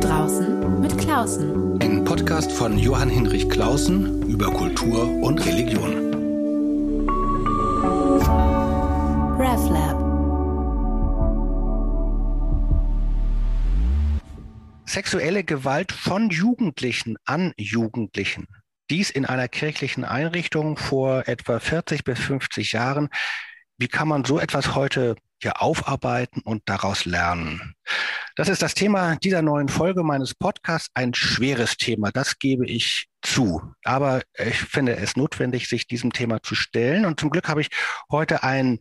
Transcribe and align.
draußen 0.00 0.80
mit 0.80 0.96
Klausen. 0.98 1.78
Ein 1.82 2.04
Podcast 2.04 2.50
von 2.50 2.78
Johann 2.78 3.10
Hinrich 3.10 3.48
Klausen 3.50 4.22
über 4.28 4.46
Kultur 4.46 5.04
und 5.22 5.44
Religion. 5.44 5.92
RevLab. 9.38 10.00
Sexuelle 14.86 15.44
Gewalt 15.44 15.92
von 15.92 16.30
Jugendlichen 16.30 17.16
an 17.26 17.52
Jugendlichen. 17.58 18.46
Dies 18.88 19.10
in 19.10 19.26
einer 19.26 19.48
kirchlichen 19.48 20.04
Einrichtung 20.04 20.78
vor 20.78 21.28
etwa 21.28 21.60
40 21.60 22.04
bis 22.04 22.18
50 22.18 22.72
Jahren. 22.72 23.10
Wie 23.76 23.88
kann 23.88 24.08
man 24.08 24.24
so 24.24 24.38
etwas 24.38 24.74
heute 24.74 25.16
hier 25.40 25.62
aufarbeiten 25.62 26.40
und 26.42 26.62
daraus 26.66 27.04
lernen? 27.04 27.74
Das 28.36 28.48
ist 28.48 28.62
das 28.62 28.74
Thema 28.74 29.16
dieser 29.16 29.42
neuen 29.42 29.68
Folge 29.68 30.02
meines 30.02 30.34
Podcasts. 30.34 30.90
Ein 30.94 31.14
schweres 31.14 31.76
Thema, 31.76 32.10
das 32.10 32.38
gebe 32.38 32.66
ich 32.66 33.08
zu. 33.22 33.62
Aber 33.84 34.22
ich 34.38 34.56
finde 34.56 34.96
es 34.96 35.16
notwendig, 35.16 35.68
sich 35.68 35.86
diesem 35.86 36.12
Thema 36.12 36.42
zu 36.42 36.54
stellen. 36.54 37.04
Und 37.04 37.20
zum 37.20 37.30
Glück 37.30 37.48
habe 37.48 37.60
ich 37.60 37.68
heute 38.10 38.42
einen 38.42 38.78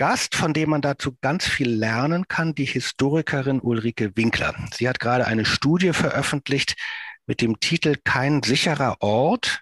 Gast, 0.00 0.34
von 0.34 0.54
dem 0.54 0.70
man 0.70 0.80
dazu 0.80 1.16
ganz 1.20 1.46
viel 1.46 1.70
lernen 1.70 2.26
kann, 2.26 2.54
die 2.54 2.64
Historikerin 2.64 3.60
Ulrike 3.60 4.16
Winkler. 4.16 4.54
Sie 4.72 4.88
hat 4.88 4.98
gerade 4.98 5.26
eine 5.26 5.44
Studie 5.44 5.92
veröffentlicht 5.92 6.74
mit 7.26 7.42
dem 7.42 7.60
Titel 7.60 7.96
Kein 8.02 8.42
sicherer 8.42 8.96
Ort, 9.00 9.60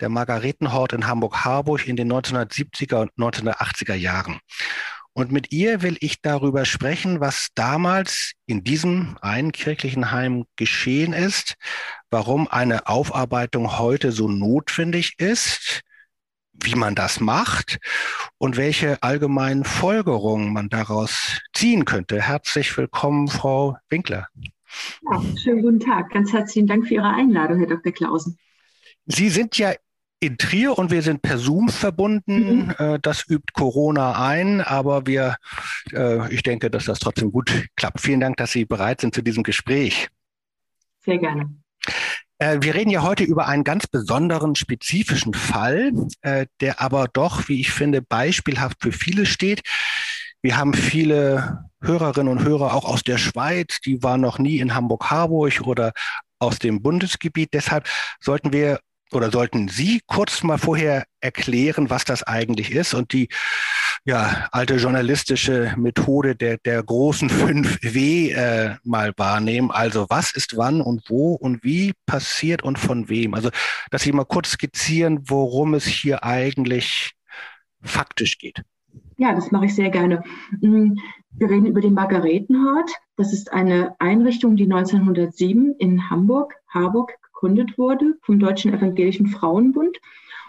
der 0.00 0.10
Margaretenhort 0.10 0.92
in 0.92 1.06
Hamburg-Harburg 1.06 1.88
in 1.88 1.96
den 1.96 2.12
1970er 2.12 3.00
und 3.00 3.12
1980er 3.16 3.94
Jahren. 3.94 4.40
Und 5.14 5.30
mit 5.30 5.52
ihr 5.52 5.82
will 5.82 5.96
ich 6.00 6.22
darüber 6.22 6.64
sprechen, 6.64 7.20
was 7.20 7.48
damals 7.54 8.32
in 8.46 8.64
diesem 8.64 9.18
einen 9.20 9.52
kirchlichen 9.52 10.10
Heim 10.10 10.44
geschehen 10.56 11.12
ist, 11.12 11.54
warum 12.10 12.48
eine 12.48 12.86
Aufarbeitung 12.86 13.78
heute 13.78 14.10
so 14.10 14.28
notwendig 14.28 15.18
ist, 15.18 15.82
wie 16.54 16.74
man 16.74 16.94
das 16.94 17.20
macht 17.20 17.78
und 18.38 18.56
welche 18.56 19.02
allgemeinen 19.02 19.64
Folgerungen 19.64 20.52
man 20.52 20.70
daraus 20.70 21.40
ziehen 21.52 21.84
könnte. 21.84 22.22
Herzlich 22.22 22.74
willkommen, 22.76 23.28
Frau 23.28 23.76
Winkler. 23.90 24.28
Ja, 25.10 25.22
schönen 25.36 25.62
guten 25.62 25.80
Tag. 25.80 26.10
Ganz 26.10 26.32
herzlichen 26.32 26.66
Dank 26.66 26.88
für 26.88 26.94
Ihre 26.94 27.12
Einladung, 27.12 27.58
Herr 27.58 27.68
Dr. 27.68 27.92
Klausen. 27.92 28.38
Sie 29.04 29.28
sind 29.28 29.58
ja 29.58 29.74
in 30.22 30.38
Trier 30.38 30.78
und 30.78 30.92
wir 30.92 31.02
sind 31.02 31.20
per 31.20 31.36
Zoom 31.36 31.68
verbunden. 31.68 32.66
Mhm. 32.66 32.74
Äh, 32.78 32.98
das 33.02 33.28
übt 33.28 33.52
Corona 33.52 34.24
ein, 34.24 34.60
aber 34.60 35.04
wir, 35.06 35.36
äh, 35.92 36.32
ich 36.32 36.44
denke, 36.44 36.70
dass 36.70 36.84
das 36.84 37.00
trotzdem 37.00 37.32
gut 37.32 37.50
klappt. 37.74 38.00
Vielen 38.00 38.20
Dank, 38.20 38.36
dass 38.36 38.52
Sie 38.52 38.64
bereit 38.64 39.00
sind 39.00 39.14
zu 39.14 39.22
diesem 39.22 39.42
Gespräch. 39.42 40.08
Sehr 41.04 41.18
gerne. 41.18 41.52
Äh, 42.38 42.58
wir 42.60 42.74
reden 42.74 42.90
ja 42.90 43.02
heute 43.02 43.24
über 43.24 43.48
einen 43.48 43.64
ganz 43.64 43.88
besonderen, 43.88 44.54
spezifischen 44.54 45.34
Fall, 45.34 45.92
der 46.60 46.80
aber 46.80 47.08
doch, 47.12 47.48
wie 47.48 47.60
ich 47.60 47.72
finde, 47.72 48.00
beispielhaft 48.00 48.76
für 48.80 48.92
viele 48.92 49.26
steht. 49.26 49.62
Wir 50.40 50.56
haben 50.56 50.72
viele 50.72 51.64
Hörerinnen 51.82 52.30
und 52.30 52.44
Hörer 52.44 52.74
auch 52.74 52.84
aus 52.84 53.02
der 53.02 53.18
Schweiz, 53.18 53.80
die 53.80 54.02
waren 54.04 54.20
noch 54.20 54.38
nie 54.38 54.58
in 54.58 54.74
Hamburg-Harburg 54.74 55.62
oder 55.62 55.92
aus 56.38 56.58
dem 56.58 56.80
Bundesgebiet. 56.80 57.54
Deshalb 57.54 57.88
sollten 58.20 58.52
wir 58.52 58.78
oder 59.14 59.30
sollten 59.30 59.68
Sie 59.68 60.00
kurz 60.06 60.42
mal 60.42 60.58
vorher 60.58 61.04
erklären, 61.20 61.90
was 61.90 62.04
das 62.04 62.22
eigentlich 62.22 62.72
ist 62.72 62.94
und 62.94 63.12
die 63.12 63.28
ja, 64.04 64.48
alte 64.50 64.76
journalistische 64.76 65.74
Methode 65.76 66.34
der, 66.34 66.58
der 66.58 66.82
großen 66.82 67.28
5W 67.30 68.34
äh, 68.34 68.76
mal 68.82 69.12
wahrnehmen. 69.16 69.70
Also 69.70 70.06
was 70.08 70.32
ist 70.34 70.56
wann 70.56 70.80
und 70.80 71.08
wo 71.08 71.34
und 71.34 71.62
wie 71.62 71.92
passiert 72.06 72.62
und 72.62 72.78
von 72.78 73.08
wem? 73.08 73.34
Also, 73.34 73.50
dass 73.90 74.02
Sie 74.02 74.12
mal 74.12 74.24
kurz 74.24 74.50
skizzieren, 74.50 75.20
worum 75.28 75.74
es 75.74 75.84
hier 75.84 76.24
eigentlich 76.24 77.12
faktisch 77.82 78.38
geht. 78.38 78.62
Ja, 79.18 79.34
das 79.34 79.50
mache 79.52 79.66
ich 79.66 79.74
sehr 79.74 79.90
gerne. 79.90 80.22
Mm, 80.60 80.94
wir 81.32 81.48
reden 81.48 81.66
über 81.66 81.80
den 81.80 81.94
Margaretenhort. 81.94 82.90
Das 83.16 83.32
ist 83.32 83.52
eine 83.52 83.94
Einrichtung, 84.00 84.56
die 84.56 84.64
1907 84.64 85.76
in 85.78 86.10
Hamburg, 86.10 86.54
Harburg 86.68 87.12
gegründet 87.42 87.76
wurde 87.76 88.14
vom 88.22 88.38
Deutschen 88.38 88.72
Evangelischen 88.72 89.26
Frauenbund. 89.26 89.98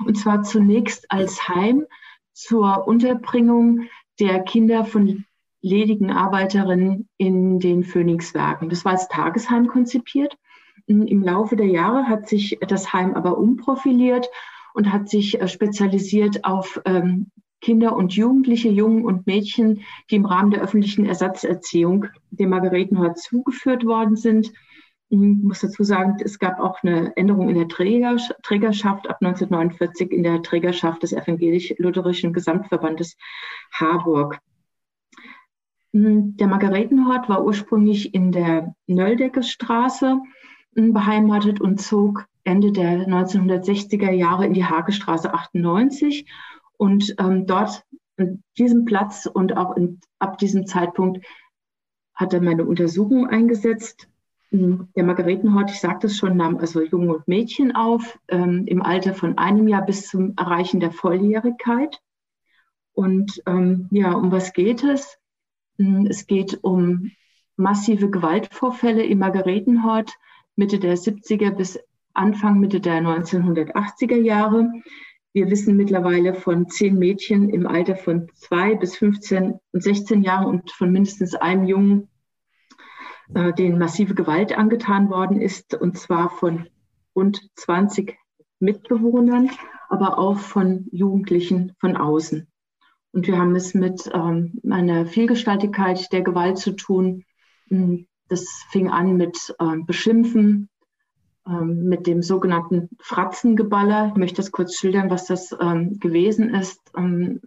Und 0.05 0.15
zwar 0.15 0.43
zunächst 0.43 1.09
als 1.11 1.47
Heim 1.47 1.85
zur 2.33 2.87
Unterbringung 2.87 3.87
der 4.19 4.43
Kinder 4.43 4.85
von 4.85 5.25
ledigen 5.61 6.11
Arbeiterinnen 6.11 7.09
in 7.17 7.59
den 7.59 7.83
Phoenixwerken. 7.83 8.69
Das 8.69 8.85
war 8.85 8.91
als 8.91 9.07
Tagesheim 9.07 9.67
konzipiert. 9.67 10.37
Im 10.85 11.23
Laufe 11.23 11.55
der 11.55 11.67
Jahre 11.67 12.07
hat 12.07 12.27
sich 12.27 12.59
das 12.67 12.93
Heim 12.93 13.15
aber 13.15 13.39
umprofiliert 13.39 14.29
und 14.75 14.91
hat 14.91 15.09
sich 15.09 15.41
äh, 15.41 15.47
spezialisiert 15.47 16.45
auf 16.45 16.79
ähm, 16.85 17.31
Kinder 17.61 17.95
und 17.95 18.13
Jugendliche, 18.13 18.69
Jungen 18.69 19.05
und 19.05 19.25
Mädchen, 19.25 19.81
die 20.11 20.15
im 20.15 20.25
Rahmen 20.25 20.51
der 20.51 20.61
öffentlichen 20.61 21.05
Ersatzerziehung 21.05 22.07
dem 22.29 22.49
Margaretenhort 22.49 23.17
zugeführt 23.17 23.85
worden 23.85 24.15
sind. 24.15 24.51
Ich 25.13 25.19
muss 25.19 25.59
dazu 25.59 25.83
sagen, 25.83 26.17
es 26.23 26.39
gab 26.39 26.59
auch 26.59 26.81
eine 26.81 27.15
Änderung 27.15 27.47
in 27.47 27.53
der 27.53 27.67
Trägerschaft 27.67 29.07
ab 29.07 29.17
1949 29.21 30.11
in 30.11 30.23
der 30.23 30.41
Trägerschaft 30.41 31.03
des 31.03 31.13
evangelisch-lutherischen 31.13 32.33
Gesamtverbandes 32.33 33.15
Harburg. 33.71 34.39
Der 35.91 36.47
Margaretenhort 36.47 37.29
war 37.29 37.45
ursprünglich 37.45 38.15
in 38.15 38.31
der 38.31 38.73
Nöldecke-Straße 38.87 40.19
beheimatet 40.71 41.61
und 41.61 41.79
zog 41.79 42.25
Ende 42.43 42.71
der 42.71 43.07
1960er 43.07 44.09
Jahre 44.09 44.47
in 44.47 44.55
die 44.55 44.65
Hagestraße 44.65 45.31
98. 45.31 46.27
Und 46.77 47.13
ähm, 47.19 47.45
dort, 47.45 47.85
an 48.17 48.41
diesem 48.57 48.85
Platz 48.85 49.27
und 49.31 49.57
auch 49.57 49.77
in, 49.77 49.99
ab 50.17 50.39
diesem 50.39 50.65
Zeitpunkt, 50.65 51.23
hat 52.15 52.33
er 52.33 52.41
meine 52.41 52.65
Untersuchung 52.65 53.27
eingesetzt 53.27 54.07
der 54.53 55.03
Margaretenhort, 55.03 55.71
ich 55.71 55.79
sagte 55.79 56.07
es 56.07 56.15
schon, 56.15 56.37
nahm 56.37 56.57
also 56.57 56.81
Jungen 56.83 57.09
und 57.09 57.27
Mädchen 57.27 57.75
auf, 57.75 58.19
ähm, 58.27 58.65
im 58.67 58.83
Alter 58.83 59.15
von 59.15 59.37
einem 59.39 59.67
Jahr 59.67 59.83
bis 59.83 60.07
zum 60.07 60.35
Erreichen 60.37 60.79
der 60.79 60.91
Volljährigkeit. 60.91 61.99
Und 62.93 63.41
ähm, 63.47 63.87
ja, 63.89 64.13
um 64.13 64.31
was 64.31 64.53
geht 64.53 64.83
es? 64.83 65.17
Hm, 65.79 66.05
es 66.05 66.27
geht 66.27 66.59
um 66.63 67.11
massive 67.55 68.11
Gewaltvorfälle 68.11 69.03
im 69.03 69.19
Margaretenhort 69.19 70.11
Mitte 70.55 70.77
der 70.77 70.97
70er 70.97 71.49
bis 71.51 71.79
Anfang 72.13 72.59
Mitte 72.59 72.79
der 72.79 73.01
1980er 73.01 74.21
Jahre. 74.21 74.71
Wir 75.33 75.49
wissen 75.49 75.75
mittlerweile 75.75 76.35
von 76.35 76.69
zehn 76.69 76.99
Mädchen 76.99 77.49
im 77.49 77.65
Alter 77.65 77.95
von 77.95 78.27
zwei 78.35 78.75
bis 78.75 78.97
15 78.97 79.59
und 79.71 79.83
16 79.83 80.21
Jahren 80.21 80.45
und 80.45 80.69
von 80.69 80.91
mindestens 80.91 81.33
einem 81.33 81.65
Jungen 81.65 82.07
äh, 83.35 83.53
denen 83.53 83.79
massive 83.79 84.15
Gewalt 84.15 84.57
angetan 84.57 85.09
worden 85.09 85.41
ist, 85.41 85.73
und 85.73 85.97
zwar 85.97 86.29
von 86.29 86.67
rund 87.15 87.41
20 87.55 88.17
Mitbewohnern, 88.59 89.49
aber 89.89 90.17
auch 90.17 90.37
von 90.37 90.87
Jugendlichen 90.91 91.73
von 91.79 91.97
außen. 91.97 92.47
Und 93.11 93.27
wir 93.27 93.37
haben 93.37 93.55
es 93.55 93.73
mit 93.73 94.09
ähm, 94.13 94.59
einer 94.69 95.05
Vielgestaltigkeit 95.05 96.11
der 96.11 96.23
Gewalt 96.23 96.57
zu 96.57 96.71
tun. 96.71 97.23
Hm, 97.69 98.07
das 98.27 98.45
fing 98.71 98.89
an 98.89 99.17
mit 99.17 99.55
ähm, 99.59 99.85
Beschimpfen, 99.85 100.69
ähm, 101.47 101.83
mit 101.83 102.07
dem 102.07 102.23
sogenannten 102.23 102.89
Fratzengeballer. 102.99 104.07
Ich 104.07 104.15
möchte 104.15 104.37
das 104.37 104.51
kurz 104.51 104.75
schildern, 104.75 105.11
was 105.11 105.25
das 105.25 105.55
ähm, 105.59 105.99
gewesen 105.99 106.53
ist. 106.55 106.79
Ähm, 106.97 107.39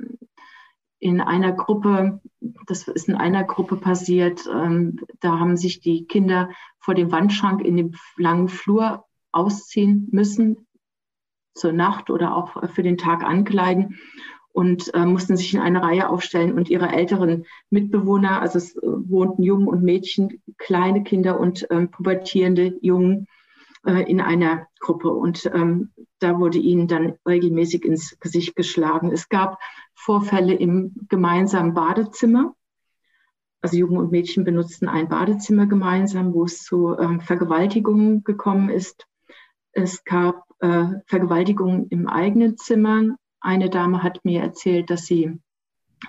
in 0.99 1.21
einer 1.21 1.53
Gruppe, 1.53 2.21
das 2.67 2.89
ist 2.89 3.09
in 3.09 3.15
einer 3.15 3.45
Gruppe 3.45 3.77
passiert, 3.77 4.49
ähm, 4.53 5.01
da 5.21 5.39
haben 5.39 5.57
sich 5.57 5.81
die 5.81 6.07
Kinder 6.07 6.51
vor 6.79 6.95
dem 6.95 7.13
Wandschrank 7.13 7.63
in 7.63 7.77
dem 7.77 7.95
langen 8.17 8.49
Flur 8.49 9.05
ausziehen 9.33 10.09
müssen, 10.11 10.67
zur 11.55 11.73
Nacht 11.73 12.11
oder 12.11 12.37
auch 12.37 12.69
für 12.71 12.83
den 12.83 12.99
Tag 12.99 13.25
ankleiden 13.25 13.99
und 14.53 14.93
äh, 14.95 15.05
mussten 15.05 15.37
sich 15.37 15.55
in 15.55 15.61
eine 15.61 15.83
Reihe 15.83 16.09
aufstellen 16.09 16.55
und 16.55 16.71
ihre 16.71 16.89
älteren 16.89 17.45
Mitbewohner, 17.71 18.41
also 18.41 18.59
es 18.59 18.77
wohnten 18.83 19.43
Jungen 19.43 19.69
und 19.69 19.83
Mädchen, 19.83 20.43
kleine 20.59 21.03
Kinder 21.03 21.39
und 21.39 21.67
ähm, 21.71 21.91
pubertierende 21.91 22.79
Jungen, 22.81 23.27
äh, 23.87 24.03
in 24.11 24.21
einer 24.21 24.67
Gruppe. 24.81 25.11
Und 25.11 25.47
ähm, 25.55 25.91
da 26.19 26.39
wurde 26.39 26.59
ihnen 26.59 26.89
dann 26.89 27.15
regelmäßig 27.27 27.85
ins 27.85 28.19
Gesicht 28.19 28.57
geschlagen. 28.57 29.13
Es 29.13 29.29
gab 29.29 29.59
Vorfälle 29.97 30.55
im 30.55 30.95
gemeinsamen 31.09 31.75
Badezimmer. 31.75 32.55
Also 33.61 33.79
Jungen 33.79 33.97
und 33.97 34.13
Mädchen 34.13 34.45
benutzten 34.45 34.89
ein 34.89 35.09
Badezimmer 35.09 35.67
gemeinsam, 35.67 36.33
wo 36.35 36.45
es 36.45 36.63
zu 36.63 36.97
ähm, 36.99 37.21
Vergewaltigungen 37.21 38.23
gekommen 38.23 38.69
ist. 38.69 39.07
Es 39.73 40.05
gab 40.05 40.45
äh, 40.61 40.87
Vergewaltigungen 41.07 41.89
im 41.89 42.07
eigenen 42.07 42.57
Zimmer. 42.57 43.17
Eine 43.41 43.71
Dame 43.71 44.03
hat 44.03 44.25
mir 44.25 44.43
erzählt, 44.43 44.91
dass 44.91 45.07
sie 45.07 45.41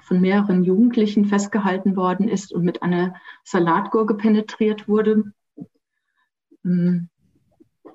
von 0.04 0.22
mehreren 0.22 0.64
Jugendlichen 0.64 1.26
festgehalten 1.26 1.96
worden 1.96 2.28
ist 2.28 2.54
und 2.54 2.64
mit 2.64 2.84
einer 2.84 3.16
Salatgurke 3.44 4.16
penetriert 4.16 4.88
wurde. 4.88 5.34
hm, 6.64 7.10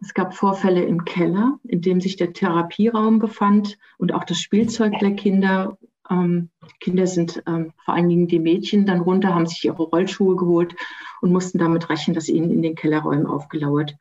es 0.02 0.14
gab 0.14 0.34
Vorfälle 0.34 0.84
im 0.84 1.04
Keller, 1.04 1.58
in 1.64 1.80
dem 1.80 2.00
sich 2.00 2.16
der 2.16 2.32
Therapieraum 2.32 3.18
befand 3.18 3.78
und 3.98 4.12
auch 4.12 4.24
das 4.24 4.38
Spielzeug 4.38 4.98
der 4.98 5.12
Kinder. 5.12 5.78
Ähm, 6.10 6.50
Kinder 6.80 7.06
sind 7.06 7.42
ähm, 7.46 7.72
vor 7.84 7.94
allen 7.94 8.08
Dingen 8.08 8.26
die 8.26 8.40
Mädchen 8.40 8.84
dann 8.84 9.00
runter, 9.00 9.34
haben 9.34 9.46
sich 9.46 9.64
ihre 9.64 9.82
Rollschuhe 9.82 10.36
geholt 10.36 10.74
und 11.20 11.32
mussten 11.32 11.58
damit 11.58 11.88
rechnen, 11.88 12.14
dass 12.14 12.28
ihnen 12.28 12.50
in 12.50 12.62
den 12.62 12.74
Kellerräumen 12.74 13.26
aufgelauert 13.26 13.96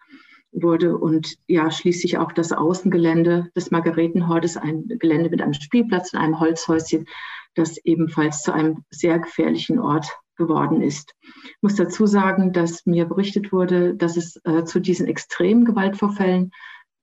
wurde. 0.52 0.98
Und 0.98 1.36
ja, 1.48 1.70
schließlich 1.70 2.18
auch 2.18 2.32
das 2.32 2.52
Außengelände 2.52 3.52
des 3.56 3.70
Margaretenhortes, 3.70 4.58
ein 4.58 4.88
Gelände 4.88 5.30
mit 5.30 5.42
einem 5.42 5.54
Spielplatz 5.54 6.14
und 6.14 6.20
einem 6.20 6.40
Holzhäuschen, 6.40 7.06
das 7.54 7.78
ebenfalls 7.78 8.42
zu 8.42 8.54
einem 8.54 8.84
sehr 8.90 9.20
gefährlichen 9.20 9.80
Ort 9.80 10.08
geworden 10.42 10.82
ist. 10.82 11.14
Ich 11.22 11.62
muss 11.62 11.76
dazu 11.76 12.08
sagen, 12.08 12.52
dass 12.52 12.86
mir 12.86 13.06
berichtet 13.06 13.52
wurde, 13.52 13.94
dass 13.96 14.18
es 14.18 14.42
äh, 14.44 14.64
zu 14.66 14.80
diesen 14.80 15.08
extremen 15.08 15.66
Gewaltvorfällen 15.66 16.52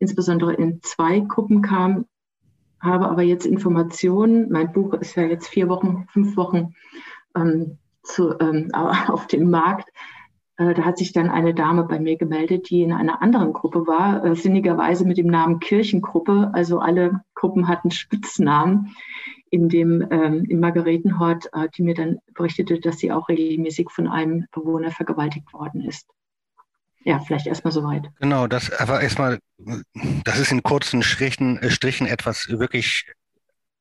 insbesondere 0.01 0.55
in 0.55 0.81
zwei 0.83 1.21
Gruppen 1.21 1.63
kam, 1.63 2.07
habe 2.81 3.09
aber 3.09 3.23
jetzt 3.23 3.47
Informationen, 3.47 4.51
mein 4.51 4.73
Buch 4.73 4.95
ist 4.95 5.17
ja 5.17 5.25
jetzt 5.25 5.49
vier 5.49 5.69
Wochen, 5.69 6.07
fünf 6.13 6.37
Wochen 6.37 6.75
ähm, 7.37 7.79
zu, 8.03 8.39
ähm, 8.41 8.71
auf 9.09 9.27
dem 9.27 9.51
Markt, 9.51 9.89
äh, 10.59 10.75
da 10.75 10.85
hat 10.85 10.99
sich 10.99 11.13
dann 11.13 11.31
eine 11.31 11.55
Dame 11.55 11.85
bei 11.85 11.99
mir 11.99 12.17
gemeldet, 12.17 12.69
die 12.69 12.83
in 12.83 12.93
einer 12.93 13.23
anderen 13.23 13.53
Gruppe 13.53 13.87
war, 13.87 14.25
äh, 14.25 14.35
sinnigerweise 14.35 15.07
mit 15.07 15.17
dem 15.17 15.29
Namen 15.29 15.61
Kirchengruppe. 15.61 16.51
Also 16.53 16.81
alle 16.81 17.23
Gruppen 17.35 17.69
hatten 17.69 17.91
Spitznamen 17.91 18.95
in 19.51 19.69
dem 19.69 20.07
ähm, 20.11 20.45
im 20.49 20.61
Margaretenhort, 20.61 21.47
äh, 21.53 21.69
die 21.77 21.83
mir 21.83 21.95
dann 21.95 22.19
berichtete, 22.35 22.81
dass 22.81 22.99
sie 22.99 23.13
auch 23.13 23.29
regelmäßig 23.29 23.91
von 23.91 24.09
einem 24.09 24.47
Bewohner 24.53 24.91
vergewaltigt 24.91 25.53
worden 25.53 25.83
ist. 25.83 26.07
Ja, 27.05 27.21
vielleicht 27.21 27.47
erstmal 27.47 27.73
soweit. 27.73 28.11
Genau, 28.21 28.47
das 28.47 28.71
aber 28.73 29.01
erstmal, 29.01 29.39
das 30.25 30.39
ist 30.39 30.53
in 30.53 30.63
kurzen 30.63 31.03
Strichen, 31.03 31.59
äh, 31.59 31.71
Strichen 31.71 32.07
etwas 32.07 32.49
wirklich 32.49 33.07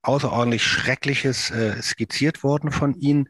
außerordentlich 0.02 0.64
Schreckliches 0.64 1.52
äh, 1.52 1.82
skizziert 1.82 2.44
worden 2.44 2.72
von 2.72 2.94
Ihnen. 2.96 3.28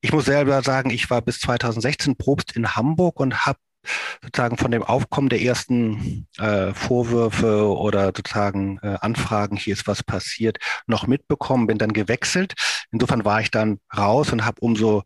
Ich 0.00 0.12
muss 0.12 0.26
selber 0.26 0.62
sagen, 0.62 0.90
ich 0.90 1.08
war 1.08 1.22
bis 1.22 1.40
2016 1.40 2.16
Probst 2.16 2.54
in 2.56 2.76
Hamburg 2.76 3.20
und 3.20 3.46
habe 3.46 3.58
sozusagen 4.22 4.56
von 4.56 4.70
dem 4.70 4.82
Aufkommen 4.82 5.28
der 5.28 5.42
ersten 5.42 6.26
äh, 6.38 6.72
Vorwürfe 6.72 7.68
oder 7.68 8.06
sozusagen 8.06 8.78
äh, 8.82 8.96
Anfragen, 9.00 9.56
hier 9.56 9.74
ist 9.74 9.86
was 9.86 10.02
passiert, 10.02 10.58
noch 10.86 11.06
mitbekommen, 11.06 11.66
bin 11.66 11.78
dann 11.78 11.92
gewechselt. 11.92 12.54
Insofern 12.90 13.24
war 13.24 13.40
ich 13.40 13.50
dann 13.50 13.78
raus 13.96 14.32
und 14.32 14.44
habe 14.44 14.60
umso 14.60 15.02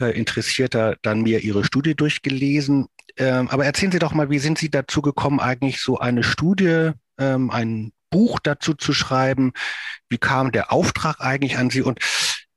äh, 0.00 0.16
interessierter 0.16 0.96
dann 1.02 1.22
mir 1.22 1.40
Ihre 1.40 1.64
Studie 1.64 1.94
durchgelesen. 1.94 2.86
Ähm, 3.16 3.48
aber 3.48 3.64
erzählen 3.64 3.92
Sie 3.92 3.98
doch 3.98 4.14
mal, 4.14 4.30
wie 4.30 4.38
sind 4.38 4.58
Sie 4.58 4.70
dazu 4.70 5.02
gekommen, 5.02 5.40
eigentlich 5.40 5.80
so 5.80 5.98
eine 5.98 6.22
Studie, 6.22 6.92
ähm, 7.18 7.50
ein 7.50 7.92
Buch 8.10 8.38
dazu 8.38 8.74
zu 8.74 8.92
schreiben? 8.92 9.52
Wie 10.08 10.18
kam 10.18 10.52
der 10.52 10.72
Auftrag 10.72 11.20
eigentlich 11.20 11.58
an 11.58 11.70
Sie 11.70 11.82
und 11.82 11.98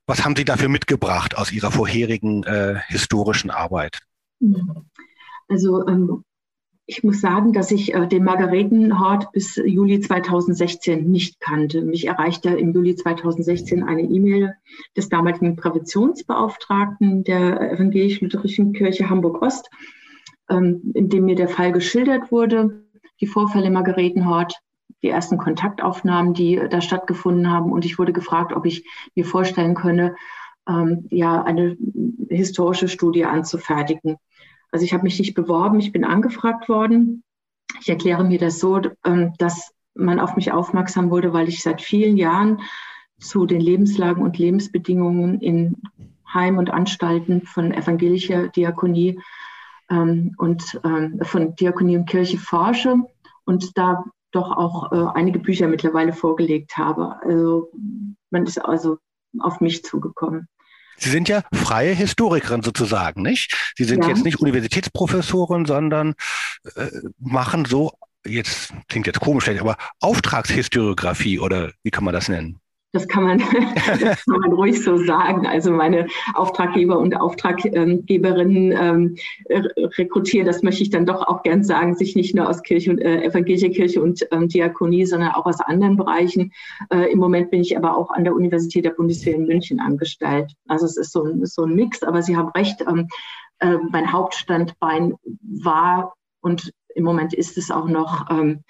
was 0.07 0.25
haben 0.25 0.35
Sie 0.35 0.45
dafür 0.45 0.69
mitgebracht 0.69 1.37
aus 1.37 1.51
Ihrer 1.51 1.71
vorherigen 1.71 2.43
äh, 2.43 2.79
historischen 2.87 3.49
Arbeit? 3.49 3.99
Mhm. 4.39 4.89
Also 5.51 5.85
ähm, 5.85 6.23
ich 6.85 7.03
muss 7.03 7.19
sagen, 7.19 7.51
dass 7.51 7.71
ich 7.71 7.93
äh, 7.93 8.07
den 8.07 8.23
Margaretenhort 8.23 9.33
bis 9.33 9.57
Juli 9.57 9.99
2016 9.99 11.11
nicht 11.11 11.41
kannte. 11.41 11.81
Mich 11.81 12.07
erreichte 12.07 12.49
im 12.51 12.73
Juli 12.73 12.95
2016 12.95 13.83
eine 13.83 14.03
E-Mail 14.03 14.53
des 14.95 15.09
damaligen 15.09 15.57
Präventionsbeauftragten 15.57 17.25
der 17.25 17.73
Evangelisch-Lutherischen 17.73 18.71
Kirche 18.71 19.09
Hamburg-Ost, 19.09 19.69
ähm, 20.49 20.93
in 20.93 21.09
dem 21.09 21.25
mir 21.25 21.35
der 21.35 21.49
Fall 21.49 21.73
geschildert 21.73 22.31
wurde, 22.31 22.85
die 23.19 23.27
Vorfälle 23.27 23.67
im 23.67 23.73
Margaretenhort, 23.73 24.55
die 25.03 25.09
ersten 25.09 25.37
Kontaktaufnahmen, 25.37 26.33
die 26.33 26.61
da 26.69 26.79
stattgefunden 26.79 27.49
haben. 27.49 27.73
Und 27.73 27.83
ich 27.83 27.99
wurde 27.99 28.13
gefragt, 28.13 28.53
ob 28.53 28.65
ich 28.65 28.85
mir 29.15 29.25
vorstellen 29.25 29.75
könne, 29.75 30.15
ähm, 30.69 31.07
ja, 31.09 31.43
eine 31.43 31.75
historische 32.29 32.87
Studie 32.87 33.25
anzufertigen. 33.25 34.15
Also 34.71 34.85
ich 34.85 34.93
habe 34.93 35.03
mich 35.03 35.19
nicht 35.19 35.33
beworben, 35.33 35.79
ich 35.79 35.91
bin 35.91 36.03
angefragt 36.05 36.69
worden. 36.69 37.23
Ich 37.79 37.89
erkläre 37.89 38.23
mir 38.23 38.39
das 38.39 38.59
so, 38.59 38.81
ähm, 39.05 39.33
dass 39.37 39.73
man 39.93 40.19
auf 40.19 40.35
mich 40.35 40.51
aufmerksam 40.51 41.09
wurde, 41.09 41.33
weil 41.33 41.49
ich 41.49 41.61
seit 41.61 41.81
vielen 41.81 42.17
Jahren 42.17 42.61
zu 43.19 43.45
den 43.45 43.61
Lebenslagen 43.61 44.23
und 44.23 44.37
Lebensbedingungen 44.37 45.39
in 45.41 45.81
Heim 46.33 46.57
und 46.57 46.71
Anstalten 46.71 47.41
von 47.41 47.73
evangelischer 47.73 48.47
Diakonie 48.47 49.19
ähm, 49.89 50.33
und 50.37 50.79
ähm, 50.83 51.19
von 51.23 51.55
Diakonie 51.55 51.97
und 51.97 52.09
Kirche 52.09 52.37
forsche 52.37 52.95
und 53.45 53.77
da 53.77 54.03
doch 54.31 54.51
auch 54.51 54.91
äh, 54.91 55.05
einige 55.13 55.39
Bücher 55.39 55.67
mittlerweile 55.67 56.13
vorgelegt 56.13 56.77
habe. 56.77 57.21
Also 57.21 57.69
man 58.29 58.45
ist 58.45 58.57
also 58.57 58.97
auf 59.39 59.59
mich 59.59 59.83
zugekommen. 59.83 60.47
Sie 61.01 61.09
sind 61.09 61.27
ja 61.29 61.41
freie 61.53 61.93
Historikerin 61.93 62.61
sozusagen, 62.61 63.23
nicht? 63.23 63.73
Sie 63.75 63.85
sind 63.85 64.03
ja. 64.03 64.09
jetzt 64.09 64.23
nicht 64.23 64.39
Universitätsprofessorin, 64.39 65.65
sondern 65.65 66.13
äh, 66.75 66.87
machen 67.17 67.65
so, 67.65 67.93
jetzt 68.25 68.73
klingt 68.87 69.07
jetzt 69.07 69.19
komisch, 69.19 69.49
aber 69.49 69.77
Auftragshistoriografie 69.99 71.39
oder 71.39 71.71
wie 71.83 71.91
kann 71.91 72.03
man 72.03 72.13
das 72.13 72.29
nennen? 72.29 72.59
Das 72.93 73.07
kann 73.07 73.23
man, 73.23 73.39
das 74.01 74.25
kann 74.25 74.39
man 74.41 74.53
ruhig 74.53 74.83
so 74.83 74.97
sagen. 74.97 75.47
Also 75.47 75.71
meine 75.71 76.07
Auftraggeber 76.33 76.99
und 76.99 77.15
Auftraggeberinnen 77.15 78.71
ähm, 78.71 79.15
rekrutieren, 79.97 80.45
das 80.45 80.61
möchte 80.61 80.83
ich 80.83 80.89
dann 80.89 81.05
doch 81.05 81.25
auch 81.27 81.43
gern 81.43 81.63
sagen, 81.63 81.95
sich 81.95 82.15
nicht 82.15 82.35
nur 82.35 82.49
aus 82.49 82.63
Kirche 82.63 82.91
und 82.91 82.99
äh, 82.99 83.23
evangelischer 83.23 83.69
Kirche 83.69 84.01
und 84.01 84.27
ähm, 84.31 84.49
Diakonie, 84.49 85.05
sondern 85.05 85.31
auch 85.31 85.45
aus 85.45 85.61
anderen 85.61 85.95
Bereichen. 85.95 86.51
Äh, 86.89 87.11
Im 87.11 87.19
Moment 87.19 87.49
bin 87.49 87.61
ich 87.61 87.77
aber 87.77 87.97
auch 87.97 88.11
an 88.11 88.25
der 88.25 88.35
Universität 88.35 88.83
der 88.83 88.91
Bundeswehr 88.91 89.35
in 89.35 89.47
München 89.47 89.79
angestellt. 89.79 90.51
Also 90.67 90.85
es 90.85 90.97
ist 90.97 91.13
so 91.13 91.23
ein, 91.23 91.45
so 91.45 91.63
ein 91.63 91.75
Mix, 91.75 92.03
aber 92.03 92.21
Sie 92.21 92.35
haben 92.35 92.49
recht. 92.49 92.81
Ähm, 92.81 93.07
äh, 93.59 93.77
mein 93.91 94.11
Hauptstandbein 94.11 95.13
war 95.41 96.13
und 96.41 96.73
im 96.95 97.03
Moment 97.03 97.33
ist 97.33 97.57
es 97.57 97.71
auch 97.71 97.87
noch 97.87 98.29
ähm, 98.29 98.63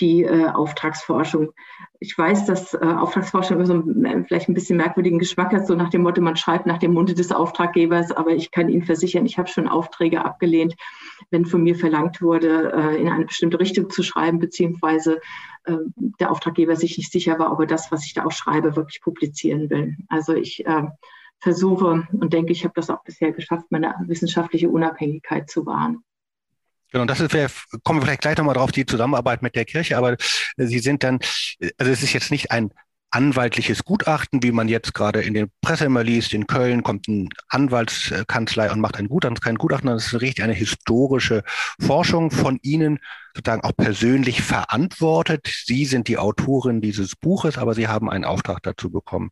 die 0.00 0.22
äh, 0.22 0.46
Auftragsforschung. 0.46 1.52
Ich 2.00 2.16
weiß, 2.16 2.46
dass 2.46 2.74
äh, 2.74 2.78
Auftragsforschung 2.78 3.64
so 3.66 3.74
ein, 3.74 4.24
vielleicht 4.26 4.48
ein 4.48 4.54
bisschen 4.54 4.76
merkwürdigen 4.76 5.18
Geschmack 5.18 5.52
hat, 5.52 5.66
so 5.66 5.74
nach 5.74 5.90
dem 5.90 6.02
Motto, 6.02 6.20
man 6.20 6.36
schreibt 6.36 6.66
nach 6.66 6.78
dem 6.78 6.94
Munde 6.94 7.14
des 7.14 7.30
Auftraggebers, 7.30 8.10
aber 8.10 8.30
ich 8.30 8.50
kann 8.50 8.68
Ihnen 8.68 8.84
versichern, 8.84 9.26
ich 9.26 9.38
habe 9.38 9.48
schon 9.48 9.68
Aufträge 9.68 10.24
abgelehnt, 10.24 10.74
wenn 11.30 11.44
von 11.44 11.62
mir 11.62 11.76
verlangt 11.76 12.22
wurde, 12.22 12.72
äh, 12.72 13.00
in 13.00 13.08
eine 13.08 13.26
bestimmte 13.26 13.60
Richtung 13.60 13.90
zu 13.90 14.02
schreiben, 14.02 14.38
beziehungsweise 14.38 15.20
äh, 15.64 15.76
der 16.18 16.30
Auftraggeber 16.30 16.76
sich 16.76 16.96
nicht 16.96 17.12
sicher 17.12 17.38
war, 17.38 17.52
ob 17.52 17.60
er 17.60 17.66
das, 17.66 17.92
was 17.92 18.04
ich 18.04 18.14
da 18.14 18.24
auch 18.24 18.32
schreibe, 18.32 18.76
wirklich 18.76 19.00
publizieren 19.02 19.68
will. 19.70 19.96
Also 20.08 20.34
ich 20.34 20.66
äh, 20.66 20.84
versuche 21.38 22.06
und 22.12 22.32
denke, 22.32 22.52
ich 22.52 22.64
habe 22.64 22.74
das 22.74 22.88
auch 22.88 23.02
bisher 23.04 23.32
geschafft, 23.32 23.66
meine 23.70 23.94
wissenschaftliche 24.06 24.70
Unabhängigkeit 24.70 25.50
zu 25.50 25.66
wahren. 25.66 26.02
Genau, 26.92 27.06
das 27.06 27.20
ist, 27.20 27.32
kommen 27.84 28.00
wir 28.00 28.04
vielleicht 28.06 28.20
gleich 28.20 28.36
nochmal 28.36 28.54
drauf, 28.54 28.70
die 28.70 28.84
Zusammenarbeit 28.86 29.42
mit 29.42 29.56
der 29.56 29.64
Kirche, 29.64 29.96
aber 29.96 30.16
Sie 30.56 30.78
sind 30.78 31.02
dann, 31.02 31.18
also 31.78 31.90
es 31.90 32.02
ist 32.02 32.12
jetzt 32.12 32.30
nicht 32.30 32.50
ein 32.50 32.70
anwaltliches 33.10 33.84
Gutachten, 33.84 34.42
wie 34.42 34.52
man 34.52 34.68
jetzt 34.68 34.94
gerade 34.94 35.20
in 35.22 35.34
den 35.34 35.50
Presse 35.60 35.84
immer 35.86 36.02
liest. 36.02 36.32
In 36.32 36.46
Köln 36.46 36.82
kommt 36.82 37.08
eine 37.08 37.28
Anwaltskanzlei 37.48 38.70
und 38.70 38.80
macht 38.80 38.96
ein 38.96 39.08
Gutachten, 39.08 39.40
kein 39.40 39.56
Gutachten, 39.56 39.88
das 39.90 40.06
ist 40.06 40.20
richtig 40.20 40.44
eine 40.44 40.54
historische 40.54 41.42
Forschung 41.80 42.30
von 42.30 42.58
Ihnen, 42.62 42.98
sozusagen 43.34 43.62
auch 43.62 43.76
persönlich 43.76 44.42
verantwortet. 44.42 45.48
Sie 45.64 45.84
sind 45.84 46.08
die 46.08 46.18
Autorin 46.18 46.80
dieses 46.80 47.16
Buches, 47.16 47.58
aber 47.58 47.74
Sie 47.74 47.88
haben 47.88 48.10
einen 48.10 48.24
Auftrag 48.24 48.62
dazu 48.62 48.90
bekommen. 48.90 49.30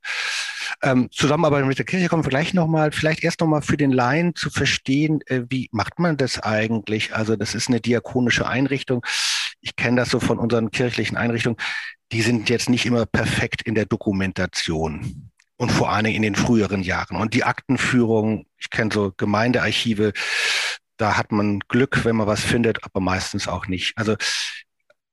Ähm, 0.83 1.09
Zusammenarbeit 1.11 1.66
mit 1.66 1.78
der 1.78 1.85
Kirche 1.85 2.09
kommen 2.09 2.25
wir 2.25 2.30
gleich 2.30 2.54
nochmal, 2.54 2.92
vielleicht 2.92 3.23
erst 3.25 3.40
nochmal 3.40 3.62
für 3.62 3.76
den 3.76 3.90
Laien 3.90 4.35
zu 4.35 4.50
verstehen, 4.50 5.21
äh, 5.26 5.42
wie 5.49 5.69
macht 5.73 5.99
man 5.99 6.16
das 6.16 6.38
eigentlich? 6.38 7.14
Also 7.14 7.37
das 7.37 7.54
ist 7.54 7.69
eine 7.69 7.80
diakonische 7.80 8.47
Einrichtung. 8.47 9.04
Ich 9.61 9.76
kenne 9.76 9.97
das 9.97 10.11
so 10.11 10.21
von 10.21 10.38
unseren 10.38 10.71
kirchlichen 10.71 11.16
Einrichtungen 11.16 11.59
die 12.12 12.23
sind 12.23 12.49
jetzt 12.49 12.69
nicht 12.69 12.87
immer 12.87 13.07
perfekt 13.07 13.62
in 13.62 13.75
der 13.75 13.87
Dokumentation 13.87 15.30
und 15.57 15.71
vor 15.71 15.90
allen 15.90 16.04
Dingen 16.04 16.16
in 16.16 16.23
den 16.23 16.35
früheren 16.35 16.83
Jahren. 16.83 17.16
Und 17.16 17.35
die 17.35 17.45
Aktenführung, 17.45 18.47
ich 18.59 18.71
kenne 18.71 18.90
so 18.92 19.12
Gemeindearchive, 19.16 20.12
da 21.00 21.16
hat 21.16 21.33
man 21.33 21.61
Glück, 21.69 22.04
wenn 22.04 22.16
man 22.16 22.26
was 22.26 22.42
findet, 22.42 22.85
aber 22.85 23.00
meistens 23.00 23.49
auch 23.49 23.66
nicht. 23.66 23.97
Also 23.97 24.16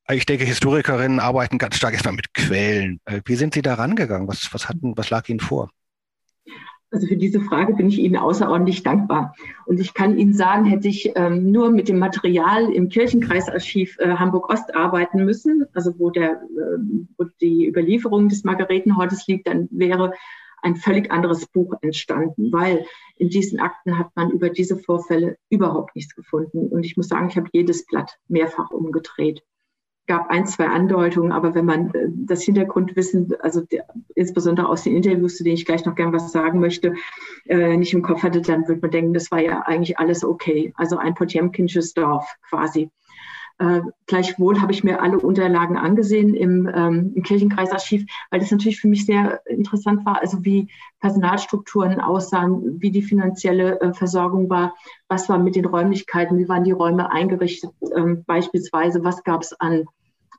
ich 0.10 0.26
denke, 0.26 0.46
Historikerinnen 0.46 1.20
arbeiten 1.20 1.58
ganz 1.58 1.76
stark 1.76 1.94
erstmal 1.94 2.16
mit 2.16 2.34
Quellen. 2.34 3.00
Äh, 3.06 3.22
wie 3.26 3.36
sind 3.36 3.54
Sie 3.54 3.62
da 3.62 3.74
rangegangen? 3.74 4.28
Was, 4.28 4.54
was, 4.54 4.70
hatten, 4.70 4.98
was 4.98 5.10
lag 5.10 5.28
Ihnen 5.28 5.40
vor? 5.40 5.70
Also 6.92 7.08
für 7.08 7.18
diese 7.18 7.42
Frage 7.42 7.74
bin 7.74 7.90
ich 7.90 8.00
Ihnen 8.00 8.16
außerordentlich 8.16 8.84
dankbar. 8.84 9.36
Und 9.66 9.80
ich 9.82 9.94
kann 9.94 10.18
Ihnen 10.18 10.34
sagen, 10.34 10.64
hätte 10.64 10.88
ich 10.88 11.12
ähm, 11.16 11.52
nur 11.52 11.70
mit 11.70 11.90
dem 11.90 12.00
Material 12.00 12.72
im 12.72 12.88
Kirchenkreisarchiv 12.88 13.98
äh, 14.00 14.16
Hamburg-Ost 14.16 14.74
arbeiten 14.74 15.26
müssen, 15.26 15.66
also 15.74 15.94
wo, 16.00 16.10
der, 16.10 16.32
äh, 16.32 16.78
wo 17.18 17.26
die 17.42 17.68
Überlieferung 17.68 18.30
des 18.30 18.46
Margaretenhortes 18.46 19.28
liegt, 19.28 19.48
dann 19.48 19.68
wäre 19.72 20.14
ein 20.62 20.78
völlig 20.78 21.12
anderes 21.12 21.46
Buch 21.48 21.74
entstanden, 21.82 22.52
weil 22.54 22.86
in 23.18 23.30
diesen 23.30 23.60
Akten 23.60 23.98
hat 23.98 24.12
man 24.16 24.32
über 24.32 24.50
diese 24.50 24.78
Vorfälle 24.78 25.38
überhaupt 25.50 25.96
nichts 25.96 26.16
gefunden. 26.16 26.68
Und 26.68 26.86
ich 26.86 26.98
muss 26.98 27.08
sagen, 27.08 27.30
ich 27.30 27.38
habe 27.38 27.50
jedes 27.52 27.86
Blatt 27.86 28.18
mehrfach 28.28 28.72
umgedreht 28.72 29.44
gab 30.08 30.30
ein, 30.30 30.48
zwei 30.48 30.68
Andeutungen, 30.68 31.32
aber 31.32 31.54
wenn 31.54 31.66
man 31.66 31.94
äh, 31.94 32.08
das 32.10 32.42
Hintergrundwissen, 32.44 33.34
also 33.42 33.62
der, 33.62 33.86
insbesondere 34.16 34.68
aus 34.68 34.84
den 34.84 34.96
Interviews, 34.96 35.36
zu 35.36 35.44
denen 35.44 35.56
ich 35.56 35.66
gleich 35.66 35.86
noch 35.86 35.96
gern 35.96 36.14
was 36.14 36.32
sagen 36.32 36.60
möchte, 36.60 36.96
äh, 37.46 37.78
nicht 37.78 37.94
im 37.94 38.02
Kopf 38.02 38.24
hatte, 38.24 38.42
dann 38.42 38.68
würde 38.68 38.82
man 38.82 38.92
denken, 38.92 39.14
das 39.14 39.30
war 39.32 39.42
ja 39.42 39.62
eigentlich 39.62 40.00
alles 40.00 40.24
okay. 40.24 40.74
Also 40.78 40.98
ein 40.98 41.14
Potjemkinsches 41.14 41.94
Dorf 41.94 42.26
quasi. 42.50 42.90
Äh, 43.60 43.82
gleichwohl 44.06 44.62
habe 44.62 44.72
ich 44.72 44.84
mir 44.84 45.02
alle 45.02 45.20
Unterlagen 45.20 45.78
angesehen 45.78 46.36
im, 46.36 46.70
ähm, 46.74 47.14
im 47.16 47.24
Kirchenkreisarchiv, 47.24 48.06
weil 48.30 48.40
das 48.40 48.52
natürlich 48.52 48.80
für 48.80 48.88
mich 48.88 49.06
sehr 49.06 49.42
interessant 49.48 50.06
war, 50.06 50.22
also 50.22 50.46
wie 50.46 50.68
Personalstrukturen 51.00 52.00
aussahen, 52.00 52.80
wie 52.80 52.92
die 52.92 53.02
finanzielle 53.02 53.82
äh, 53.82 53.94
Versorgung 53.94 54.50
war, 54.50 54.76
was 55.08 55.28
war 55.28 55.40
mit 55.40 55.56
den 55.56 55.66
Räumlichkeiten, 55.66 56.38
wie 56.38 56.48
waren 56.48 56.66
die 56.66 56.72
Räume 56.72 57.12
eingerichtet, 57.12 57.72
ähm, 57.96 58.24
beispielsweise, 58.28 59.04
was 59.04 59.24
gab 59.24 59.42
es 59.42 59.54
an 59.60 59.86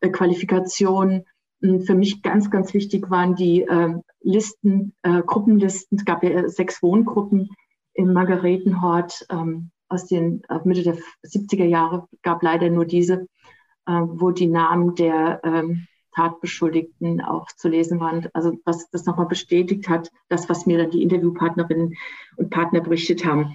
äh, 0.00 0.10
Qualifikationen. 0.10 1.24
Für 1.60 1.96
mich 1.96 2.22
ganz, 2.22 2.52
ganz 2.52 2.72
wichtig 2.72 3.10
waren 3.10 3.34
die 3.34 3.62
äh, 3.62 3.94
Listen, 4.20 4.94
äh, 5.02 5.22
Gruppenlisten. 5.22 5.98
Es 5.98 6.04
gab 6.04 6.22
ja 6.22 6.48
sechs 6.48 6.84
Wohngruppen 6.84 7.48
im 7.94 8.12
Margaretenhort. 8.12 9.26
Ähm, 9.28 9.72
aus 9.88 10.06
den 10.06 10.42
Mitte 10.64 10.82
der 10.82 10.98
70er 11.24 11.64
Jahre 11.64 12.08
gab 12.22 12.42
leider 12.42 12.70
nur 12.70 12.84
diese, 12.84 13.26
äh, 13.86 13.92
wo 13.92 14.30
die 14.30 14.46
Namen 14.46 14.94
der 14.94 15.40
ähm, 15.44 15.86
Tatbeschuldigten 16.14 17.20
auch 17.20 17.46
zu 17.56 17.68
lesen 17.68 18.00
waren. 18.00 18.28
Also 18.32 18.58
was 18.64 18.90
das 18.90 19.06
nochmal 19.06 19.26
bestätigt 19.26 19.88
hat, 19.88 20.10
das, 20.28 20.48
was 20.48 20.66
mir 20.66 20.78
dann 20.78 20.90
die 20.90 21.02
Interviewpartnerinnen 21.02 21.94
und 22.36 22.50
Partner 22.50 22.80
berichtet 22.80 23.24
haben. 23.24 23.54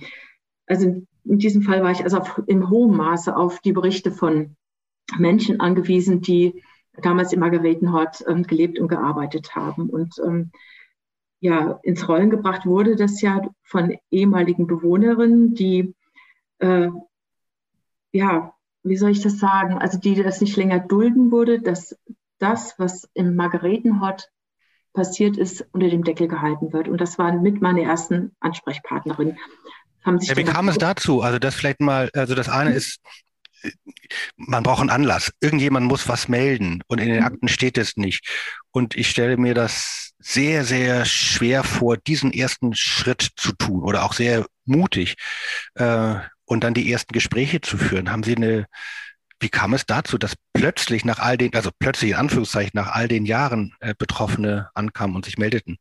Also 0.66 1.06
in 1.26 1.40
diesem 1.40 1.62
Fall 1.62 1.84
war 1.84 1.92
ich 1.92 2.04
also 2.04 2.18
auf, 2.18 2.42
in 2.48 2.70
hohem 2.70 2.96
Maße 2.96 3.36
auf 3.36 3.60
die 3.60 3.74
Berichte 3.74 4.12
von 4.12 4.56
Menschen 5.18 5.60
angewiesen, 5.60 6.22
die 6.22 6.64
damals 7.02 7.34
im 7.34 7.40
Margaretenhort 7.40 8.24
ähm, 8.28 8.44
gelebt 8.44 8.80
und 8.80 8.88
gearbeitet 8.88 9.56
haben. 9.56 9.90
Und 9.90 10.16
ähm, 10.26 10.52
ja, 11.40 11.80
ins 11.84 12.08
Rollen 12.08 12.30
gebracht 12.30 12.66
wurde 12.66 12.96
das 12.96 13.22
ja 13.22 13.42
von 13.64 13.98
ehemaligen 14.12 14.68
Bewohnerinnen, 14.68 15.54
die 15.56 15.94
äh, 16.64 16.90
ja, 18.14 18.54
wie 18.84 18.98
soll 18.98 19.12
ich 19.12 19.22
das 19.22 19.38
sagen? 19.38 19.78
Also 19.78 19.98
die 19.98 20.16
das 20.16 20.42
nicht 20.42 20.56
länger 20.56 20.80
dulden 20.80 21.32
wurde, 21.32 21.62
dass 21.62 21.98
das, 22.40 22.76
was 22.78 23.10
im 23.14 23.36
Margaretenhort 23.36 24.30
passiert 24.94 25.38
ist, 25.38 25.66
unter 25.72 25.90
dem 25.90 26.04
Deckel 26.04 26.28
gehalten 26.28 26.72
wird. 26.72 26.88
Und 26.88 27.02
das 27.02 27.18
waren 27.18 27.42
mit 27.42 27.62
meine 27.62 27.84
ersten 27.84 28.36
Ansprechpartnerinnen. 28.40 29.38
Haben 30.04 30.20
sich 30.20 30.30
ja, 30.30 30.38
wie 30.38 30.44
kam 30.44 30.70
es 30.70 30.78
dazu? 30.78 31.22
Also 31.22 31.40
das 31.40 31.56
vielleicht 31.56 31.80
mal, 31.80 32.10
also 32.14 32.36
das 32.36 32.50
eine 32.50 32.74
ist, 32.74 33.00
man 34.36 34.64
braucht 34.64 34.82
einen 34.82 34.90
Anlass. 34.90 35.32
Irgendjemand 35.40 35.88
muss 35.88 36.08
was 36.08 36.28
melden 36.28 36.84
und 36.88 37.00
in 37.00 37.10
den 37.10 37.20
mhm. 37.20 37.26
Akten 37.26 37.48
steht 37.48 37.78
es 37.78 37.96
nicht. 37.96 38.28
Und 38.72 38.96
ich 38.96 39.10
stelle 39.10 39.38
mir 39.38 39.54
das 39.54 40.12
sehr, 40.20 40.66
sehr 40.66 41.06
schwer 41.06 41.64
vor, 41.64 41.98
diesen 41.98 42.32
ersten 42.32 42.76
Schritt 42.76 43.32
zu 43.36 43.54
tun 43.54 43.84
oder 43.84 44.04
auch 44.04 44.14
sehr 44.14 44.46
mutig 44.66 45.16
äh, 45.76 46.16
und 46.54 46.64
dann 46.64 46.74
die 46.74 46.90
ersten 46.92 47.12
Gespräche 47.12 47.62
zu 47.62 47.78
führen. 47.78 48.12
Haben 48.12 48.24
Sie 48.24 48.36
eine, 48.36 48.68
wie 49.40 49.50
kam 49.50 49.74
es 49.74 49.86
dazu, 49.86 50.18
dass 50.18 50.36
plötzlich 50.54 51.04
nach 51.04 51.20
all 51.20 51.38
den, 51.38 51.54
also 51.54 51.72
plötzlich 51.78 52.12
in 52.12 52.18
Anführungszeichen 52.18 52.72
nach 52.76 52.94
all 52.94 53.08
den 53.08 53.26
Jahren 53.26 53.74
äh, 53.80 53.94
Betroffene 53.98 54.70
ankamen 54.74 55.16
und 55.16 55.26
sich 55.26 55.38
meldeten? 55.38 55.78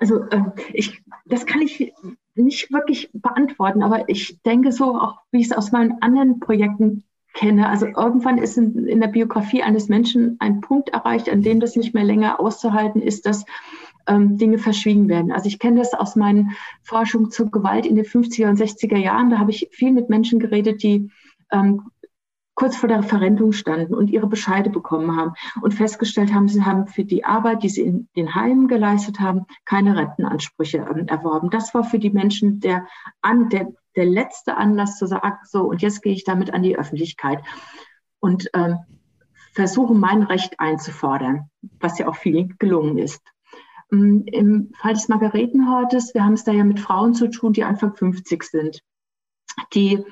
Also 0.00 0.24
äh, 0.24 0.42
ich, 0.72 1.02
das 1.26 1.46
kann 1.46 1.62
ich 1.62 1.92
nicht 2.34 2.72
wirklich 2.72 3.10
beantworten, 3.12 3.82
aber 3.82 4.08
ich 4.08 4.40
denke 4.42 4.72
so, 4.72 4.96
auch 4.98 5.18
wie 5.30 5.40
ich 5.40 5.46
es 5.46 5.56
aus 5.56 5.72
meinen 5.72 6.02
anderen 6.02 6.40
Projekten 6.40 7.04
kenne. 7.34 7.68
Also 7.68 7.86
irgendwann 7.86 8.38
ist 8.38 8.56
in, 8.56 8.86
in, 8.86 9.00
der 9.00 9.08
Biografie 9.08 9.62
eines 9.62 9.88
Menschen 9.88 10.36
ein 10.40 10.60
Punkt 10.60 10.88
erreicht, 10.90 11.28
an 11.28 11.42
dem 11.42 11.60
das 11.60 11.76
nicht 11.76 11.94
mehr 11.94 12.04
länger 12.04 12.40
auszuhalten 12.40 13.00
ist, 13.00 13.26
dass 13.26 13.44
ähm, 14.10 14.36
Dinge 14.36 14.58
verschwiegen 14.58 15.08
werden. 15.08 15.32
Also 15.32 15.46
ich 15.46 15.58
kenne 15.58 15.78
das 15.78 15.94
aus 15.94 16.16
meinen 16.16 16.56
Forschungen 16.82 17.30
zur 17.30 17.50
Gewalt 17.50 17.86
in 17.86 17.94
den 17.94 18.04
50er 18.04 18.48
und 18.48 18.58
60er 18.58 18.96
Jahren. 18.96 19.30
Da 19.30 19.38
habe 19.38 19.52
ich 19.52 19.68
viel 19.70 19.92
mit 19.92 20.10
Menschen 20.10 20.40
geredet, 20.40 20.82
die 20.82 21.10
ähm, 21.52 21.90
kurz 22.54 22.76
vor 22.76 22.88
der 22.88 23.02
Verrentung 23.02 23.52
standen 23.52 23.94
und 23.94 24.10
ihre 24.10 24.26
Bescheide 24.26 24.68
bekommen 24.68 25.16
haben 25.16 25.32
und 25.62 25.72
festgestellt 25.72 26.34
haben, 26.34 26.48
sie 26.48 26.62
haben 26.62 26.88
für 26.88 27.04
die 27.04 27.24
Arbeit, 27.24 27.62
die 27.62 27.70
sie 27.70 27.82
in 27.82 28.08
den 28.16 28.34
Heimen 28.34 28.68
geleistet 28.68 29.20
haben, 29.20 29.46
keine 29.64 29.96
Rentenansprüche 29.96 30.78
ähm, 30.78 31.06
erworben. 31.06 31.48
Das 31.48 31.72
war 31.72 31.84
für 31.84 31.98
die 31.98 32.10
Menschen 32.10 32.60
der, 32.60 32.86
der, 33.24 33.72
der 33.96 34.04
letzte 34.04 34.56
Anlass 34.56 34.98
zu 34.98 35.06
sagen, 35.06 35.38
so, 35.44 35.62
und 35.62 35.80
jetzt 35.80 36.02
gehe 36.02 36.12
ich 36.12 36.24
damit 36.24 36.52
an 36.52 36.62
die 36.62 36.76
Öffentlichkeit 36.76 37.42
und 38.18 38.50
ähm, 38.52 38.80
versuche 39.52 39.94
mein 39.94 40.22
Recht 40.22 40.60
einzufordern, 40.60 41.48
was 41.78 41.98
ja 41.98 42.08
auch 42.08 42.16
vielen 42.16 42.56
gelungen 42.58 42.98
ist. 42.98 43.22
Ähm, 43.92 44.24
Im 44.26 44.72
Fall 44.80 44.94
des 44.94 45.08
Margaretenhortes, 45.08 46.14
wir 46.14 46.24
haben 46.24 46.34
es 46.34 46.44
da 46.44 46.52
ja 46.52 46.64
mit 46.64 46.80
Frauen 46.80 47.14
zu 47.14 47.28
tun, 47.28 47.52
die 47.52 47.64
Anfang 47.64 47.94
50 47.94 48.42
sind, 48.42 48.80
die 49.74 50.04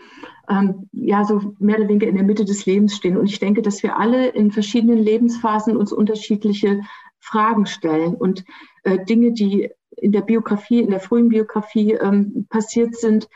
ähm, 0.48 0.88
ja 0.92 1.24
so 1.24 1.54
mehr 1.58 1.78
oder 1.78 1.88
weniger 1.88 2.06
in 2.06 2.16
der 2.16 2.24
Mitte 2.24 2.44
des 2.44 2.66
Lebens 2.66 2.96
stehen. 2.96 3.16
Und 3.16 3.26
ich 3.26 3.38
denke, 3.38 3.62
dass 3.62 3.82
wir 3.82 3.96
alle 3.98 4.28
in 4.28 4.50
verschiedenen 4.50 4.98
Lebensphasen 4.98 5.76
uns 5.76 5.92
unterschiedliche 5.92 6.82
Fragen 7.20 7.66
stellen 7.66 8.14
und 8.14 8.44
äh, 8.84 9.04
Dinge, 9.04 9.32
die 9.32 9.70
in 9.90 10.12
der 10.12 10.22
Biografie, 10.22 10.80
in 10.80 10.90
der 10.90 11.00
frühen 11.00 11.28
Biografie 11.28 11.92
ähm, 11.92 12.46
passiert 12.48 12.94
sind, 12.96 13.28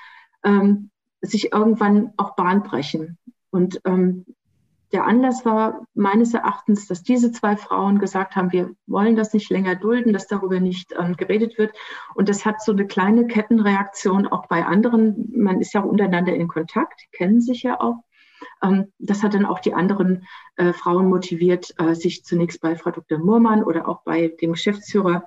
ähm, 0.44 0.90
sich 1.20 1.52
irgendwann 1.52 2.12
auch 2.16 2.34
Bahn 2.36 2.62
brechen. 2.62 3.18
Und 3.50 3.80
ähm, 3.84 4.24
der 4.92 5.06
Anlass 5.06 5.44
war 5.44 5.86
meines 5.94 6.34
Erachtens, 6.34 6.86
dass 6.86 7.02
diese 7.02 7.32
zwei 7.32 7.56
Frauen 7.56 7.98
gesagt 7.98 8.36
haben, 8.36 8.52
wir 8.52 8.70
wollen 8.86 9.16
das 9.16 9.32
nicht 9.32 9.50
länger 9.50 9.74
dulden, 9.74 10.12
dass 10.12 10.26
darüber 10.26 10.60
nicht 10.60 10.94
ähm, 10.98 11.16
geredet 11.16 11.58
wird. 11.58 11.74
Und 12.14 12.28
das 12.28 12.44
hat 12.44 12.62
so 12.62 12.72
eine 12.72 12.86
kleine 12.86 13.26
Kettenreaktion 13.26 14.26
auch 14.26 14.46
bei 14.46 14.64
anderen. 14.64 15.32
Man 15.34 15.60
ist 15.60 15.72
ja 15.72 15.80
untereinander 15.80 16.34
in 16.34 16.48
Kontakt, 16.48 17.00
kennen 17.12 17.40
sich 17.40 17.62
ja 17.62 17.80
auch. 17.80 18.04
Ähm, 18.62 18.92
das 18.98 19.22
hat 19.22 19.34
dann 19.34 19.46
auch 19.46 19.60
die 19.60 19.74
anderen 19.74 20.26
äh, 20.56 20.72
Frauen 20.72 21.08
motiviert, 21.08 21.74
äh, 21.78 21.94
sich 21.94 22.24
zunächst 22.24 22.60
bei 22.60 22.76
Frau 22.76 22.90
Dr. 22.90 23.18
Murmann 23.18 23.64
oder 23.64 23.88
auch 23.88 24.02
bei 24.04 24.28
dem 24.40 24.52
Geschäftsführer 24.52 25.24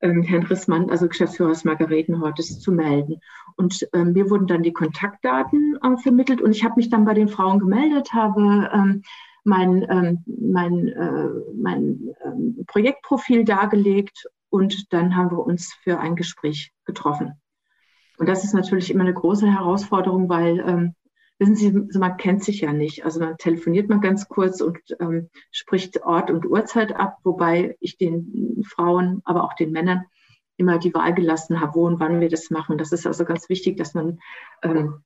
ähm, 0.00 0.22
Herrn 0.22 0.44
Rissmann, 0.44 0.90
also 0.90 1.08
Geschäftsführer 1.08 1.50
des 1.50 1.64
Margaretenhortes, 1.64 2.60
zu 2.60 2.72
melden. 2.72 3.20
Und 3.56 3.88
ähm, 3.92 4.12
mir 4.12 4.30
wurden 4.30 4.46
dann 4.46 4.62
die 4.62 4.72
Kontaktdaten 4.72 5.78
äh, 5.82 5.96
vermittelt 5.98 6.40
und 6.40 6.52
ich 6.52 6.64
habe 6.64 6.74
mich 6.76 6.90
dann 6.90 7.04
bei 7.04 7.14
den 7.14 7.28
Frauen 7.28 7.58
gemeldet, 7.58 8.12
habe 8.12 8.70
ähm, 8.72 9.02
mein, 9.44 9.86
ähm, 9.90 10.24
mein, 10.26 10.88
äh, 10.88 11.28
mein 11.54 12.14
ähm, 12.24 12.64
Projektprofil 12.66 13.44
dargelegt 13.44 14.28
und 14.50 14.92
dann 14.92 15.16
haben 15.16 15.30
wir 15.30 15.44
uns 15.44 15.74
für 15.82 15.98
ein 15.98 16.16
Gespräch 16.16 16.72
getroffen. 16.84 17.32
Und 18.18 18.28
das 18.28 18.44
ist 18.44 18.54
natürlich 18.54 18.90
immer 18.90 19.04
eine 19.04 19.14
große 19.14 19.46
Herausforderung, 19.46 20.28
weil 20.28 20.58
ähm, 20.60 20.94
wissen 21.38 21.56
Sie, 21.56 21.98
man 21.98 22.16
kennt 22.16 22.42
sich 22.42 22.60
ja 22.60 22.72
nicht. 22.72 23.04
Also 23.04 23.20
man 23.20 23.38
telefoniert 23.38 23.88
mal 23.88 24.00
ganz 24.00 24.28
kurz 24.28 24.60
und 24.60 24.78
ähm, 25.00 25.30
spricht 25.50 26.02
Ort 26.02 26.30
und 26.30 26.46
Uhrzeit 26.46 26.94
ab, 26.94 27.18
wobei 27.22 27.76
ich 27.80 27.96
den 27.96 28.62
Frauen, 28.66 29.22
aber 29.24 29.44
auch 29.44 29.54
den 29.54 29.70
Männern 29.70 30.04
immer 30.56 30.78
die 30.78 30.92
Wahl 30.92 31.14
gelassen 31.14 31.60
habe, 31.60 31.74
wo 31.76 31.86
und 31.86 32.00
wann 32.00 32.20
wir 32.20 32.28
das 32.28 32.50
machen. 32.50 32.78
Das 32.78 32.92
ist 32.92 33.06
also 33.06 33.24
ganz 33.24 33.48
wichtig, 33.48 33.76
dass 33.76 33.94
man 33.94 34.18
ähm, 34.62 35.02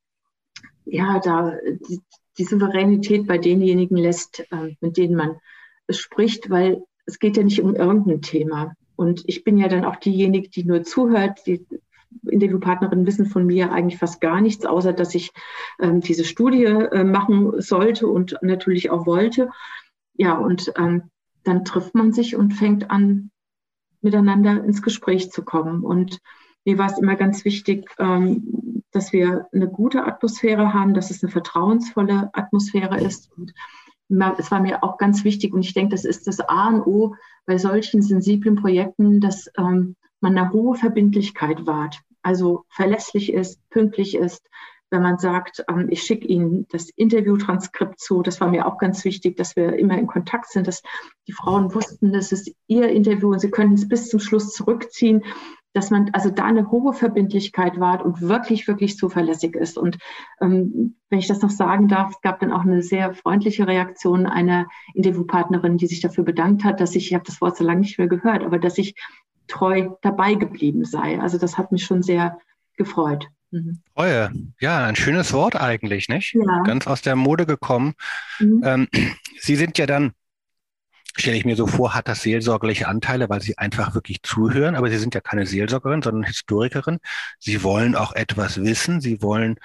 ja 0.87 1.21
da 1.21 1.55
die, 1.89 2.01
die, 2.39 2.45
Souveränität 2.45 3.27
bei 3.27 3.37
denjenigen 3.37 3.99
lässt, 3.99 4.45
ähm, 4.51 4.77
mit 4.81 4.97
denen 4.97 5.15
man 5.15 5.37
spricht, 5.91 6.49
weil 6.49 6.83
es 7.05 7.19
geht 7.19 7.37
ja 7.37 7.43
nicht 7.43 7.61
um 7.61 7.77
irgendein 7.77 8.23
Thema. 8.23 8.75
Und 8.97 9.23
ich 9.27 9.45
bin 9.45 9.59
ja 9.59 9.69
dann 9.69 9.85
auch 9.85 9.97
diejenige, 9.97 10.49
die 10.49 10.65
nur 10.65 10.83
zuhört, 10.85 11.47
die 11.47 11.67
Interviewpartnerinnen 12.29 13.07
wissen 13.07 13.27
von 13.27 13.47
mir 13.47 13.73
eigentlich 13.73 13.99
fast 13.99 14.21
gar 14.21 14.41
nichts, 14.41 14.67
außer 14.67 14.93
dass 14.93 15.15
ich 15.15 15.33
ähm, 15.81 16.01
diese 16.01 16.25
Studie 16.25 16.65
äh, 16.65 17.05
machen 17.05 17.61
sollte 17.61 18.07
und 18.07 18.37
natürlich 18.43 18.91
auch 18.91 19.07
wollte. 19.07 19.51
Ja, 20.15 20.37
und 20.37 20.73
ähm, 20.77 21.11
dann 21.45 21.65
trifft 21.65 21.95
man 21.95 22.13
sich 22.13 22.37
und 22.37 22.53
fängt 22.53 22.91
an, 22.91 23.31
miteinander 24.01 24.65
ins 24.65 24.83
Gespräch 24.83 25.31
zu 25.31 25.45
kommen. 25.45 25.83
Und 25.83 26.19
mir 26.65 26.79
war 26.79 26.87
es 26.87 26.99
immer 26.99 27.17
ganz 27.17 27.45
wichtig, 27.45 27.89
ähm, 27.99 28.83
dass 28.93 29.13
wir 29.13 29.47
eine 29.53 29.69
gute 29.69 30.05
Atmosphäre 30.05 30.75
haben, 30.75 30.95
dass 30.95 31.11
es 31.11 31.23
eine 31.23 31.33
vertrauensvolle 31.33 32.31
Atmosphäre 32.35 33.01
ist. 33.01 33.31
Und 33.37 33.53
es 34.39 34.51
war 34.51 34.61
mir 34.61 34.85
auch 34.85 34.99
ganz 34.99 35.25
wichtig, 35.25 35.55
und 35.55 35.65
ich 35.65 35.73
denke, 35.73 35.95
das 35.95 36.05
ist 36.05 36.27
das 36.27 36.41
A 36.41 36.69
und 36.69 36.87
O 36.87 37.15
bei 37.47 37.57
solchen 37.57 38.03
sensiblen 38.03 38.57
Projekten, 38.57 39.21
dass 39.21 39.51
ähm, 39.57 39.97
man 40.23 40.37
eine 40.37 40.53
hohe 40.53 40.77
Verbindlichkeit 40.77 41.67
wahrt, 41.67 42.01
also 42.23 42.65
verlässlich 42.69 43.33
ist, 43.33 43.61
pünktlich 43.71 44.17
ist, 44.17 44.49
wenn 44.91 45.03
man 45.03 45.19
sagt, 45.19 45.65
ähm, 45.69 45.89
ich 45.91 46.03
schicke 46.03 46.27
Ihnen 46.27 46.67
das 46.71 46.91
Interviewtranskript 46.91 47.99
zu. 47.99 48.23
Das 48.23 48.41
war 48.41 48.49
mir 48.49 48.67
auch 48.67 48.77
ganz 48.77 49.05
wichtig, 49.05 49.37
dass 49.37 49.57
wir 49.57 49.79
immer 49.79 49.99
in 49.99 50.07
Kontakt 50.07 50.51
sind, 50.51 50.67
dass 50.67 50.83
die 51.27 51.33
Frauen 51.33 51.75
wussten, 51.75 52.13
das 52.13 52.31
ist 52.31 52.53
ihr 52.67 52.89
Interview 52.91 53.33
und 53.33 53.41
sie 53.41 53.51
können 53.51 53.75
es 53.75 53.89
bis 53.89 54.09
zum 54.09 54.21
Schluss 54.21 54.53
zurückziehen 54.53 55.23
dass 55.73 55.91
man 55.91 56.11
also 56.13 56.31
da 56.31 56.45
eine 56.45 56.71
hohe 56.71 56.93
Verbindlichkeit 56.93 57.81
wahrt 57.81 58.03
und 58.03 58.21
wirklich, 58.21 58.69
wirklich 58.69 58.97
zuverlässig 58.97 59.55
ist. 59.55 59.79
Und 59.79 59.99
ähm, 60.41 60.97
wenn 61.09 61.19
ich 61.19 61.29
das 61.29 61.41
noch 61.41 61.51
sagen 61.51 61.89
darf, 61.89 62.11
es 62.11 62.21
gab 62.21 62.41
dann 62.41 62.53
auch 62.53 62.63
eine 62.63 62.83
sehr 62.83 63.15
freundliche 63.15 63.67
Reaktion 63.67 64.27
einer 64.27 64.67
Interviewpartnerin, 64.95 65.79
die 65.79 65.87
sich 65.87 66.01
dafür 66.01 66.25
bedankt 66.25 66.65
hat, 66.65 66.81
dass 66.81 66.95
ich, 66.95 67.07
ich 67.07 67.15
habe 67.15 67.25
das 67.25 67.41
Wort 67.41 67.57
so 67.57 67.65
lange 67.65 67.81
nicht 67.81 67.99
mehr 67.99 68.09
gehört, 68.09 68.45
aber 68.45 68.59
dass 68.59 68.79
ich 68.79 68.95
treu 69.53 69.91
dabei 70.01 70.35
geblieben 70.35 70.85
sei. 70.85 71.21
Also 71.21 71.39
das 71.39 71.59
hat 71.59 71.73
mich 71.73 71.85
schon 71.85 72.03
sehr 72.03 72.39
gefreut. 72.77 73.29
Mhm. 73.51 73.83
Treue, 73.95 74.33
ja, 74.61 74.85
ein 74.87 74.97
schönes 74.97 75.33
Wort 75.33 75.57
eigentlich, 75.57 76.09
nicht? 76.09 76.35
Ja. 76.35 76.63
Ganz 76.63 76.87
aus 76.87 77.03
der 77.03 77.17
Mode 77.17 77.45
gekommen. 77.45 77.95
Mhm. 78.39 78.63
Ähm, 78.65 78.89
Sie 79.39 79.57
sind 79.57 79.79
ja 79.79 79.87
dann 79.87 80.13
stelle 81.15 81.37
ich 81.37 81.45
mir 81.45 81.57
so 81.57 81.67
vor, 81.67 81.95
hat 81.95 82.09
das 82.09 82.23
seelsorgerliche 82.23 82.89
Anteile, 82.89 83.29
weil 83.29 83.43
sie 83.43 83.59
einfach 83.59 83.95
wirklich 83.95 84.23
zuhören, 84.23 84.75
aber 84.75 84.89
sie 84.89 84.97
sind 84.97 85.15
ja 85.15 85.21
keine 85.21 85.45
Seelsorgerin, 85.45 86.01
sondern 86.01 86.25
Historikerin. 86.25 87.01
Sie 87.39 87.63
wollen 87.63 87.95
auch 87.97 88.15
etwas 88.15 88.63
wissen, 88.63 89.03
sie 89.03 89.21
wollen 89.21 89.57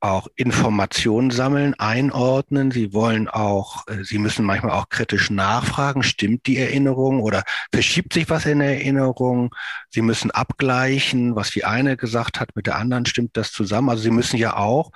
auch 0.00 0.28
Informationen 0.36 1.30
sammeln, 1.30 1.74
einordnen. 1.74 2.70
Sie 2.70 2.92
wollen 2.92 3.28
auch, 3.28 3.86
äh, 3.88 4.04
Sie 4.04 4.18
müssen 4.18 4.44
manchmal 4.44 4.72
auch 4.72 4.88
kritisch 4.88 5.30
nachfragen, 5.30 6.02
stimmt 6.02 6.46
die 6.46 6.58
Erinnerung 6.58 7.20
oder 7.20 7.42
verschiebt 7.72 8.12
sich 8.12 8.30
was 8.30 8.46
in 8.46 8.60
der 8.60 8.74
Erinnerung? 8.74 9.54
Sie 9.90 10.02
müssen 10.02 10.30
abgleichen, 10.30 11.34
was 11.34 11.50
die 11.50 11.64
eine 11.64 11.96
gesagt 11.96 12.40
hat 12.40 12.54
mit 12.54 12.66
der 12.66 12.76
anderen, 12.76 13.06
stimmt 13.06 13.36
das 13.36 13.52
zusammen? 13.52 13.88
Also 13.88 14.02
Sie 14.02 14.10
müssen 14.10 14.36
ja 14.36 14.56
auch 14.56 14.90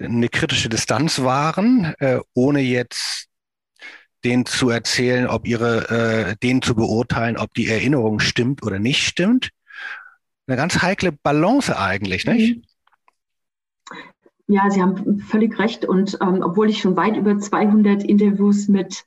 eine 0.00 0.28
kritische 0.28 0.68
Distanz 0.68 1.20
wahren, 1.22 1.94
äh, 1.98 2.20
ohne 2.34 2.60
jetzt 2.60 3.26
denen 4.24 4.46
zu 4.46 4.70
erzählen, 4.70 5.26
ob 5.26 5.46
ihre, 5.46 5.90
äh, 6.30 6.36
denen 6.42 6.62
zu 6.62 6.74
beurteilen, 6.74 7.36
ob 7.36 7.54
die 7.54 7.68
Erinnerung 7.68 8.20
stimmt 8.20 8.62
oder 8.62 8.78
nicht 8.78 9.06
stimmt. 9.06 9.50
Eine 10.46 10.56
ganz 10.56 10.80
heikle 10.80 11.12
Balance 11.12 11.78
eigentlich, 11.78 12.24
nicht? 12.24 12.56
Mhm. 12.56 12.62
Ja, 14.48 14.70
Sie 14.70 14.80
haben 14.80 15.20
völlig 15.20 15.58
recht. 15.58 15.84
Und 15.84 16.18
ähm, 16.22 16.42
obwohl 16.42 16.70
ich 16.70 16.80
schon 16.80 16.96
weit 16.96 17.16
über 17.16 17.38
200 17.38 18.02
Interviews 18.02 18.66
mit 18.68 19.04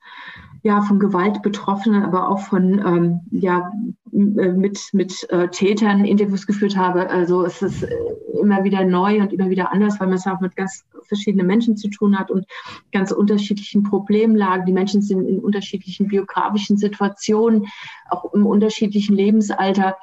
ja, 0.64 0.82
von 0.82 1.00
Gewalt 1.00 1.42
Betroffenen, 1.42 2.04
aber 2.04 2.30
auch 2.30 2.40
von 2.40 2.78
ähm, 2.80 3.22
ja, 3.32 3.72
äh, 4.12 4.52
mit, 4.52 4.90
mit 4.94 5.28
äh, 5.32 5.48
Tätern 5.50 6.06
Interviews 6.06 6.46
geführt 6.46 6.78
habe. 6.78 7.10
Also 7.10 7.44
es 7.44 7.64
ist 7.64 7.82
äh, 7.82 7.96
immer 8.40 8.64
wieder 8.64 8.84
neu 8.84 9.20
und 9.20 9.34
immer 9.34 9.50
wieder 9.50 9.72
anders, 9.72 10.00
weil 10.00 10.08
man 10.08 10.18
es 10.18 10.28
auch 10.28 10.40
mit 10.40 10.56
ganz 10.56 10.86
verschiedenen 11.04 11.48
Menschen 11.48 11.78
zu 11.78 11.90
tun 11.90 12.18
hat 12.18 12.30
und 12.30 12.46
ganz 12.92 13.12
unterschiedlichen 13.12 13.82
Problemlagen. 13.82 14.68
Die 14.68 14.74
Menschen 14.74 15.02
sind 15.02 15.28
in 15.28 15.40
unterschiedlichen 15.40 16.08
biografischen 16.08 16.78
Situationen, 16.78 17.66
auch 18.12 18.32
im 18.36 18.46
unterschiedlichen 18.46 19.16
Lebensalter. 19.16 19.98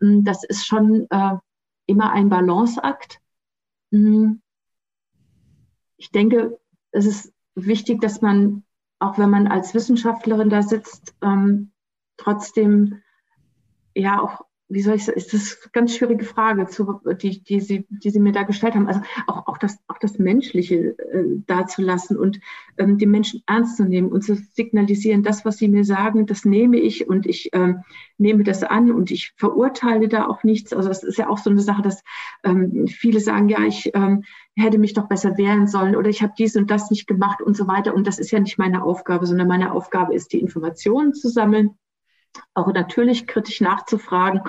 Hm, 0.00 0.24
das 0.24 0.44
ist 0.44 0.66
schon 0.66 1.06
äh, 1.08 1.36
immer 1.86 2.12
ein 2.12 2.28
Balanceakt. 2.28 3.18
Hm. 3.92 4.41
Ich 6.02 6.10
denke, 6.10 6.58
es 6.90 7.06
ist 7.06 7.32
wichtig, 7.54 8.00
dass 8.00 8.22
man 8.22 8.64
auch 9.02 9.18
wenn 9.18 9.30
man 9.30 9.48
als 9.48 9.72
Wissenschaftlerin 9.72 10.48
da 10.48 10.62
sitzt, 10.62 11.14
ähm, 11.22 11.72
trotzdem 12.16 13.02
ja 13.94 14.20
auch 14.20 14.42
wie 14.72 14.80
soll 14.80 14.94
ich 14.94 15.04
sagen, 15.04 15.18
ist 15.18 15.34
das 15.34 15.58
eine 15.62 15.70
ganz 15.72 15.96
schwierige 15.96 16.24
Frage, 16.24 16.66
zu, 16.66 17.00
die, 17.20 17.42
die, 17.42 17.60
Sie, 17.60 17.86
die 17.90 18.10
Sie 18.10 18.20
mir 18.20 18.32
da 18.32 18.42
gestellt 18.42 18.74
haben. 18.74 18.88
Also 18.88 19.00
auch, 19.26 19.46
auch, 19.46 19.58
das, 19.58 19.78
auch 19.88 19.98
das 19.98 20.18
Menschliche 20.18 20.96
äh, 20.98 21.24
dazulassen 21.46 22.16
und 22.16 22.40
ähm, 22.78 22.96
die 22.96 23.06
Menschen 23.06 23.42
ernst 23.46 23.76
zu 23.76 23.84
nehmen 23.84 24.10
und 24.10 24.22
zu 24.22 24.34
signalisieren, 24.34 25.22
das, 25.22 25.44
was 25.44 25.58
Sie 25.58 25.68
mir 25.68 25.84
sagen, 25.84 26.26
das 26.26 26.44
nehme 26.44 26.78
ich 26.78 27.08
und 27.08 27.26
ich 27.26 27.50
ähm, 27.52 27.82
nehme 28.18 28.44
das 28.44 28.62
an 28.62 28.90
und 28.90 29.10
ich 29.10 29.32
verurteile 29.36 30.08
da 30.08 30.26
auch 30.26 30.42
nichts. 30.42 30.72
Also 30.72 30.88
das 30.88 31.02
ist 31.02 31.18
ja 31.18 31.28
auch 31.28 31.38
so 31.38 31.50
eine 31.50 31.60
Sache, 31.60 31.82
dass 31.82 32.02
ähm, 32.44 32.86
viele 32.86 33.20
sagen, 33.20 33.48
ja, 33.48 33.60
ich 33.60 33.90
ähm, 33.94 34.24
hätte 34.56 34.78
mich 34.78 34.94
doch 34.94 35.08
besser 35.08 35.36
wehren 35.36 35.66
sollen 35.66 35.96
oder 35.96 36.08
ich 36.08 36.22
habe 36.22 36.32
dies 36.38 36.56
und 36.56 36.70
das 36.70 36.90
nicht 36.90 37.06
gemacht 37.06 37.42
und 37.42 37.56
so 37.56 37.66
weiter. 37.66 37.94
Und 37.94 38.06
das 38.06 38.18
ist 38.18 38.30
ja 38.30 38.40
nicht 38.40 38.58
meine 38.58 38.82
Aufgabe, 38.84 39.26
sondern 39.26 39.48
meine 39.48 39.72
Aufgabe 39.72 40.14
ist, 40.14 40.32
die 40.32 40.40
Informationen 40.40 41.14
zu 41.14 41.28
sammeln 41.28 41.76
auch 42.54 42.72
natürlich 42.72 43.26
kritisch 43.26 43.60
nachzufragen, 43.60 44.40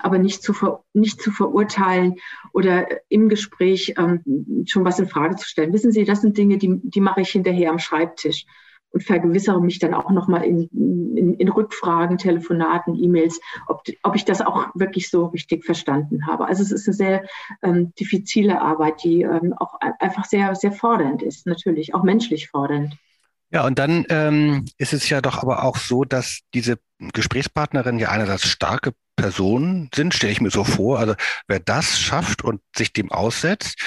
aber 0.00 0.18
nicht 0.18 0.42
zu, 0.42 0.52
ver, 0.52 0.84
nicht 0.92 1.20
zu 1.20 1.30
verurteilen 1.30 2.16
oder 2.52 2.86
im 3.08 3.28
Gespräch 3.28 3.94
ähm, 3.98 4.64
schon 4.66 4.84
was 4.84 4.98
in 4.98 5.08
Frage 5.08 5.36
zu 5.36 5.48
stellen. 5.48 5.72
Wissen 5.72 5.92
Sie, 5.92 6.04
das 6.04 6.20
sind 6.20 6.36
Dinge, 6.36 6.58
die, 6.58 6.80
die 6.82 7.00
mache 7.00 7.20
ich 7.20 7.30
hinterher 7.30 7.70
am 7.70 7.78
Schreibtisch 7.78 8.46
und 8.92 9.02
vergewissere 9.02 9.60
mich 9.60 9.78
dann 9.78 9.94
auch 9.94 10.10
nochmal 10.10 10.44
in, 10.44 10.68
in, 11.16 11.34
in 11.34 11.48
Rückfragen, 11.48 12.18
Telefonaten, 12.18 12.94
E-Mails, 12.94 13.40
ob, 13.66 13.82
ob 14.02 14.16
ich 14.16 14.24
das 14.24 14.40
auch 14.40 14.68
wirklich 14.74 15.10
so 15.10 15.26
richtig 15.26 15.64
verstanden 15.64 16.26
habe. 16.26 16.46
Also 16.46 16.62
es 16.62 16.72
ist 16.72 16.86
eine 16.88 16.94
sehr 16.94 17.24
ähm, 17.62 17.92
diffizile 17.98 18.60
Arbeit, 18.60 19.02
die 19.02 19.22
ähm, 19.22 19.54
auch 19.56 19.78
einfach 19.80 20.24
sehr, 20.24 20.54
sehr 20.54 20.72
fordernd 20.72 21.22
ist, 21.22 21.46
natürlich, 21.46 21.94
auch 21.94 22.02
menschlich 22.02 22.48
fordernd. 22.48 22.96
Ja, 23.52 23.66
und 23.66 23.78
dann 23.78 24.06
ähm, 24.08 24.64
ist 24.78 24.94
es 24.94 25.08
ja 25.10 25.20
doch 25.20 25.42
aber 25.42 25.62
auch 25.62 25.76
so, 25.76 26.04
dass 26.04 26.40
diese 26.54 26.78
Gesprächspartnerinnen 27.12 28.00
ja 28.00 28.08
einerseits 28.08 28.48
starke 28.48 28.92
Personen 29.14 29.90
sind, 29.94 30.14
stelle 30.14 30.32
ich 30.32 30.40
mir 30.40 30.50
so 30.50 30.64
vor. 30.64 30.98
Also 30.98 31.14
wer 31.48 31.60
das 31.60 32.00
schafft 32.00 32.42
und 32.42 32.62
sich 32.74 32.94
dem 32.94 33.12
aussetzt. 33.12 33.78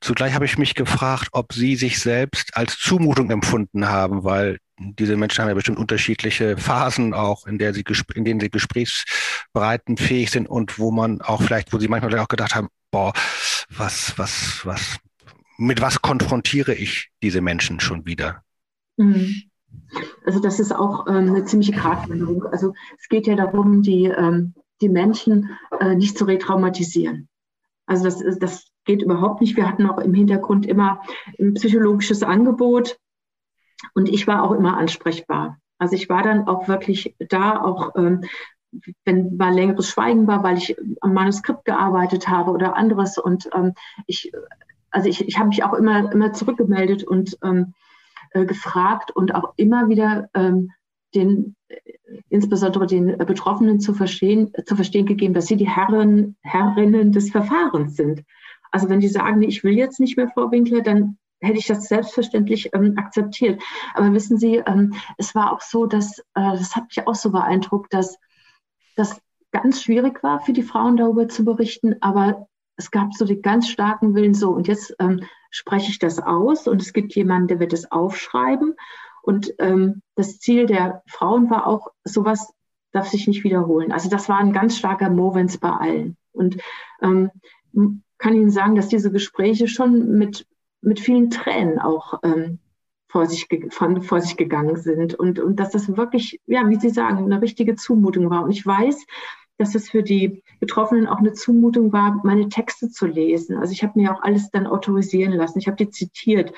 Zugleich 0.00 0.32
habe 0.32 0.46
ich 0.46 0.56
mich 0.56 0.74
gefragt, 0.74 1.28
ob 1.32 1.52
sie 1.52 1.76
sich 1.76 2.00
selbst 2.00 2.56
als 2.56 2.78
Zumutung 2.78 3.30
empfunden 3.30 3.88
haben, 3.88 4.24
weil 4.24 4.58
diese 4.78 5.18
Menschen 5.18 5.42
haben 5.42 5.50
ja 5.50 5.54
bestimmt 5.54 5.78
unterschiedliche 5.78 6.56
Phasen 6.56 7.12
auch, 7.12 7.46
in 7.46 7.58
der 7.58 7.74
sie, 7.74 7.84
in 8.14 8.24
denen 8.24 8.40
sie 8.40 8.50
gesprächsbereiten 8.50 9.98
fähig 9.98 10.30
sind 10.30 10.48
und 10.48 10.78
wo 10.78 10.90
man 10.90 11.20
auch 11.20 11.42
vielleicht, 11.42 11.74
wo 11.74 11.78
sie 11.78 11.88
manchmal 11.88 12.18
auch 12.18 12.28
gedacht 12.28 12.54
haben, 12.54 12.68
boah, 12.90 13.12
was, 13.68 14.14
was, 14.16 14.64
was, 14.64 14.96
mit 15.58 15.82
was 15.82 16.00
konfrontiere 16.00 16.72
ich 16.72 17.10
diese 17.22 17.42
Menschen 17.42 17.80
schon 17.80 18.06
wieder? 18.06 18.42
Mhm. 19.00 19.34
Also 20.24 20.40
das 20.40 20.60
ist 20.60 20.72
auch 20.72 21.06
ähm, 21.08 21.28
eine 21.28 21.44
ziemliche 21.44 21.72
Gratwanderung. 21.72 22.44
Also 22.44 22.74
es 22.98 23.08
geht 23.08 23.26
ja 23.26 23.34
darum, 23.34 23.82
die, 23.82 24.04
ähm, 24.04 24.54
die 24.80 24.88
Menschen 24.88 25.50
äh, 25.80 25.94
nicht 25.94 26.16
zu 26.16 26.24
retraumatisieren. 26.24 27.28
Also 27.86 28.04
das, 28.04 28.38
das 28.38 28.66
geht 28.84 29.02
überhaupt 29.02 29.40
nicht. 29.40 29.56
Wir 29.56 29.68
hatten 29.68 29.86
auch 29.86 29.98
im 29.98 30.14
Hintergrund 30.14 30.66
immer 30.66 31.02
ein 31.38 31.54
psychologisches 31.54 32.22
Angebot 32.22 32.98
und 33.94 34.08
ich 34.08 34.26
war 34.26 34.44
auch 34.44 34.52
immer 34.52 34.76
ansprechbar. 34.76 35.58
Also 35.78 35.96
ich 35.96 36.08
war 36.08 36.22
dann 36.22 36.46
auch 36.46 36.68
wirklich 36.68 37.16
da, 37.18 37.60
auch 37.60 37.96
ähm, 37.96 38.22
wenn 39.04 39.36
mal 39.36 39.52
längeres 39.52 39.88
Schweigen 39.88 40.26
war, 40.26 40.44
weil 40.44 40.58
ich 40.58 40.76
am 41.00 41.14
Manuskript 41.14 41.64
gearbeitet 41.64 42.28
habe 42.28 42.52
oder 42.52 42.76
anderes. 42.76 43.18
Und 43.18 43.48
ähm, 43.54 43.74
ich, 44.06 44.30
also 44.90 45.08
ich, 45.08 45.26
ich 45.26 45.38
habe 45.38 45.48
mich 45.48 45.64
auch 45.64 45.72
immer, 45.72 46.12
immer 46.12 46.32
zurückgemeldet 46.32 47.02
und 47.02 47.38
ähm, 47.42 47.74
äh, 48.30 48.44
gefragt 48.44 49.10
und 49.10 49.34
auch 49.34 49.52
immer 49.56 49.88
wieder 49.88 50.28
ähm, 50.34 50.70
den, 51.14 51.56
äh, 51.68 51.76
insbesondere 52.28 52.86
den 52.86 53.18
Betroffenen 53.18 53.80
zu 53.80 53.94
verstehen, 53.94 54.52
zu 54.66 54.76
verstehen 54.76 55.06
gegeben, 55.06 55.34
dass 55.34 55.46
sie 55.46 55.56
die 55.56 55.68
Herren, 55.68 56.36
Herrinnen 56.42 57.12
des 57.12 57.30
Verfahrens 57.30 57.96
sind. 57.96 58.22
Also 58.70 58.88
wenn 58.88 59.00
die 59.00 59.08
sagen, 59.08 59.42
ich 59.42 59.64
will 59.64 59.74
jetzt 59.74 60.00
nicht 60.00 60.16
mehr 60.16 60.28
Frau 60.28 60.50
Winkler, 60.50 60.82
dann 60.82 61.18
hätte 61.40 61.58
ich 61.58 61.66
das 61.66 61.88
selbstverständlich 61.88 62.70
ähm, 62.74 62.94
akzeptiert. 62.96 63.62
Aber 63.94 64.12
wissen 64.12 64.38
Sie, 64.38 64.56
ähm, 64.56 64.94
es 65.16 65.34
war 65.34 65.52
auch 65.52 65.60
so, 65.60 65.86
dass, 65.86 66.18
äh, 66.18 66.22
das 66.34 66.76
hat 66.76 66.84
mich 66.84 67.06
auch 67.06 67.14
so 67.14 67.30
beeindruckt, 67.30 67.92
dass 67.94 68.16
das 68.96 69.20
ganz 69.50 69.82
schwierig 69.82 70.22
war 70.22 70.40
für 70.40 70.52
die 70.52 70.62
Frauen 70.62 70.96
darüber 70.96 71.28
zu 71.28 71.44
berichten, 71.44 71.96
aber 72.00 72.46
es 72.76 72.90
gab 72.90 73.14
so 73.14 73.24
den 73.24 73.42
ganz 73.42 73.68
starken 73.68 74.14
Willen 74.14 74.34
so, 74.34 74.50
und 74.50 74.68
jetzt 74.68 74.94
ähm, 75.00 75.24
spreche 75.50 75.90
ich 75.90 75.98
das 75.98 76.18
aus 76.18 76.66
und 76.66 76.80
es 76.80 76.92
gibt 76.92 77.14
jemanden, 77.14 77.48
der 77.48 77.60
wird 77.60 77.72
es 77.72 77.90
aufschreiben. 77.90 78.74
Und 79.22 79.52
ähm, 79.58 80.02
das 80.14 80.38
Ziel 80.38 80.66
der 80.66 81.02
Frauen 81.06 81.50
war 81.50 81.66
auch, 81.66 81.88
sowas 82.04 82.52
darf 82.92 83.08
sich 83.08 83.26
nicht 83.26 83.44
wiederholen. 83.44 83.92
Also 83.92 84.08
das 84.08 84.28
war 84.28 84.38
ein 84.38 84.52
ganz 84.52 84.78
starker 84.78 85.10
Movens 85.10 85.58
bei 85.58 85.70
allen. 85.70 86.16
Und 86.32 86.56
ähm, 87.02 87.30
kann 88.18 88.34
Ihnen 88.34 88.50
sagen, 88.50 88.74
dass 88.74 88.88
diese 88.88 89.10
Gespräche 89.10 89.68
schon 89.68 90.16
mit, 90.18 90.46
mit 90.80 91.00
vielen 91.00 91.30
Tränen 91.30 91.78
auch 91.78 92.20
ähm, 92.22 92.58
vor, 93.08 93.26
sich, 93.26 93.48
von, 93.70 94.02
vor 94.02 94.20
sich 94.20 94.36
gegangen 94.36 94.76
sind 94.76 95.14
und, 95.14 95.38
und 95.38 95.56
dass 95.56 95.70
das 95.70 95.96
wirklich, 95.96 96.40
ja, 96.46 96.68
wie 96.68 96.76
Sie 96.78 96.90
sagen, 96.90 97.24
eine 97.24 97.42
richtige 97.42 97.74
Zumutung 97.74 98.30
war. 98.30 98.44
Und 98.44 98.50
ich 98.50 98.64
weiß, 98.64 99.04
dass 99.60 99.74
es 99.74 99.90
für 99.90 100.02
die 100.02 100.42
Betroffenen 100.58 101.06
auch 101.06 101.18
eine 101.18 101.34
Zumutung 101.34 101.92
war, 101.92 102.20
meine 102.24 102.48
Texte 102.48 102.90
zu 102.90 103.06
lesen. 103.06 103.58
Also 103.58 103.72
ich 103.72 103.82
habe 103.82 103.98
mir 103.98 104.12
auch 104.12 104.22
alles 104.22 104.50
dann 104.50 104.66
autorisieren 104.66 105.32
lassen. 105.32 105.58
Ich 105.58 105.66
habe 105.66 105.76
die 105.76 105.90
zitiert 105.90 106.52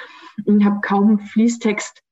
und 0.45 0.65
habe 0.65 0.81
kaum 0.81 1.19
Fließtext 1.19 2.03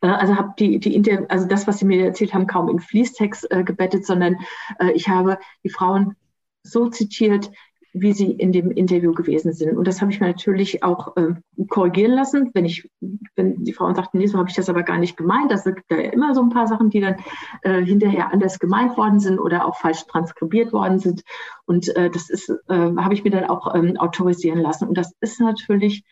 äh, 0.00 0.08
also 0.08 0.36
habe 0.36 0.54
die, 0.58 0.78
die 0.78 1.18
also 1.28 1.46
das, 1.46 1.66
was 1.66 1.78
sie 1.78 1.84
mir 1.84 2.04
erzählt 2.04 2.34
haben, 2.34 2.46
kaum 2.46 2.68
in 2.68 2.80
Fließtext 2.80 3.50
äh, 3.50 3.62
gebettet, 3.62 4.06
sondern 4.06 4.36
äh, 4.78 4.92
ich 4.92 5.08
habe 5.08 5.38
die 5.64 5.70
Frauen 5.70 6.16
so 6.62 6.88
zitiert, 6.88 7.50
wie 7.98 8.12
sie 8.12 8.30
in 8.30 8.52
dem 8.52 8.70
Interview 8.70 9.12
gewesen 9.12 9.52
sind. 9.52 9.76
Und 9.76 9.86
das 9.86 10.00
habe 10.00 10.12
ich 10.12 10.20
mir 10.20 10.26
natürlich 10.26 10.82
auch 10.82 11.16
äh, 11.16 11.34
korrigieren 11.68 12.12
lassen, 12.12 12.50
wenn 12.52 12.64
ich, 12.64 12.90
wenn 13.36 13.64
die 13.64 13.72
Frauen 13.72 13.94
sagten, 13.94 14.18
nee, 14.18 14.26
so 14.26 14.38
habe 14.38 14.50
ich 14.50 14.54
das 14.54 14.68
aber 14.68 14.82
gar 14.82 14.98
nicht 14.98 15.16
gemeint. 15.16 15.50
Das 15.50 15.64
gibt 15.64 15.84
da 15.88 15.96
ja 15.96 16.10
immer 16.10 16.34
so 16.34 16.42
ein 16.42 16.50
paar 16.50 16.66
Sachen, 16.66 16.90
die 16.90 17.00
dann 17.00 17.16
äh, 17.62 17.82
hinterher 17.82 18.32
anders 18.32 18.58
gemeint 18.58 18.96
worden 18.96 19.18
sind 19.18 19.38
oder 19.38 19.66
auch 19.66 19.76
falsch 19.76 20.04
transkribiert 20.06 20.72
worden 20.72 20.98
sind. 20.98 21.22
Und 21.64 21.88
äh, 21.96 22.10
das 22.10 22.28
ist, 22.28 22.50
äh, 22.68 22.74
habe 22.96 23.14
ich 23.14 23.24
mir 23.24 23.30
dann 23.30 23.44
auch 23.44 23.74
ähm, 23.74 23.96
autorisieren 23.96 24.60
lassen. 24.60 24.88
Und 24.88 24.98
das 24.98 25.12
ist 25.20 25.40
natürlich 25.40 26.04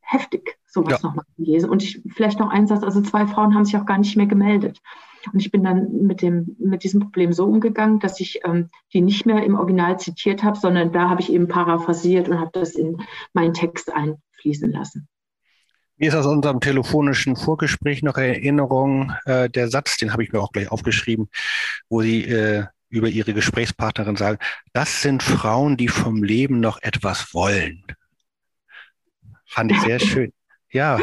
heftig, 0.00 0.58
sowas 0.66 1.00
ja. 1.02 1.08
nochmal 1.08 1.24
zu 1.34 1.42
lesen. 1.42 1.70
Und 1.70 1.82
ich, 1.82 2.02
vielleicht 2.14 2.38
noch 2.38 2.50
ein 2.50 2.66
Satz, 2.66 2.82
also 2.82 3.00
zwei 3.00 3.26
Frauen 3.26 3.54
haben 3.54 3.64
sich 3.64 3.76
auch 3.76 3.86
gar 3.86 3.98
nicht 3.98 4.16
mehr 4.16 4.26
gemeldet. 4.26 4.80
Und 5.32 5.40
ich 5.40 5.50
bin 5.50 5.64
dann 5.64 6.06
mit, 6.06 6.22
dem, 6.22 6.56
mit 6.58 6.84
diesem 6.84 7.00
Problem 7.00 7.32
so 7.32 7.44
umgegangen, 7.44 8.00
dass 8.00 8.20
ich 8.20 8.40
ähm, 8.44 8.70
die 8.92 9.00
nicht 9.00 9.26
mehr 9.26 9.44
im 9.44 9.56
Original 9.56 9.98
zitiert 9.98 10.42
habe, 10.42 10.58
sondern 10.58 10.92
da 10.92 11.08
habe 11.08 11.20
ich 11.20 11.32
eben 11.32 11.48
paraphrasiert 11.48 12.28
und 12.28 12.38
habe 12.38 12.50
das 12.52 12.72
in 12.72 12.98
meinen 13.32 13.54
Text 13.54 13.92
einfließen 13.92 14.70
lassen. 14.70 15.08
Mir 15.96 16.08
ist 16.08 16.16
aus 16.16 16.26
unserem 16.26 16.58
telefonischen 16.58 17.36
Vorgespräch 17.36 18.02
noch 18.02 18.16
Erinnerung, 18.16 19.12
äh, 19.26 19.48
der 19.48 19.68
Satz, 19.68 19.96
den 19.96 20.12
habe 20.12 20.24
ich 20.24 20.32
mir 20.32 20.40
auch 20.40 20.50
gleich 20.50 20.70
aufgeschrieben, 20.70 21.28
wo 21.88 22.02
Sie 22.02 22.24
äh, 22.24 22.64
über 22.88 23.08
Ihre 23.08 23.32
Gesprächspartnerin 23.32 24.16
sagen, 24.16 24.38
das 24.72 25.02
sind 25.02 25.22
Frauen, 25.22 25.76
die 25.76 25.88
vom 25.88 26.24
Leben 26.24 26.58
noch 26.58 26.82
etwas 26.82 27.32
wollen. 27.32 27.84
Fand 29.46 29.70
ich 29.70 29.80
sehr 29.80 29.98
schön. 30.00 30.32
Ja. 30.70 30.98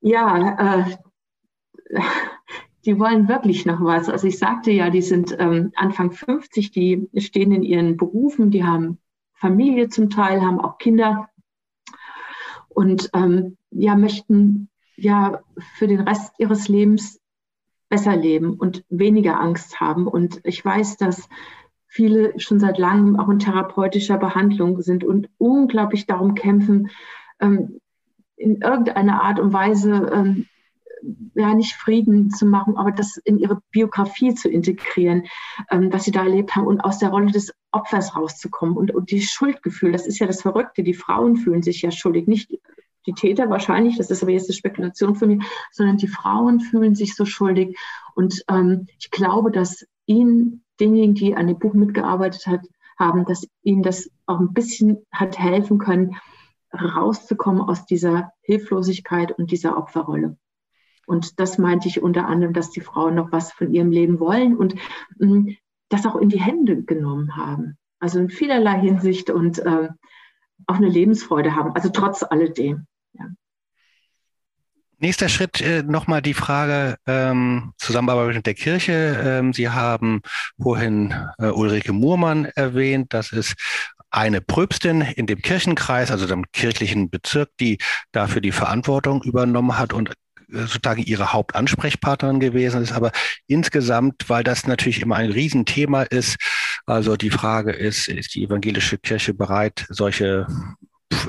Ja, 0.00 0.84
äh, 0.84 2.00
die 2.84 2.98
wollen 2.98 3.28
wirklich 3.28 3.64
noch 3.64 3.80
was. 3.82 4.08
Also 4.08 4.26
ich 4.26 4.38
sagte 4.38 4.70
ja, 4.70 4.90
die 4.90 5.02
sind 5.02 5.36
ähm, 5.38 5.72
Anfang 5.76 6.12
50, 6.12 6.70
die 6.70 7.08
stehen 7.16 7.52
in 7.52 7.62
ihren 7.62 7.96
Berufen, 7.96 8.50
die 8.50 8.64
haben 8.64 8.98
Familie 9.34 9.88
zum 9.88 10.10
Teil, 10.10 10.42
haben 10.42 10.60
auch 10.60 10.78
Kinder 10.78 11.28
und 12.68 13.10
ähm, 13.14 13.56
ja, 13.70 13.96
möchten 13.96 14.68
ja 14.96 15.40
für 15.74 15.86
den 15.86 16.00
Rest 16.00 16.34
ihres 16.38 16.68
Lebens 16.68 17.20
besser 17.88 18.16
leben 18.16 18.54
und 18.54 18.84
weniger 18.88 19.40
Angst 19.40 19.80
haben. 19.80 20.06
Und 20.06 20.40
ich 20.44 20.64
weiß, 20.64 20.96
dass 20.96 21.28
viele 21.86 22.38
schon 22.40 22.58
seit 22.58 22.78
langem 22.78 23.18
auch 23.18 23.28
in 23.28 23.38
therapeutischer 23.38 24.16
Behandlung 24.16 24.80
sind 24.80 25.04
und 25.04 25.28
unglaublich 25.38 26.06
darum 26.06 26.34
kämpfen, 26.34 26.88
ähm, 27.38 27.80
in 28.36 28.62
irgendeiner 28.62 29.22
Art 29.22 29.38
und 29.38 29.52
Weise 29.52 30.10
ähm, 30.12 30.46
ja 31.34 31.54
nicht 31.54 31.74
Frieden 31.74 32.30
zu 32.30 32.46
machen, 32.46 32.76
aber 32.76 32.92
das 32.92 33.16
in 33.16 33.38
ihre 33.38 33.60
Biografie 33.70 34.34
zu 34.34 34.48
integrieren, 34.48 35.24
ähm, 35.70 35.92
was 35.92 36.04
sie 36.04 36.10
da 36.10 36.24
erlebt 36.24 36.54
haben 36.54 36.66
und 36.66 36.80
aus 36.80 36.98
der 36.98 37.10
Rolle 37.10 37.30
des 37.30 37.52
Opfers 37.72 38.16
rauszukommen 38.16 38.76
und, 38.76 38.94
und 38.94 39.10
die 39.10 39.22
Schuldgefühl, 39.22 39.92
das 39.92 40.06
ist 40.06 40.18
ja 40.18 40.26
das 40.26 40.42
Verrückte, 40.42 40.82
die 40.82 40.94
Frauen 40.94 41.36
fühlen 41.36 41.62
sich 41.62 41.82
ja 41.82 41.90
schuldig, 41.90 42.26
nicht 42.26 42.50
die 43.06 43.14
Täter 43.14 43.50
wahrscheinlich, 43.50 43.96
das 43.96 44.10
ist 44.10 44.22
aber 44.22 44.32
jetzt 44.32 44.48
eine 44.48 44.54
Spekulation 44.54 45.16
von 45.16 45.28
mir, 45.28 45.38
sondern 45.72 45.96
die 45.96 46.08
Frauen 46.08 46.60
fühlen 46.60 46.94
sich 46.94 47.16
so 47.16 47.24
schuldig 47.24 47.76
und 48.14 48.44
ähm, 48.48 48.86
ich 48.98 49.10
glaube, 49.10 49.50
dass 49.50 49.86
ihnen 50.06 50.64
denjenigen, 50.78 51.14
die 51.14 51.34
an 51.34 51.46
dem 51.46 51.58
Buch 51.58 51.74
mitgearbeitet 51.74 52.46
hat, 52.46 52.60
haben, 52.98 53.24
dass 53.24 53.46
ihnen 53.62 53.82
das 53.82 54.10
auch 54.26 54.38
ein 54.38 54.52
bisschen 54.52 55.04
hat 55.10 55.38
helfen 55.38 55.78
können, 55.78 56.16
rauszukommen 56.72 57.62
aus 57.62 57.84
dieser 57.86 58.32
Hilflosigkeit 58.42 59.32
und 59.32 59.50
dieser 59.50 59.76
Opferrolle. 59.76 60.36
Und 61.06 61.40
das 61.40 61.58
meinte 61.58 61.88
ich 61.88 62.02
unter 62.02 62.26
anderem, 62.26 62.52
dass 62.52 62.70
die 62.70 62.80
Frauen 62.80 63.14
noch 63.14 63.32
was 63.32 63.52
von 63.52 63.72
ihrem 63.72 63.90
Leben 63.90 64.20
wollen 64.20 64.56
und 64.56 64.74
mh, 65.18 65.26
mm, 65.26 65.56
das 65.88 66.06
auch 66.06 66.16
in 66.16 66.28
die 66.28 66.40
Hände 66.40 66.82
genommen 66.82 67.36
haben. 67.36 67.76
Also 68.00 68.18
in 68.18 68.30
vielerlei 68.30 68.80
Hinsicht 68.80 69.30
und 69.30 69.58
äh, 69.58 69.88
auch 70.66 70.76
eine 70.76 70.88
Lebensfreude 70.88 71.54
haben. 71.54 71.74
Also 71.74 71.90
trotz 71.90 72.22
alledem. 72.22 72.86
Ja. 73.12 73.26
Nächster 74.98 75.28
Schritt 75.28 75.60
äh, 75.60 75.82
nochmal 75.82 76.22
die 76.22 76.34
Frage 76.34 76.96
ähm, 77.06 77.72
Zusammenarbeit 77.76 78.36
mit 78.36 78.46
der 78.46 78.54
Kirche. 78.54 79.20
Ähm, 79.22 79.52
Sie 79.52 79.68
haben 79.68 80.22
vorhin 80.60 81.14
äh, 81.38 81.48
Ulrike 81.48 81.92
Muhrmann 81.92 82.46
erwähnt. 82.46 83.12
Das 83.12 83.32
ist 83.32 83.54
eine 84.10 84.40
Pröbstin 84.40 85.00
in 85.00 85.26
dem 85.26 85.40
Kirchenkreis, 85.40 86.10
also 86.10 86.26
dem 86.26 86.44
kirchlichen 86.52 87.10
Bezirk, 87.10 87.50
die 87.58 87.78
dafür 88.12 88.40
die 88.40 88.52
Verantwortung 88.52 89.22
übernommen 89.22 89.78
hat 89.78 89.92
und 89.92 90.12
sozusagen 90.52 91.02
ihre 91.02 91.32
Hauptansprechpartnerin 91.32 92.40
gewesen 92.40 92.82
ist. 92.82 92.92
Aber 92.92 93.10
insgesamt, 93.46 94.28
weil 94.28 94.44
das 94.44 94.66
natürlich 94.66 95.00
immer 95.02 95.16
ein 95.16 95.32
Riesenthema 95.32 96.02
ist, 96.02 96.36
also 96.86 97.16
die 97.16 97.30
Frage 97.30 97.72
ist, 97.72 98.08
ist 98.08 98.34
die 98.34 98.44
evangelische 98.44 98.98
Kirche 98.98 99.34
bereit, 99.34 99.86
solche 99.88 100.46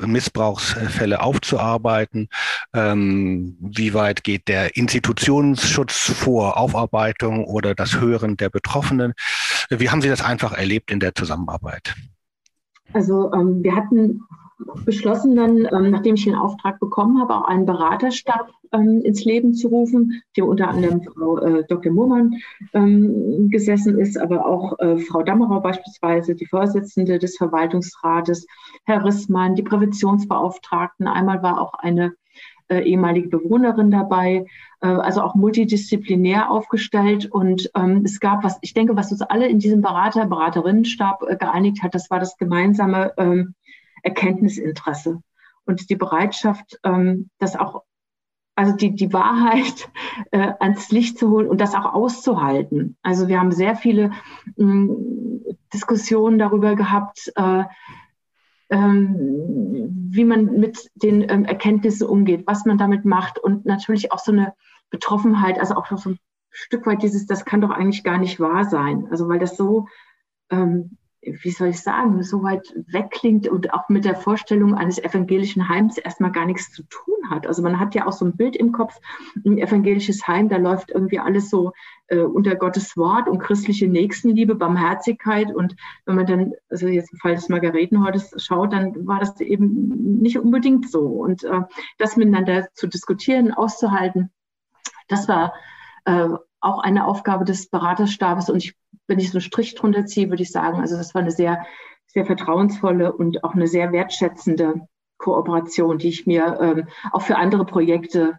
Missbrauchsfälle 0.06 1.20
aufzuarbeiten? 1.20 2.28
Ähm, 2.72 3.56
wie 3.60 3.94
weit 3.94 4.24
geht 4.24 4.48
der 4.48 4.76
Institutionsschutz 4.76 6.10
vor 6.10 6.56
Aufarbeitung 6.56 7.44
oder 7.44 7.74
das 7.74 8.00
Hören 8.00 8.36
der 8.36 8.50
Betroffenen? 8.50 9.14
Wie 9.70 9.90
haben 9.90 10.02
Sie 10.02 10.08
das 10.08 10.22
einfach 10.22 10.52
erlebt 10.52 10.90
in 10.90 11.00
der 11.00 11.14
Zusammenarbeit? 11.14 11.94
Also 12.92 13.32
ähm, 13.32 13.62
wir 13.62 13.74
hatten 13.74 14.20
beschlossen 14.84 15.36
dann, 15.36 15.68
ähm, 15.72 15.90
nachdem 15.90 16.14
ich 16.14 16.24
den 16.24 16.34
Auftrag 16.34 16.80
bekommen 16.80 17.20
habe, 17.20 17.34
auch 17.34 17.44
einen 17.44 17.66
Beraterstab 17.66 18.50
ähm, 18.72 19.02
ins 19.02 19.24
Leben 19.24 19.54
zu 19.54 19.68
rufen, 19.68 20.22
dem 20.36 20.46
unter 20.46 20.68
anderem 20.68 21.02
Frau 21.02 21.38
äh, 21.38 21.64
Dr. 21.68 21.92
Murmann 21.92 22.34
ähm, 22.72 23.48
gesessen 23.50 23.98
ist, 23.98 24.18
aber 24.18 24.46
auch 24.46 24.78
äh, 24.78 24.98
Frau 24.98 25.22
Dammerau 25.22 25.60
beispielsweise, 25.60 26.34
die 26.34 26.46
Vorsitzende 26.46 27.18
des 27.18 27.36
Verwaltungsrates, 27.36 28.46
Herr 28.84 29.04
Rissmann, 29.04 29.54
die 29.54 29.62
Präventionsbeauftragten. 29.62 31.06
Einmal 31.06 31.42
war 31.42 31.60
auch 31.60 31.74
eine 31.74 32.14
äh, 32.68 32.80
ehemalige 32.80 33.28
Bewohnerin 33.28 33.90
dabei, 33.90 34.46
äh, 34.80 34.86
also 34.86 35.22
auch 35.22 35.34
multidisziplinär 35.34 36.50
aufgestellt. 36.50 37.26
Und 37.30 37.70
ähm, 37.76 38.02
es 38.04 38.20
gab 38.20 38.42
was, 38.44 38.58
ich 38.62 38.74
denke, 38.74 38.96
was 38.96 39.12
uns 39.12 39.22
alle 39.22 39.48
in 39.48 39.58
diesem 39.58 39.82
Berater, 39.82 40.26
Beraterinnenstab 40.26 41.22
äh, 41.28 41.36
geeinigt 41.36 41.82
hat, 41.82 41.94
das 41.94 42.10
war 42.10 42.20
das 42.20 42.36
gemeinsame 42.38 43.12
ähm, 43.18 43.54
Erkenntnisinteresse 44.04 45.20
und 45.64 45.90
die 45.90 45.96
Bereitschaft, 45.96 46.78
ähm, 46.84 47.30
das 47.38 47.56
auch, 47.56 47.82
also 48.54 48.76
die, 48.76 48.94
die 48.94 49.12
Wahrheit 49.12 49.88
äh, 50.30 50.52
ans 50.60 50.90
Licht 50.90 51.18
zu 51.18 51.30
holen 51.30 51.48
und 51.48 51.60
das 51.60 51.74
auch 51.74 51.92
auszuhalten. 51.92 52.96
Also 53.02 53.28
wir 53.28 53.40
haben 53.40 53.52
sehr 53.52 53.76
viele 53.76 54.10
mh, 54.56 54.66
hm, 54.66 55.44
Diskussionen 55.72 56.38
darüber 56.38 56.76
gehabt, 56.76 57.32
äh, 57.34 57.64
ähm, 58.70 60.08
wie 60.10 60.24
man 60.24 60.58
mit 60.58 60.90
den 60.94 61.28
ähm, 61.28 61.44
Erkenntnissen 61.44 62.06
umgeht, 62.06 62.46
was 62.46 62.64
man 62.64 62.78
damit 62.78 63.04
macht 63.04 63.38
und 63.38 63.66
natürlich 63.66 64.12
auch 64.12 64.18
so 64.18 64.32
eine 64.32 64.54
Betroffenheit, 64.90 65.58
also 65.58 65.74
auch 65.74 65.86
so 65.96 66.10
ein 66.10 66.18
Stück 66.50 66.86
weit 66.86 67.02
dieses, 67.02 67.26
das 67.26 67.44
kann 67.44 67.60
doch 67.60 67.70
eigentlich 67.70 68.04
gar 68.04 68.18
nicht 68.18 68.38
wahr 68.38 68.64
sein. 68.64 69.08
Also 69.10 69.28
weil 69.28 69.40
das 69.40 69.56
so 69.56 69.88
ähm, 70.50 70.96
wie 71.24 71.50
soll 71.50 71.68
ich 71.68 71.80
sagen, 71.80 72.22
so 72.22 72.42
weit 72.42 72.74
wegklingt 72.86 73.48
und 73.48 73.72
auch 73.72 73.88
mit 73.88 74.04
der 74.04 74.14
Vorstellung 74.14 74.74
eines 74.74 74.98
evangelischen 74.98 75.68
Heims 75.68 75.98
erstmal 75.98 76.32
gar 76.32 76.46
nichts 76.46 76.72
zu 76.72 76.82
tun 76.84 77.30
hat. 77.30 77.46
Also 77.46 77.62
man 77.62 77.78
hat 77.78 77.94
ja 77.94 78.06
auch 78.06 78.12
so 78.12 78.24
ein 78.24 78.36
Bild 78.36 78.56
im 78.56 78.72
Kopf, 78.72 78.98
ein 79.44 79.58
evangelisches 79.58 80.26
Heim, 80.26 80.48
da 80.48 80.56
läuft 80.56 80.90
irgendwie 80.90 81.18
alles 81.18 81.50
so 81.50 81.72
äh, 82.08 82.18
unter 82.18 82.56
Gottes 82.56 82.96
Wort 82.96 83.28
und 83.28 83.38
christliche 83.38 83.88
Nächstenliebe, 83.88 84.54
Barmherzigkeit. 84.54 85.54
Und 85.54 85.76
wenn 86.06 86.16
man 86.16 86.26
dann, 86.26 86.52
also 86.68 86.86
jetzt 86.86 87.12
im 87.12 87.18
Fall 87.18 87.34
des 87.34 87.48
Margaretenhortes 87.48 88.34
schaut, 88.38 88.72
dann 88.72 89.06
war 89.06 89.20
das 89.20 89.40
eben 89.40 90.20
nicht 90.20 90.38
unbedingt 90.38 90.90
so. 90.90 91.00
Und 91.00 91.44
äh, 91.44 91.60
das 91.98 92.16
miteinander 92.16 92.68
zu 92.74 92.86
diskutieren, 92.86 93.52
auszuhalten, 93.52 94.30
das 95.08 95.28
war 95.28 95.54
äh, 96.04 96.28
auch 96.64 96.78
eine 96.78 97.06
Aufgabe 97.06 97.44
des 97.44 97.68
Beraterstabes. 97.68 98.50
Und 98.50 98.58
ich 98.64 98.74
wenn 99.06 99.18
ich 99.18 99.30
so 99.30 99.38
einen 99.38 99.42
Strich 99.42 99.74
drunter 99.74 100.06
ziehe, 100.06 100.30
würde 100.30 100.42
ich 100.42 100.50
sagen, 100.50 100.80
also 100.80 100.96
das 100.96 101.14
war 101.14 101.22
eine 101.22 101.30
sehr, 101.30 101.64
sehr 102.06 102.26
vertrauensvolle 102.26 103.12
und 103.12 103.44
auch 103.44 103.54
eine 103.54 103.66
sehr 103.66 103.92
wertschätzende 103.92 104.86
Kooperation, 105.18 105.98
die 105.98 106.08
ich 106.08 106.26
mir 106.26 106.58
ähm, 106.60 106.88
auch 107.12 107.22
für 107.22 107.36
andere 107.36 107.64
Projekte 107.64 108.38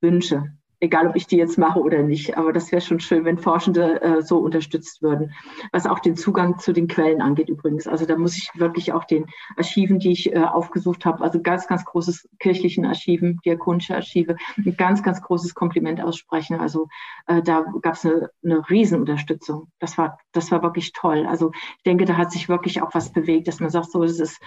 wünsche 0.00 0.52
egal 0.84 1.08
ob 1.08 1.16
ich 1.16 1.26
die 1.26 1.36
jetzt 1.36 1.58
mache 1.58 1.80
oder 1.80 2.02
nicht. 2.02 2.36
Aber 2.36 2.52
das 2.52 2.70
wäre 2.70 2.82
schon 2.82 3.00
schön, 3.00 3.24
wenn 3.24 3.38
Forschende 3.38 4.02
äh, 4.02 4.22
so 4.22 4.38
unterstützt 4.38 5.02
würden. 5.02 5.32
Was 5.72 5.86
auch 5.86 5.98
den 5.98 6.16
Zugang 6.16 6.58
zu 6.58 6.72
den 6.72 6.88
Quellen 6.88 7.22
angeht 7.22 7.48
übrigens. 7.48 7.86
Also 7.86 8.06
da 8.06 8.16
muss 8.16 8.36
ich 8.36 8.50
wirklich 8.54 8.92
auch 8.92 9.04
den 9.04 9.26
Archiven, 9.56 9.98
die 9.98 10.12
ich 10.12 10.32
äh, 10.32 10.44
aufgesucht 10.44 11.06
habe, 11.06 11.24
also 11.24 11.40
ganz, 11.40 11.66
ganz 11.66 11.84
großes 11.84 12.28
kirchlichen 12.38 12.84
Archiven, 12.84 13.40
diakonische 13.44 13.94
Archive, 13.94 14.36
ein 14.56 14.76
ganz, 14.76 15.02
ganz 15.02 15.22
großes 15.22 15.54
Kompliment 15.54 16.02
aussprechen. 16.02 16.60
Also 16.60 16.88
äh, 17.26 17.42
da 17.42 17.64
gab 17.80 17.94
es 17.94 18.04
eine, 18.04 18.30
eine 18.44 18.68
Riesenunterstützung. 18.68 19.68
Das 19.78 19.96
war, 19.96 20.18
das 20.32 20.50
war 20.52 20.62
wirklich 20.62 20.92
toll. 20.92 21.26
Also 21.26 21.52
ich 21.78 21.82
denke, 21.84 22.04
da 22.04 22.16
hat 22.16 22.30
sich 22.30 22.48
wirklich 22.48 22.82
auch 22.82 22.94
was 22.94 23.10
bewegt, 23.10 23.48
dass 23.48 23.60
man 23.60 23.70
sagt, 23.70 23.90
so 23.90 24.02
ist 24.02 24.20
es, 24.20 24.38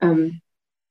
ähm, 0.00 0.40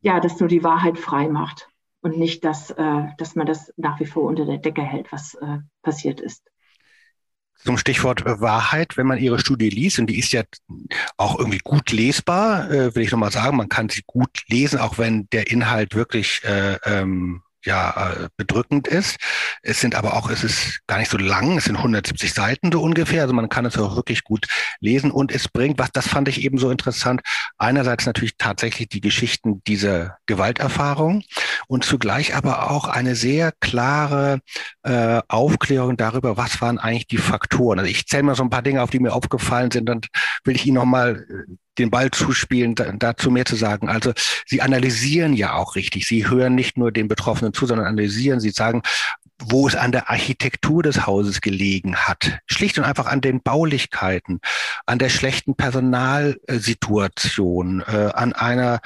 ja, 0.01 0.19
dass 0.19 0.39
nur 0.39 0.49
die 0.49 0.63
Wahrheit 0.63 0.97
frei 0.97 1.27
macht 1.27 1.70
und 2.01 2.17
nicht, 2.17 2.43
dass, 2.43 2.71
äh, 2.71 3.03
dass 3.17 3.35
man 3.35 3.47
das 3.47 3.73
nach 3.77 3.99
wie 3.99 4.05
vor 4.05 4.23
unter 4.23 4.45
der 4.45 4.57
Decke 4.57 4.81
hält, 4.81 5.11
was 5.11 5.35
äh, 5.35 5.59
passiert 5.81 6.19
ist. 6.19 6.43
Zum 7.63 7.77
Stichwort 7.77 8.25
Wahrheit, 8.25 8.97
wenn 8.97 9.05
man 9.05 9.19
Ihre 9.19 9.37
Studie 9.37 9.69
liest, 9.69 9.99
und 9.99 10.07
die 10.07 10.17
ist 10.17 10.31
ja 10.31 10.41
auch 11.17 11.37
irgendwie 11.37 11.59
gut 11.59 11.91
lesbar, 11.91 12.71
äh, 12.71 12.95
will 12.95 13.03
ich 13.03 13.11
nochmal 13.11 13.31
sagen, 13.31 13.57
man 13.57 13.69
kann 13.69 13.89
sie 13.89 14.01
gut 14.07 14.41
lesen, 14.47 14.79
auch 14.79 14.97
wenn 14.97 15.27
der 15.29 15.51
Inhalt 15.51 15.93
wirklich 15.93 16.41
äh, 16.43 16.77
ähm, 16.85 17.43
ja 17.65 18.11
äh, 18.11 18.29
bedrückend 18.37 18.87
ist. 18.87 19.17
Es 19.61 19.79
sind 19.79 19.95
aber 19.95 20.15
auch, 20.15 20.29
es 20.29 20.43
ist 20.43 20.79
gar 20.87 20.97
nicht 20.97 21.11
so 21.11 21.17
lang, 21.17 21.57
es 21.57 21.65
sind 21.65 21.77
170 21.77 22.33
Seiten 22.33 22.71
so 22.71 22.81
ungefähr, 22.81 23.23
also 23.23 23.33
man 23.33 23.49
kann 23.49 23.65
es 23.65 23.77
auch 23.77 23.95
wirklich 23.95 24.23
gut 24.23 24.47
lesen 24.79 25.11
und 25.11 25.31
es 25.31 25.47
bringt, 25.47 25.79
was 25.79 25.91
das 25.91 26.07
fand 26.07 26.27
ich 26.27 26.43
eben 26.43 26.57
so 26.57 26.69
interessant, 26.69 27.21
einerseits 27.57 28.05
natürlich 28.05 28.37
tatsächlich 28.37 28.89
die 28.89 29.01
Geschichten 29.01 29.61
dieser 29.65 30.17
Gewalterfahrung 30.25 31.23
und 31.67 31.85
zugleich 31.85 32.35
aber 32.35 32.71
auch 32.71 32.87
eine 32.87 33.15
sehr 33.15 33.51
klare 33.59 34.39
äh, 34.83 35.21
Aufklärung 35.27 35.97
darüber, 35.97 36.37
was 36.37 36.61
waren 36.61 36.79
eigentlich 36.79 37.07
die 37.07 37.17
Faktoren. 37.17 37.79
Also 37.79 37.89
ich 37.91 38.07
zähle 38.07 38.23
mal 38.23 38.35
so 38.35 38.43
ein 38.43 38.49
paar 38.49 38.61
Dinge 38.61 38.81
auf, 38.81 38.89
die 38.89 38.99
mir 38.99 39.13
aufgefallen 39.13 39.71
sind, 39.71 39.87
dann 39.87 40.01
will 40.43 40.55
ich 40.55 40.65
Ihnen 40.65 40.75
nochmal 40.75 41.25
äh, 41.29 41.55
den 41.77 41.89
Ball 41.89 42.11
zuspielen, 42.11 42.75
dazu 42.75 43.31
mehr 43.31 43.45
zu 43.45 43.55
sagen. 43.55 43.87
Also 43.89 44.13
Sie 44.45 44.61
analysieren 44.61 45.33
ja 45.33 45.53
auch 45.53 45.75
richtig. 45.75 46.05
Sie 46.05 46.29
hören 46.29 46.55
nicht 46.55 46.77
nur 46.77 46.91
den 46.91 47.07
Betroffenen 47.07 47.53
zu, 47.53 47.65
sondern 47.65 47.87
analysieren. 47.87 48.39
Sie 48.39 48.51
sagen, 48.51 48.83
wo 49.43 49.67
es 49.67 49.75
an 49.75 49.91
der 49.91 50.09
Architektur 50.09 50.83
des 50.83 51.07
Hauses 51.07 51.41
gelegen 51.41 51.95
hat. 51.95 52.39
Schlicht 52.45 52.77
und 52.77 52.85
einfach 52.85 53.07
an 53.07 53.21
den 53.21 53.41
Baulichkeiten, 53.41 54.39
an 54.85 54.99
der 54.99 55.09
schlechten 55.09 55.55
Personalsituation, 55.55 57.83
äh, 57.87 58.11
an 58.13 58.33
einer 58.33 58.81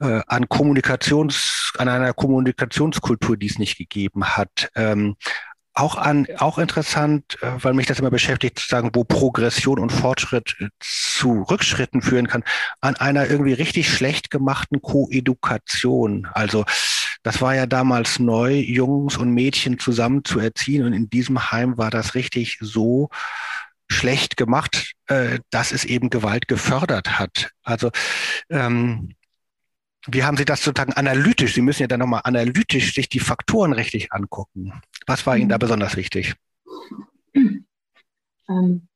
äh, 0.00 0.20
an 0.26 0.48
Kommunikations, 0.48 1.72
an 1.78 1.88
einer 1.88 2.12
Kommunikationskultur, 2.12 3.36
die 3.36 3.46
es 3.46 3.58
nicht 3.58 3.78
gegeben 3.78 4.36
hat, 4.36 4.70
ähm, 4.76 5.16
auch 5.78 5.96
an, 5.96 6.26
auch 6.38 6.58
interessant, 6.58 7.38
äh, 7.42 7.52
weil 7.62 7.74
mich 7.74 7.86
das 7.86 7.98
immer 7.98 8.10
beschäftigt, 8.10 8.58
zu 8.58 8.68
sagen, 8.68 8.90
wo 8.94 9.04
Progression 9.04 9.78
und 9.78 9.90
Fortschritt 9.90 10.56
äh, 10.60 10.68
zu 10.80 11.42
Rückschritten 11.42 12.02
führen 12.02 12.26
kann, 12.26 12.44
an 12.80 12.96
einer 12.96 13.28
irgendwie 13.28 13.52
richtig 13.52 13.88
schlecht 13.88 14.30
gemachten 14.30 14.82
Koedukation. 14.82 16.28
Also, 16.32 16.64
das 17.22 17.40
war 17.40 17.54
ja 17.54 17.66
damals 17.66 18.18
neu, 18.18 18.54
Jungs 18.54 19.16
und 19.16 19.32
Mädchen 19.32 19.78
zusammen 19.78 20.24
zu 20.24 20.38
erziehen 20.40 20.84
und 20.84 20.92
in 20.92 21.10
diesem 21.10 21.50
Heim 21.50 21.78
war 21.78 21.90
das 21.90 22.14
richtig 22.14 22.58
so 22.60 23.08
schlecht 23.90 24.36
gemacht, 24.36 24.92
äh, 25.06 25.38
dass 25.50 25.72
es 25.72 25.84
eben 25.84 26.10
Gewalt 26.10 26.48
gefördert 26.48 27.18
hat. 27.18 27.50
Also, 27.62 27.90
ähm, 28.50 29.14
wie 30.10 30.24
haben 30.24 30.36
Sie 30.36 30.44
das 30.44 30.62
sozusagen 30.62 30.92
analytisch? 30.94 31.54
Sie 31.54 31.62
müssen 31.62 31.82
ja 31.82 31.88
dann 31.88 32.00
nochmal 32.00 32.22
analytisch 32.24 32.94
sich 32.94 33.08
die 33.08 33.20
Faktoren 33.20 33.72
richtig 33.72 34.12
angucken. 34.12 34.72
Was 35.06 35.26
war 35.26 35.36
Ihnen 35.36 35.48
da 35.48 35.56
mhm. 35.56 35.60
besonders 35.60 35.96
wichtig? 35.96 36.34
Ähm, 38.50 38.88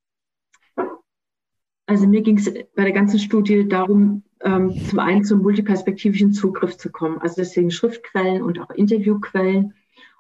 also 1.85 2.07
mir 2.07 2.22
ging 2.22 2.38
es 2.38 2.51
bei 2.75 2.85
der 2.85 2.92
ganzen 2.92 3.18
Studie 3.18 3.68
darum, 3.68 4.22
ähm, 4.42 4.75
zum 4.88 4.98
einen 4.98 5.25
zum 5.25 5.42
multiperspektivischen 5.42 6.33
Zugriff 6.33 6.79
zu 6.79 6.90
kommen. 6.90 7.18
Also 7.18 7.35
deswegen 7.37 7.70
Schriftquellen 7.70 8.40
und 8.40 8.59
auch 8.59 8.70
Interviewquellen. 8.70 9.75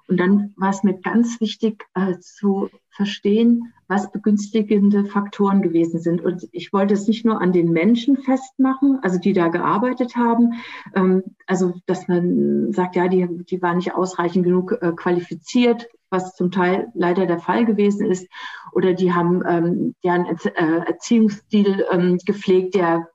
Und 0.06 0.18
dann 0.18 0.52
war 0.56 0.68
es 0.68 0.82
mir 0.82 1.00
ganz 1.00 1.40
wichtig 1.40 1.84
äh, 1.94 2.18
zu 2.18 2.68
verstehen, 2.90 3.72
was 3.92 4.10
begünstigende 4.10 5.04
Faktoren 5.04 5.60
gewesen 5.60 6.00
sind. 6.00 6.22
Und 6.22 6.48
ich 6.52 6.72
wollte 6.72 6.94
es 6.94 7.06
nicht 7.06 7.26
nur 7.26 7.42
an 7.42 7.52
den 7.52 7.70
Menschen 7.72 8.16
festmachen, 8.16 8.98
also 9.02 9.18
die 9.18 9.34
da 9.34 9.48
gearbeitet 9.48 10.16
haben, 10.16 10.54
ähm, 10.94 11.22
also 11.46 11.74
dass 11.84 12.08
man 12.08 12.72
sagt, 12.72 12.96
ja, 12.96 13.08
die, 13.08 13.28
die 13.44 13.60
waren 13.60 13.76
nicht 13.76 13.94
ausreichend 13.94 14.44
genug 14.44 14.72
äh, 14.80 14.92
qualifiziert, 14.92 15.88
was 16.08 16.34
zum 16.34 16.50
Teil 16.50 16.88
leider 16.94 17.26
der 17.26 17.38
Fall 17.38 17.66
gewesen 17.66 18.10
ist, 18.10 18.28
oder 18.72 18.94
die 18.94 19.12
haben 19.12 19.42
ähm, 19.46 19.94
deren 20.02 20.24
äh, 20.26 20.86
Erziehungsstil 20.86 21.84
ähm, 21.90 22.18
gepflegt, 22.24 22.74
der 22.74 23.08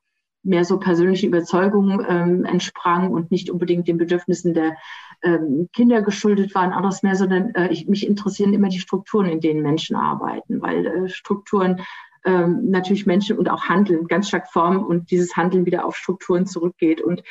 mehr 0.48 0.66
so 0.66 0.80
persönlichen 0.80 1.28
Überzeugungen 1.28 2.06
ähm, 2.08 2.46
entsprang 2.46 3.12
und 3.12 3.32
nicht 3.32 3.50
unbedingt 3.50 3.88
den 3.88 3.98
Bedürfnissen 3.98 4.54
der 4.54 4.78
ähm, 5.22 5.70
Kinder 5.74 6.02
geschuldet 6.02 6.56
waren, 6.56 6.72
anderes 6.72 7.04
mehr, 7.04 7.16
sondern 7.16 7.54
äh, 7.56 7.70
ich, 7.70 7.88
mich 7.88 8.08
interessieren 8.08 8.54
immer 8.54 8.70
die 8.70 8.80
Strukturen, 8.80 9.28
in 9.28 9.42
denen 9.42 9.62
Menschen 9.62 9.96
arbeiten, 9.96 10.62
weil 10.62 10.86
äh, 10.86 11.10
Strukturen 11.10 11.82
ähm, 12.26 12.70
natürlich 12.70 13.06
Menschen 13.06 13.38
und 13.38 13.50
auch 13.50 13.64
Handeln 13.70 14.08
ganz 14.08 14.28
stark 14.28 14.52
formen 14.52 14.84
und 14.84 15.12
dieses 15.12 15.36
Handeln 15.38 15.66
wieder 15.66 15.86
auf 15.86 15.96
Strukturen 15.96 16.46
zurückgeht. 16.46 17.02
Und 17.02 17.24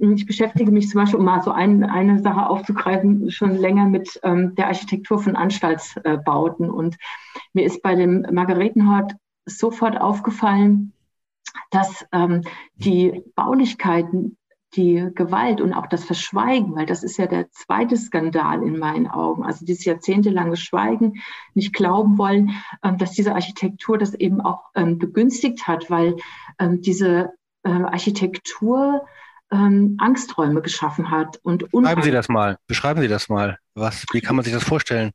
ähm, 0.00 0.14
ich 0.14 0.26
beschäftige 0.26 0.70
mich 0.70 0.88
zum 0.88 1.00
Beispiel, 1.00 1.18
um 1.18 1.24
mal 1.24 1.42
so 1.42 1.50
ein, 1.50 1.82
eine 1.84 2.20
Sache 2.20 2.48
aufzugreifen, 2.48 3.30
schon 3.30 3.56
länger 3.56 3.86
mit 3.86 4.20
ähm, 4.22 4.54
der 4.54 4.68
Architektur 4.68 5.18
von 5.18 5.36
Anstaltsbauten. 5.36 6.70
Und 6.70 6.96
mir 7.52 7.64
ist 7.64 7.82
bei 7.82 7.94
dem 7.94 8.26
Margaretenhort 8.30 9.14
sofort 9.46 10.00
aufgefallen, 10.00 10.92
dass 11.70 12.04
ähm, 12.12 12.42
die 12.76 13.22
Baulichkeiten 13.34 14.36
die 14.76 15.10
Gewalt 15.14 15.60
und 15.60 15.72
auch 15.72 15.86
das 15.86 16.04
Verschweigen, 16.04 16.74
weil 16.74 16.86
das 16.86 17.02
ist 17.02 17.16
ja 17.16 17.26
der 17.26 17.50
zweite 17.50 17.96
Skandal 17.96 18.62
in 18.62 18.78
meinen 18.78 19.06
Augen, 19.06 19.44
also 19.44 19.64
dieses 19.64 19.84
jahrzehntelange 19.84 20.56
Schweigen, 20.56 21.22
nicht 21.54 21.72
glauben 21.72 22.18
wollen, 22.18 22.50
ähm, 22.82 22.98
dass 22.98 23.12
diese 23.12 23.34
Architektur 23.34 23.98
das 23.98 24.14
eben 24.14 24.40
auch 24.40 24.64
ähm, 24.74 24.98
begünstigt 24.98 25.66
hat, 25.66 25.90
weil 25.90 26.16
ähm, 26.58 26.80
diese 26.80 27.30
äh, 27.62 27.70
Architektur 27.70 29.06
Angsträume 29.50 30.62
geschaffen 30.62 31.12
hat. 31.12 31.38
Und 31.44 31.70
Beschreiben 31.70 32.02
Sie 32.02 32.10
das 32.10 32.28
mal. 32.28 32.58
Beschreiben 32.66 33.00
Sie 33.00 33.06
das 33.06 33.28
mal. 33.28 33.58
Was, 33.74 34.04
wie 34.12 34.20
kann 34.20 34.34
man 34.34 34.44
sich 34.44 34.52
das 34.52 34.64
vorstellen? 34.64 35.12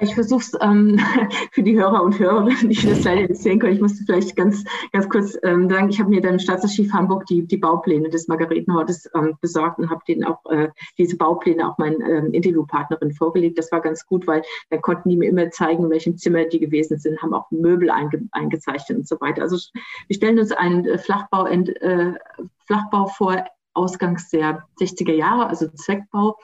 Ich 0.00 0.14
versuche 0.14 0.40
es 0.40 0.52
ähm, 0.60 1.00
für 1.52 1.62
die 1.62 1.76
Hörer 1.76 2.02
und 2.02 2.18
Hörerinnen, 2.18 2.70
die 2.70 2.86
das 2.86 3.02
leider 3.02 3.26
nicht 3.26 3.42
sehen 3.42 3.58
können. 3.58 3.74
Ich 3.74 3.80
musste 3.80 4.04
vielleicht 4.04 4.36
ganz, 4.36 4.64
ganz 4.92 5.08
kurz 5.08 5.36
ähm, 5.42 5.68
sagen, 5.68 5.88
ich 5.90 5.98
habe 5.98 6.10
mir 6.10 6.20
dann 6.20 6.34
im 6.34 6.38
Staatsarchiv 6.38 6.92
Hamburg 6.92 7.26
die, 7.26 7.46
die 7.46 7.56
Baupläne 7.56 8.08
des 8.08 8.28
Margaretenhortes 8.28 9.10
ähm, 9.16 9.36
besorgt 9.40 9.78
und 9.78 9.90
habe 9.90 10.02
denen 10.06 10.24
auch 10.24 10.44
äh, 10.50 10.68
diese 10.98 11.16
Baupläne 11.16 11.68
auch 11.68 11.78
meinen 11.78 12.00
ähm, 12.00 12.32
Interviewpartnerin 12.32 13.12
vorgelegt. 13.12 13.58
Das 13.58 13.72
war 13.72 13.80
ganz 13.80 14.06
gut, 14.06 14.26
weil 14.28 14.42
dann 14.70 14.80
konnten 14.82 15.08
die 15.08 15.16
mir 15.16 15.28
immer 15.28 15.50
zeigen, 15.50 15.84
in 15.84 15.90
welchem 15.90 16.16
Zimmer 16.16 16.44
die 16.44 16.60
gewesen 16.60 16.98
sind, 16.98 17.20
haben 17.20 17.34
auch 17.34 17.50
Möbel 17.50 17.90
einge 17.90 18.28
eingezeichnet 18.30 18.98
und 18.98 19.08
so 19.08 19.20
weiter. 19.20 19.42
Also 19.42 19.56
wir 20.06 20.14
stellen 20.14 20.38
uns 20.38 20.52
einen 20.52 20.84
äh, 20.86 20.98
Flachbau, 20.98 21.46
äh, 21.46 22.12
Flachbau 22.66 23.06
vor, 23.06 23.44
Ausgangs 23.74 24.30
der 24.30 24.64
60er 24.80 25.12
Jahre, 25.12 25.48
also 25.48 25.68
Zweckbau 25.68 26.36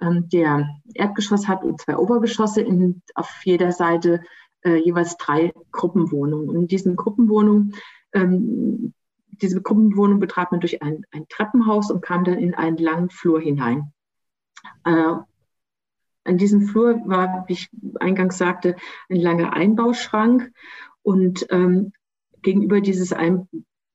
der 0.00 0.68
Erdgeschoss 0.94 1.48
hat 1.48 1.64
und 1.64 1.80
zwei 1.80 1.96
Obergeschosse, 1.96 2.60
in, 2.60 3.02
auf 3.14 3.40
jeder 3.44 3.72
Seite 3.72 4.22
äh, 4.62 4.76
jeweils 4.76 5.16
drei 5.16 5.52
Gruppenwohnungen. 5.72 6.48
Und 6.48 6.56
in 6.56 6.66
diesen 6.66 6.96
Gruppenwohnungen, 6.96 7.74
ähm, 8.12 8.94
diese 9.30 9.62
Gruppenwohnung 9.62 10.20
betrat 10.20 10.50
man 10.50 10.60
durch 10.60 10.82
ein, 10.82 11.04
ein, 11.12 11.26
Treppenhaus 11.28 11.90
und 11.90 12.02
kam 12.02 12.24
dann 12.24 12.38
in 12.38 12.54
einen 12.54 12.76
langen 12.76 13.10
Flur 13.10 13.40
hinein. 13.40 13.92
Äh, 14.84 15.14
an 16.24 16.36
diesem 16.36 16.62
Flur 16.62 17.00
war, 17.06 17.44
wie 17.46 17.54
ich 17.54 17.70
eingangs 18.00 18.36
sagte, 18.36 18.76
ein 19.08 19.16
langer 19.16 19.52
Einbauschrank 19.52 20.52
und 21.02 21.46
ähm, 21.50 21.92
gegenüber 22.42 22.80
dieses 22.80 23.12
ein, 23.12 23.48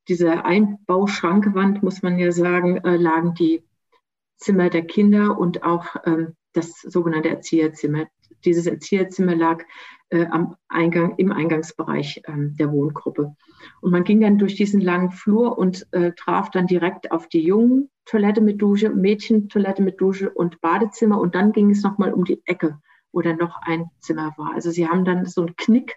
dieser 0.07 0.45
Einbauschrankwand, 0.45 1.83
muss 1.83 2.01
man 2.01 2.17
ja 2.17 2.31
sagen, 2.31 2.77
äh, 2.77 2.95
lagen 2.95 3.35
die 3.35 3.63
Zimmer 4.37 4.69
der 4.69 4.85
Kinder 4.85 5.37
und 5.37 5.63
auch 5.63 5.95
ähm, 6.05 6.35
das 6.53 6.81
sogenannte 6.81 7.29
Erzieherzimmer. 7.29 8.07
Dieses 8.45 8.67
Erzieherzimmer 8.67 9.35
lag 9.35 9.63
äh, 10.09 10.25
am 10.25 10.55
Eingang, 10.67 11.15
im 11.17 11.31
Eingangsbereich 11.31 12.21
ähm, 12.27 12.55
der 12.57 12.71
Wohngruppe. 12.71 13.35
Und 13.81 13.91
man 13.91 14.03
ging 14.03 14.21
dann 14.21 14.37
durch 14.37 14.55
diesen 14.55 14.81
langen 14.81 15.11
Flur 15.11 15.57
und 15.57 15.87
äh, 15.91 16.11
traf 16.13 16.51
dann 16.51 16.67
direkt 16.67 17.11
auf 17.11 17.27
die 17.27 17.41
Jungen 17.41 17.89
Toilette 18.05 18.41
mit 18.41 18.61
Dusche, 18.61 18.89
Mädchentoilette 18.89 19.81
mit 19.81 19.99
Dusche 19.99 20.29
und 20.29 20.61
Badezimmer. 20.61 21.19
Und 21.19 21.35
dann 21.35 21.51
ging 21.51 21.69
es 21.69 21.83
nochmal 21.83 22.13
um 22.13 22.25
die 22.25 22.41
Ecke, 22.45 22.79
wo 23.11 23.21
dann 23.21 23.37
noch 23.37 23.61
ein 23.61 23.85
Zimmer 23.99 24.33
war. 24.37 24.53
Also 24.53 24.71
sie 24.71 24.87
haben 24.87 25.05
dann 25.05 25.25
so 25.25 25.41
einen 25.41 25.55
Knick, 25.55 25.95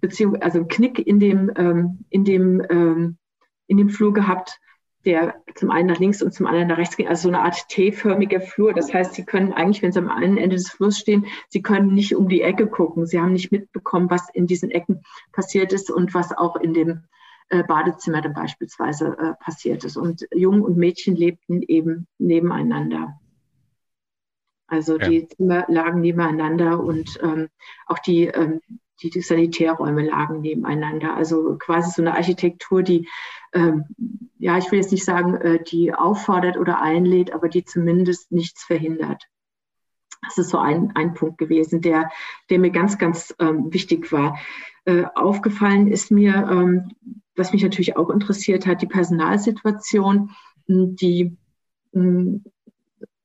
beziehungsweise 0.00 0.44
also 0.44 0.58
einen 0.58 0.68
Knick 0.68 0.98
in 0.98 1.18
dem, 1.18 1.50
ähm, 1.56 2.04
in 2.10 2.24
dem, 2.24 2.62
ähm, 2.70 3.18
in 3.66 3.76
dem 3.76 3.88
Flur 3.88 4.12
gehabt, 4.12 4.60
der 5.04 5.42
zum 5.54 5.70
einen 5.70 5.88
nach 5.88 5.98
links 5.98 6.22
und 6.22 6.32
zum 6.32 6.46
anderen 6.46 6.68
nach 6.68 6.78
rechts 6.78 6.96
geht, 6.96 7.08
also 7.08 7.24
so 7.24 7.28
eine 7.28 7.40
Art 7.40 7.68
T-förmiger 7.68 8.40
Flur. 8.40 8.72
Das 8.72 8.92
heißt, 8.92 9.14
Sie 9.14 9.24
können 9.24 9.52
eigentlich, 9.52 9.82
wenn 9.82 9.92
Sie 9.92 9.98
am 9.98 10.08
einen 10.08 10.38
Ende 10.38 10.56
des 10.56 10.70
Flurs 10.70 10.98
stehen, 10.98 11.26
Sie 11.48 11.62
können 11.62 11.94
nicht 11.94 12.14
um 12.14 12.28
die 12.28 12.42
Ecke 12.42 12.66
gucken. 12.66 13.06
Sie 13.06 13.20
haben 13.20 13.32
nicht 13.32 13.52
mitbekommen, 13.52 14.10
was 14.10 14.28
in 14.32 14.46
diesen 14.46 14.70
Ecken 14.70 15.02
passiert 15.32 15.72
ist 15.72 15.90
und 15.90 16.14
was 16.14 16.36
auch 16.36 16.56
in 16.56 16.74
dem 16.74 17.04
äh, 17.50 17.62
Badezimmer 17.62 18.22
dann 18.22 18.34
beispielsweise 18.34 19.16
äh, 19.18 19.44
passiert 19.44 19.84
ist. 19.84 19.96
Und 19.96 20.26
Jungen 20.34 20.62
und 20.62 20.76
Mädchen 20.76 21.14
lebten 21.14 21.62
eben 21.62 22.06
nebeneinander. 22.18 23.20
Also 24.66 24.98
ja. 24.98 25.08
die 25.08 25.28
Zimmer 25.28 25.66
lagen 25.68 26.00
nebeneinander 26.00 26.82
und 26.82 27.18
ähm, 27.22 27.48
auch 27.86 27.98
die 27.98 28.26
ähm, 28.26 28.60
die 29.02 29.20
Sanitärräume 29.20 30.02
lagen 30.06 30.40
nebeneinander. 30.40 31.14
Also 31.14 31.56
quasi 31.58 31.90
so 31.90 32.02
eine 32.02 32.14
Architektur, 32.14 32.82
die, 32.82 33.08
ähm, 33.52 33.84
ja, 34.38 34.58
ich 34.58 34.70
will 34.70 34.78
jetzt 34.78 34.92
nicht 34.92 35.04
sagen, 35.04 35.34
äh, 35.36 35.62
die 35.62 35.94
auffordert 35.94 36.56
oder 36.56 36.80
einlädt, 36.80 37.32
aber 37.32 37.48
die 37.48 37.64
zumindest 37.64 38.32
nichts 38.32 38.64
verhindert. 38.64 39.24
Das 40.22 40.38
ist 40.38 40.50
so 40.50 40.58
ein, 40.58 40.92
ein 40.94 41.14
Punkt 41.14 41.38
gewesen, 41.38 41.80
der, 41.80 42.10
der 42.50 42.58
mir 42.58 42.70
ganz, 42.70 42.98
ganz 42.98 43.34
ähm, 43.38 43.72
wichtig 43.72 44.10
war. 44.10 44.38
Äh, 44.86 45.04
aufgefallen 45.14 45.88
ist 45.88 46.10
mir, 46.10 46.48
ähm, 46.50 46.92
was 47.36 47.52
mich 47.52 47.62
natürlich 47.62 47.96
auch 47.96 48.10
interessiert 48.10 48.66
hat, 48.66 48.80
die 48.80 48.86
Personalsituation, 48.86 50.30
die 50.66 51.36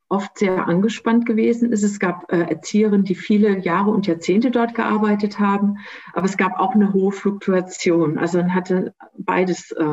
oft 0.09 0.39
sehr 0.39 0.67
angespannt 0.67 1.25
gewesen 1.27 1.71
ist. 1.71 1.83
Es 1.83 1.99
gab 1.99 2.31
äh, 2.31 2.41
Erzieherinnen, 2.41 3.05
die 3.05 3.15
viele 3.15 3.59
Jahre 3.59 3.91
und 3.91 4.07
Jahrzehnte 4.07 4.49
dort 4.49 4.73
gearbeitet 4.73 5.39
haben, 5.39 5.77
aber 6.13 6.25
es 6.25 6.35
gab 6.35 6.59
auch 6.59 6.73
eine 6.73 6.93
hohe 6.93 7.11
Fluktuation. 7.11 8.17
Also 8.17 8.39
man 8.39 8.53
hatte 8.53 8.95
beides 9.17 9.71
äh, 9.71 9.85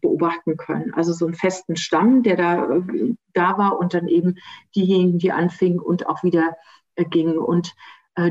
beobachten 0.00 0.58
können. 0.58 0.92
Also 0.92 1.14
so 1.14 1.24
einen 1.24 1.34
festen 1.34 1.76
Stamm, 1.76 2.22
der 2.22 2.36
da, 2.36 2.76
äh, 2.76 3.14
da 3.32 3.56
war 3.56 3.78
und 3.78 3.94
dann 3.94 4.08
eben 4.08 4.36
diejenigen, 4.76 5.18
die 5.18 5.32
anfingen 5.32 5.80
und 5.80 6.06
auch 6.06 6.22
wieder 6.22 6.56
äh, 6.96 7.04
gingen. 7.04 7.38
Und 7.38 7.74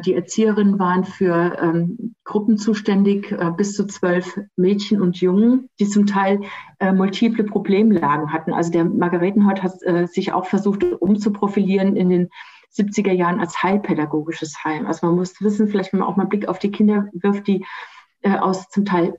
die 0.05 0.13
Erzieherinnen 0.13 0.77
waren 0.77 1.03
für 1.03 1.57
ähm, 1.61 2.15
Gruppen 2.23 2.57
zuständig, 2.57 3.31
äh, 3.31 3.51
bis 3.55 3.75
zu 3.75 3.87
zwölf 3.87 4.39
Mädchen 4.55 5.01
und 5.01 5.19
Jungen, 5.19 5.69
die 5.79 5.87
zum 5.87 6.05
Teil 6.05 6.41
äh, 6.79 6.91
multiple 6.91 7.43
Problemlagen 7.43 8.31
hatten. 8.31 8.53
Also 8.53 8.71
der 8.71 8.85
Margaretenhort 8.85 9.63
hat 9.63 9.81
äh, 9.83 10.05
sich 10.05 10.33
auch 10.33 10.45
versucht, 10.45 10.83
umzuprofilieren 10.83 11.95
in 11.95 12.09
den 12.09 12.29
70er 12.71 13.13
Jahren 13.13 13.39
als 13.39 13.63
heilpädagogisches 13.63 14.63
Heim. 14.63 14.85
Also 14.85 15.07
man 15.07 15.15
muss 15.15 15.41
wissen, 15.41 15.67
vielleicht 15.67 15.93
wenn 15.93 16.01
man 16.01 16.09
auch 16.09 16.17
mal 16.17 16.23
einen 16.23 16.29
Blick 16.29 16.47
auf 16.47 16.59
die 16.59 16.71
Kinder 16.71 17.07
wirft, 17.13 17.47
die 17.47 17.65
äh, 18.21 18.37
aus 18.37 18.69
zum 18.69 18.85
Teil 18.85 19.17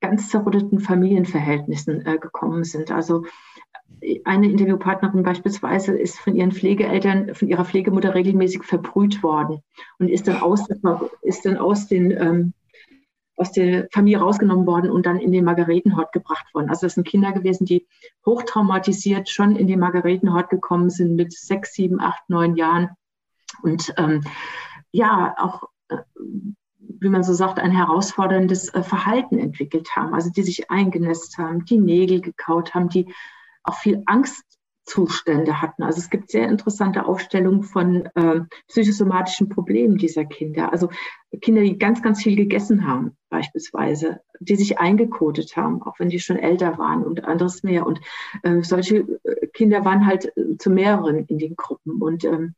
ganz 0.00 0.28
zerrütteten 0.28 0.80
Familienverhältnissen 0.80 2.06
äh, 2.06 2.18
gekommen 2.18 2.64
sind. 2.64 2.90
Also 2.90 3.24
eine 4.24 4.50
Interviewpartnerin 4.50 5.22
beispielsweise 5.22 5.96
ist 5.96 6.18
von 6.18 6.34
ihren 6.34 6.52
Pflegeeltern, 6.52 7.34
von 7.34 7.48
ihrer 7.48 7.64
Pflegemutter 7.64 8.14
regelmäßig 8.14 8.62
verbrüht 8.62 9.22
worden 9.22 9.62
und 9.98 10.08
ist 10.08 10.28
dann 10.28 10.36
aus, 10.36 10.68
ist 11.22 11.44
dann 11.44 11.56
aus, 11.56 11.88
den, 11.88 12.10
ähm, 12.12 12.52
aus 13.36 13.52
der 13.52 13.88
Familie 13.92 14.20
rausgenommen 14.20 14.66
worden 14.66 14.90
und 14.90 15.06
dann 15.06 15.18
in 15.18 15.32
den 15.32 15.44
Margaretenhort 15.44 16.12
gebracht 16.12 16.52
worden. 16.54 16.70
Also 16.70 16.86
das 16.86 16.94
sind 16.94 17.06
Kinder 17.06 17.32
gewesen, 17.32 17.64
die 17.64 17.86
hochtraumatisiert 18.24 19.28
schon 19.28 19.56
in 19.56 19.66
den 19.66 19.80
Margaretenhort 19.80 20.50
gekommen 20.50 20.90
sind 20.90 21.16
mit 21.16 21.32
sechs, 21.32 21.74
sieben, 21.74 22.00
acht, 22.00 22.22
neun 22.28 22.56
Jahren 22.56 22.90
und 23.62 23.92
ähm, 23.96 24.22
ja, 24.92 25.34
auch 25.38 25.64
äh, 25.88 25.98
wie 27.00 27.08
man 27.08 27.22
so 27.22 27.32
sagt, 27.32 27.58
ein 27.58 27.70
herausforderndes 27.70 28.72
äh, 28.74 28.82
Verhalten 28.82 29.38
entwickelt 29.38 29.94
haben, 29.94 30.14
also 30.14 30.30
die 30.30 30.42
sich 30.42 30.70
eingenässt 30.70 31.38
haben, 31.38 31.64
die 31.64 31.78
Nägel 31.78 32.20
gekaut 32.20 32.74
haben, 32.74 32.88
die 32.88 33.12
auch 33.62 33.76
viel 33.76 34.02
Angstzustände 34.06 35.60
hatten. 35.60 35.82
Also 35.82 35.98
es 35.98 36.10
gibt 36.10 36.30
sehr 36.30 36.48
interessante 36.48 37.06
Aufstellungen 37.06 37.62
von 37.62 38.06
äh, 38.14 38.40
psychosomatischen 38.68 39.48
Problemen 39.48 39.98
dieser 39.98 40.24
Kinder. 40.24 40.72
Also 40.72 40.88
Kinder, 41.40 41.62
die 41.62 41.78
ganz, 41.78 42.02
ganz 42.02 42.22
viel 42.22 42.36
gegessen 42.36 42.86
haben, 42.86 43.16
beispielsweise, 43.28 44.20
die 44.40 44.56
sich 44.56 44.78
eingekotet 44.78 45.56
haben, 45.56 45.82
auch 45.82 45.98
wenn 45.98 46.08
die 46.08 46.20
schon 46.20 46.38
älter 46.38 46.78
waren 46.78 47.04
und 47.04 47.24
anderes 47.24 47.62
mehr. 47.62 47.86
Und 47.86 48.00
äh, 48.42 48.62
solche 48.62 48.98
äh, 48.98 49.46
Kinder 49.48 49.84
waren 49.84 50.06
halt 50.06 50.36
äh, 50.36 50.56
zu 50.58 50.70
mehreren 50.70 51.26
in 51.26 51.38
den 51.38 51.56
Gruppen. 51.56 52.00
Und 52.00 52.24
ähm, 52.24 52.54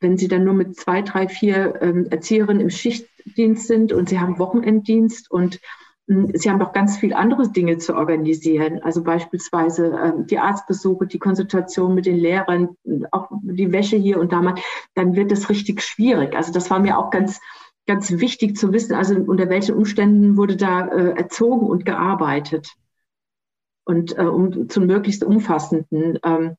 wenn 0.00 0.16
sie 0.16 0.28
dann 0.28 0.44
nur 0.44 0.54
mit 0.54 0.76
zwei, 0.76 1.02
drei, 1.02 1.28
vier 1.28 1.80
ähm, 1.82 2.06
Erzieherinnen 2.10 2.62
im 2.62 2.70
Schichtdienst 2.70 3.66
sind 3.66 3.92
und 3.92 4.08
sie 4.08 4.20
haben 4.20 4.38
Wochenenddienst 4.38 5.30
und 5.30 5.60
Sie 6.08 6.48
haben 6.48 6.58
doch 6.58 6.72
ganz 6.72 6.96
viel 6.96 7.12
andere 7.12 7.50
Dinge 7.50 7.76
zu 7.76 7.94
organisieren, 7.94 8.82
also 8.82 9.04
beispielsweise 9.04 9.88
äh, 9.88 10.12
die 10.24 10.38
Arztbesuche, 10.38 11.06
die 11.06 11.18
Konsultation 11.18 11.94
mit 11.94 12.06
den 12.06 12.16
Lehrern, 12.16 12.76
auch 13.10 13.28
die 13.42 13.72
Wäsche 13.72 13.96
hier 13.96 14.18
und 14.18 14.32
da 14.32 14.40
mal, 14.40 14.54
dann 14.94 15.16
wird 15.16 15.30
das 15.30 15.50
richtig 15.50 15.82
schwierig. 15.82 16.34
Also 16.34 16.50
das 16.50 16.70
war 16.70 16.78
mir 16.78 16.96
auch 16.98 17.10
ganz, 17.10 17.40
ganz 17.86 18.10
wichtig 18.10 18.56
zu 18.56 18.72
wissen, 18.72 18.94
also 18.94 19.16
unter 19.16 19.50
welchen 19.50 19.74
Umständen 19.74 20.38
wurde 20.38 20.56
da 20.56 20.86
äh, 20.86 21.10
erzogen 21.10 21.66
und 21.66 21.84
gearbeitet. 21.84 22.72
Und 23.84 24.16
äh, 24.16 24.22
um 24.22 24.70
zum 24.70 24.86
möglichst 24.86 25.22
umfassenden 25.22 26.18
ähm, 26.24 26.56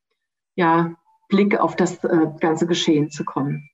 ja, 0.53 0.93
Blick 1.27 1.59
auf 1.59 1.75
das 1.75 2.03
äh, 2.03 2.27
ganze 2.39 2.67
Geschehen 2.67 3.09
zu 3.09 3.25
kommen. 3.25 3.67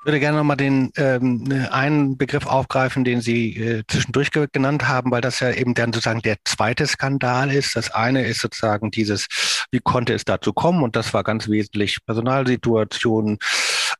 Ich 0.00 0.04
würde 0.04 0.20
gerne 0.20 0.38
nochmal 0.38 0.56
den 0.56 0.92
ähm, 0.96 1.66
einen 1.70 2.16
Begriff 2.16 2.46
aufgreifen, 2.46 3.04
den 3.04 3.20
Sie 3.20 3.56
äh, 3.56 3.82
zwischendurch 3.88 4.30
genannt 4.30 4.86
haben, 4.86 5.10
weil 5.10 5.20
das 5.20 5.40
ja 5.40 5.50
eben 5.50 5.74
dann 5.74 5.92
sozusagen 5.92 6.22
der 6.22 6.36
zweite 6.44 6.86
Skandal 6.86 7.52
ist. 7.52 7.74
Das 7.74 7.90
eine 7.90 8.24
ist 8.24 8.40
sozusagen 8.40 8.92
dieses, 8.92 9.26
wie 9.72 9.80
konnte 9.80 10.14
es 10.14 10.24
dazu 10.24 10.52
kommen? 10.52 10.84
Und 10.84 10.94
das 10.94 11.12
war 11.14 11.24
ganz 11.24 11.48
wesentlich 11.48 11.98
Personalsituation, 12.06 13.38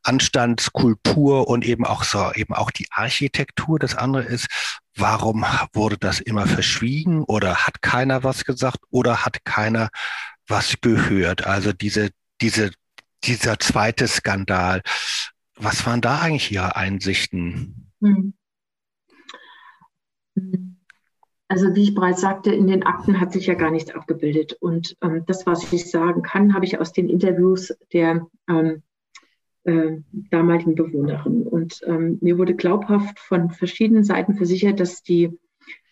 Anstandskultur 0.03 1.49
und 1.49 1.65
eben 1.65 1.85
auch 1.85 2.05
so, 2.05 2.31
eben 2.33 2.53
auch 2.53 2.71
die 2.71 2.87
Architektur. 2.91 3.77
Das 3.77 3.95
andere 3.95 4.23
ist, 4.23 4.47
warum 4.95 5.45
wurde 5.73 5.97
das 5.97 6.21
immer 6.21 6.47
verschwiegen 6.47 7.23
oder 7.23 7.67
hat 7.67 7.81
keiner 7.81 8.23
was 8.23 8.45
gesagt 8.45 8.79
oder 8.89 9.25
hat 9.25 9.43
keiner 9.43 9.89
was 10.47 10.75
gehört? 10.79 11.45
Also 11.45 11.73
diese, 11.73 12.09
diese, 12.39 12.71
dieser 13.25 13.59
zweite 13.59 14.07
Skandal. 14.07 14.81
Was 15.59 15.85
waren 15.85 16.01
da 16.01 16.19
eigentlich 16.19 16.51
Ihre 16.51 16.75
Einsichten? 16.75 17.91
Hm. 18.01 18.33
Also 21.49 21.75
wie 21.75 21.83
ich 21.83 21.95
bereits 21.95 22.21
sagte, 22.21 22.53
in 22.53 22.67
den 22.67 22.83
Akten 22.83 23.19
hat 23.19 23.33
sich 23.33 23.47
ja 23.47 23.55
gar 23.55 23.71
nichts 23.71 23.91
abgebildet. 23.91 24.53
Und 24.61 24.95
ähm, 25.01 25.23
das, 25.25 25.45
was 25.45 25.71
ich 25.73 25.89
sagen 25.89 26.21
kann, 26.21 26.53
habe 26.53 26.63
ich 26.65 26.79
aus 26.79 26.93
den 26.93 27.09
Interviews 27.09 27.75
der 27.91 28.27
ähm, 28.47 28.83
äh, 29.63 29.97
damaligen 30.31 30.75
Bewohnerin. 30.75 31.43
Und 31.43 31.81
ähm, 31.85 32.19
mir 32.21 32.37
wurde 32.37 32.55
glaubhaft 32.55 33.19
von 33.19 33.49
verschiedenen 33.49 34.03
Seiten 34.03 34.35
versichert, 34.35 34.79
dass 34.79 35.03
die 35.03 35.37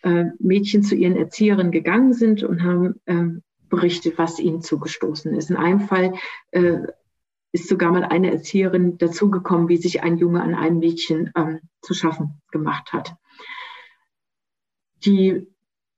äh, 0.03 0.25
Mädchen 0.39 0.83
zu 0.83 0.95
ihren 0.95 1.17
Erzieherinnen 1.17 1.71
gegangen 1.71 2.13
sind 2.13 2.43
und 2.43 2.63
haben 2.63 3.01
äh, 3.05 3.41
berichtet, 3.67 4.17
was 4.17 4.39
ihnen 4.39 4.61
zugestoßen 4.61 5.33
ist. 5.35 5.49
In 5.49 5.57
einem 5.57 5.81
Fall 5.81 6.13
äh, 6.51 6.77
ist 7.57 7.69
sogar 7.69 7.91
mal 7.91 8.03
eine 8.03 8.31
Erzieherin 8.31 8.97
dazugekommen, 8.97 9.67
wie 9.67 9.77
sich 9.77 10.03
ein 10.03 10.17
Junge 10.17 10.43
an 10.43 10.53
einem 10.53 10.77
Mädchen 10.77 11.31
ähm, 11.35 11.59
zu 11.81 11.93
schaffen 11.93 12.41
gemacht 12.51 12.93
hat. 12.93 13.15
Die 15.05 15.47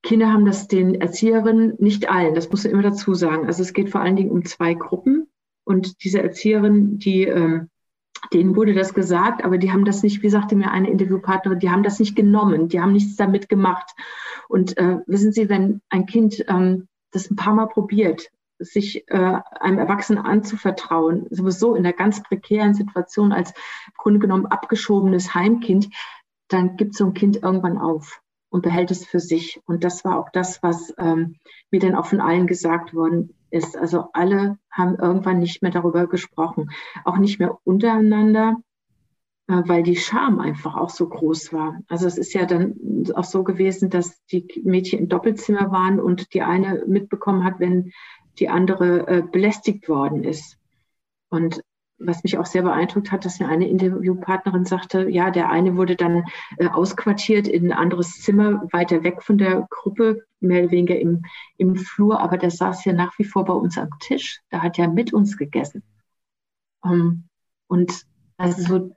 Kinder 0.02 0.32
haben 0.32 0.46
das 0.46 0.68
den 0.70 0.96
Erzieherinnen, 0.96 1.76
nicht 1.80 2.10
allen, 2.10 2.34
das 2.34 2.50
muss 2.50 2.64
man 2.64 2.74
immer 2.74 2.84
dazu 2.84 3.14
sagen. 3.14 3.48
Also 3.48 3.62
es 3.62 3.74
geht 3.74 3.90
vor 3.90 4.00
allen 4.02 4.16
Dingen 4.16 4.32
um 4.32 4.46
zwei 4.46 4.74
Gruppen. 4.74 5.28
Und 5.66 6.04
diese 6.04 6.24
Erzieherin, 6.24 6.98
die, 7.00 7.24
ähm, 7.24 7.70
denen 8.34 8.56
wurde 8.56 8.74
das 8.74 8.94
gesagt, 8.94 9.44
aber 9.44 9.58
die 9.58 9.72
haben 9.72 9.86
das 9.86 10.02
nicht, 10.02 10.24
wie 10.24 10.30
sagte 10.30 10.56
mir 10.56 10.72
eine 10.72 10.90
Interviewpartnerin, 10.90 11.60
die 11.60 11.70
haben 11.70 11.84
das 11.84 12.00
nicht 12.00 12.16
genommen, 12.16 12.70
die 12.70 12.80
haben 12.80 12.94
nichts 12.94 13.18
damit 13.18 13.50
gemacht. 13.50 13.92
Und 14.48 14.78
äh, 14.78 15.00
wissen 15.06 15.34
Sie, 15.34 15.50
wenn 15.50 15.82
ein 15.90 16.06
Kind 16.06 16.46
ähm, 16.48 16.88
das 17.12 17.30
ein 17.30 17.36
paar 17.36 17.54
Mal 17.54 17.68
probiert, 17.68 18.32
sich 18.60 19.10
äh, 19.10 19.40
einem 19.60 19.80
Erwachsenen 19.80 20.24
anzuvertrauen, 20.24 21.28
sowieso 21.30 21.76
in 21.76 21.86
einer 21.86 21.96
ganz 21.96 22.22
prekären 22.22 22.74
Situation 22.74 23.32
als 23.32 23.52
im 23.52 23.94
Grunde 23.98 24.20
genommen 24.20 24.46
abgeschobenes 24.46 25.34
Heimkind, 25.34 25.90
dann 26.50 26.78
gibt 26.78 26.96
so 26.96 27.06
ein 27.06 27.14
Kind 27.14 27.42
irgendwann 27.42 27.78
auf 27.78 28.22
und 28.50 28.64
behält 28.64 28.92
es 28.92 29.06
für 29.06 29.20
sich. 29.20 29.62
Und 29.66 29.84
das 29.84 30.04
war 30.04 30.20
auch 30.20 30.30
das, 30.32 30.62
was 30.64 30.94
ähm, 30.98 31.38
mir 31.72 31.80
dann 31.80 31.96
auch 31.96 32.06
von 32.06 32.22
allen 32.22 32.48
gesagt 32.48 32.94
worden 32.94 33.36
ist. 33.52 33.78
Also 33.78 34.10
alle 34.14 34.58
haben 34.72 34.96
irgendwann 34.96 35.40
nicht 35.40 35.62
mehr 35.62 35.72
darüber 35.72 36.08
gesprochen, 36.08 36.72
auch 37.06 37.18
nicht 37.18 37.40
mehr 37.40 37.58
untereinander, 37.64 38.58
äh, 39.48 39.64
weil 39.66 39.84
die 39.84 39.96
Scham 39.96 40.40
einfach 40.40 40.76
auch 40.76 40.90
so 40.90 41.08
groß 41.08 41.54
war. 41.54 41.80
Also 41.88 42.08
es 42.08 42.18
ist 42.18 42.34
ja 42.34 42.46
dann 42.46 43.06
auch 43.16 43.24
so 43.24 43.44
gewesen, 43.44 43.90
dass 43.90 44.24
die 44.26 44.48
Mädchen 44.64 45.00
im 45.00 45.10
Doppelzimmer 45.10 45.72
waren 45.72 46.00
und 46.00 46.34
die 46.34 46.42
eine 46.42 46.84
mitbekommen 46.88 47.44
hat, 47.44 47.60
wenn 47.60 47.92
die 48.40 48.50
andere 48.50 49.08
äh, 49.08 49.22
belästigt 49.22 49.90
worden 49.90 50.24
ist. 50.24 50.58
Und 51.30 51.62
was 52.00 52.24
mich 52.24 52.38
auch 52.38 52.46
sehr 52.46 52.62
beeindruckt 52.62 53.12
hat, 53.12 53.26
dass 53.26 53.40
mir 53.40 53.50
eine 53.50 53.68
Interviewpartnerin 53.68 54.66
sagte, 54.66 55.10
ja, 55.10 55.32
der 55.32 55.50
eine 55.50 55.76
wurde 55.76 55.96
dann 55.96 56.24
äh, 56.58 56.68
ausquartiert 56.68 57.48
in 57.48 57.66
ein 57.66 57.78
anderes 57.78 58.22
Zimmer, 58.22 58.68
weiter 58.72 59.04
weg 59.04 59.22
von 59.22 59.38
der 59.38 59.68
Gruppe, 59.70 60.24
mehr 60.40 60.64
oder 60.64 60.72
weniger 60.72 60.98
im, 60.98 61.24
im 61.58 61.76
Flur, 61.76 62.20
aber 62.22 62.38
der 62.38 62.52
saß 62.52 62.86
ja 62.86 62.94
nach 62.94 63.18
wie 63.20 63.26
vor 63.26 63.44
bei 63.46 63.54
uns 63.54 63.78
am 63.78 63.90
Tisch. 64.00 64.40
Da 64.50 64.62
hat 64.62 64.80
er 64.80 64.88
mit 64.88 65.14
uns 65.14 65.38
gegessen. 65.38 65.84
Um, 66.82 66.92
ähm, 66.92 67.24
und 67.68 68.06
also 68.38 68.62
so, 68.62 68.96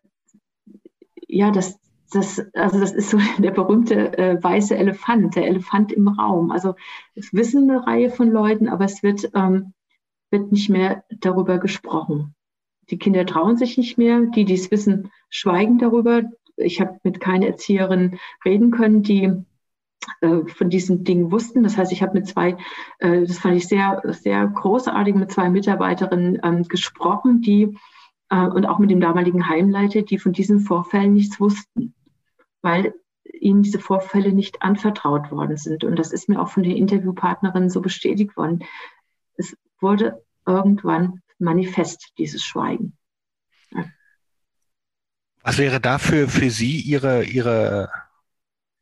ja, 1.27 1.51
das, 1.51 1.79
das, 2.13 2.41
also 2.55 2.79
das 2.79 2.93
ist 2.93 3.11
so 3.11 3.19
der 3.39 3.51
berühmte 3.51 4.17
äh, 4.17 4.43
weiße 4.43 4.77
Elefant, 4.77 5.37
der 5.37 5.47
Elefant 5.47 5.93
im 5.93 6.09
Raum. 6.09 6.51
Also 6.51 6.75
es 7.15 7.33
wissen 7.33 7.71
eine 7.71 7.87
Reihe 7.87 8.11
von 8.11 8.31
Leuten, 8.31 8.69
aber 8.69 8.85
es 8.85 9.03
wird, 9.03 9.31
ähm, 9.35 9.73
wird 10.31 10.53
nicht 10.53 10.69
mehr 10.69 11.05
darüber 11.11 11.59
gesprochen. 11.59 12.35
Die 12.91 12.99
Kinder 12.99 13.25
trauen 13.27 13.57
sich 13.57 13.79
nicht 13.79 13.99
mehr. 13.99 14.21
Die, 14.21 14.45
die 14.45 14.55
es 14.55 14.71
wissen, 14.71 15.11
schweigen 15.31 15.79
darüber. 15.79 16.23
Ich 16.57 16.81
habe 16.81 16.99
mit 17.03 17.21
keiner 17.21 17.47
Erzieherin 17.47 18.19
reden 18.45 18.71
können, 18.71 19.03
die 19.03 19.33
äh, 20.21 20.47
von 20.47 20.69
diesen 20.69 21.05
Dingen 21.05 21.31
wussten. 21.31 21.63
Das 21.63 21.77
heißt, 21.77 21.93
ich 21.93 22.03
habe 22.03 22.15
mit 22.15 22.27
zwei, 22.27 22.57
äh, 22.99 23.25
das 23.25 23.39
fand 23.39 23.57
ich 23.57 23.69
sehr, 23.69 24.03
sehr 24.05 24.47
großartig, 24.47 25.15
mit 25.15 25.31
zwei 25.31 25.49
Mitarbeiterinnen 25.49 26.41
ähm, 26.43 26.65
gesprochen, 26.65 27.41
die 27.41 27.77
äh, 28.29 28.47
und 28.47 28.67
auch 28.67 28.79
mit 28.79 28.91
dem 28.91 29.01
damaligen 29.01 29.49
Heimleiter, 29.49 30.03
die 30.03 30.19
von 30.19 30.33
diesen 30.33 30.61
Vorfällen 30.61 31.15
nichts 31.15 31.39
wussten, 31.41 31.95
weil 32.63 32.95
ihnen 33.25 33.63
diese 33.63 33.79
Vorfälle 33.79 34.33
nicht 34.33 34.63
anvertraut 34.63 35.31
worden 35.31 35.57
sind. 35.57 35.85
Und 35.85 35.97
das 35.97 36.13
ist 36.13 36.29
mir 36.29 36.41
auch 36.41 36.49
von 36.49 36.63
den 36.63 36.77
Interviewpartnerinnen 36.77 37.71
so 37.71 37.81
bestätigt 37.81 38.37
worden. 38.37 38.65
Es 39.37 39.57
wurde 39.81 40.25
irgendwann 40.47 41.23
manifest, 41.39 42.13
dieses 42.19 42.43
Schweigen. 42.43 42.97
Was 45.43 45.59
wäre 45.59 45.81
dafür 45.81 46.29
für 46.29 46.51
Sie 46.51 46.81
Ihre, 46.81 47.25
Ihre, 47.25 47.91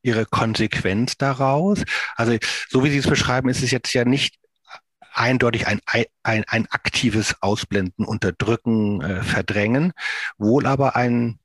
Ihre 0.03 0.27
Konsequenz 0.27 1.17
daraus? 1.17 1.83
Also, 2.17 2.37
so 2.69 2.85
wie 2.85 2.91
Sie 2.91 2.99
es 2.99 3.09
beschreiben, 3.09 3.49
ist 3.49 3.63
es 3.63 3.71
jetzt 3.71 3.93
ja 3.95 4.05
nicht 4.05 4.39
eindeutig 5.13 5.67
ein, 5.67 5.81
ein, 5.87 6.45
ein 6.47 6.67
aktives 6.71 7.35
Ausblenden, 7.41 8.05
Unterdrücken, 8.05 9.01
äh, 9.01 9.23
Verdrängen, 9.23 9.93
wohl 10.39 10.67
aber 10.67 10.97
ein 10.97 11.40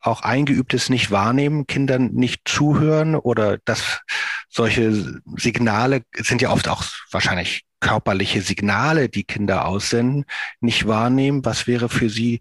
auch 0.00 0.22
eingeübtes 0.22 0.90
Nicht-Wahrnehmen, 0.90 1.66
Kindern 1.66 2.12
nicht 2.12 2.42
zuhören 2.46 3.16
oder 3.16 3.58
dass 3.64 4.00
solche 4.48 5.20
Signale 5.36 6.02
sind 6.16 6.42
ja 6.42 6.50
oft 6.50 6.68
auch 6.68 6.84
wahrscheinlich 7.10 7.64
körperliche 7.80 8.42
Signale, 8.42 9.08
die 9.08 9.24
Kinder 9.24 9.66
aussenden, 9.66 10.24
nicht 10.60 10.86
wahrnehmen. 10.86 11.44
Was 11.44 11.66
wäre 11.66 11.88
für 11.88 12.08
Sie 12.08 12.40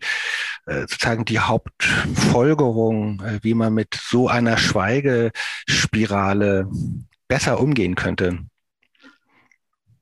äh, 0.66 0.82
sozusagen 0.82 1.26
die 1.26 1.40
Hauptfolgerung, 1.40 3.22
äh, 3.22 3.40
wie 3.44 3.54
man 3.54 3.74
mit 3.74 4.00
so 4.02 4.28
einer 4.28 4.58
Schweigespirale 4.58 6.70
besser 7.28 7.60
umgehen 7.60 7.96
könnte? 7.96 8.40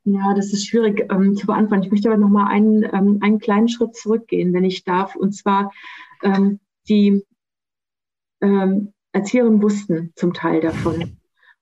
Ja, 0.06 0.34
das 0.36 0.54
ist 0.54 0.68
schwierig 0.68 1.12
ähm, 1.12 1.36
zu 1.36 1.48
beantworten. 1.48 1.84
Ich 1.84 1.92
möchte 1.92 2.10
aber 2.10 2.18
noch 2.18 2.30
mal 2.30 2.48
einen, 2.48 2.84
ähm, 2.84 3.20
einen 3.22 3.40
kleinen 3.40 3.68
Schritt 3.68 3.96
zurückgehen, 3.96 4.54
wenn 4.54 4.64
ich 4.64 4.84
darf. 4.84 5.16
Und 5.16 5.34
zwar 5.34 5.72
ähm, 6.24 6.60
die 6.88 7.24
ähm, 8.42 8.94
Erzieherinnen 9.12 9.62
wussten 9.62 10.12
zum 10.16 10.34
Teil 10.34 10.62
davon. 10.62 11.18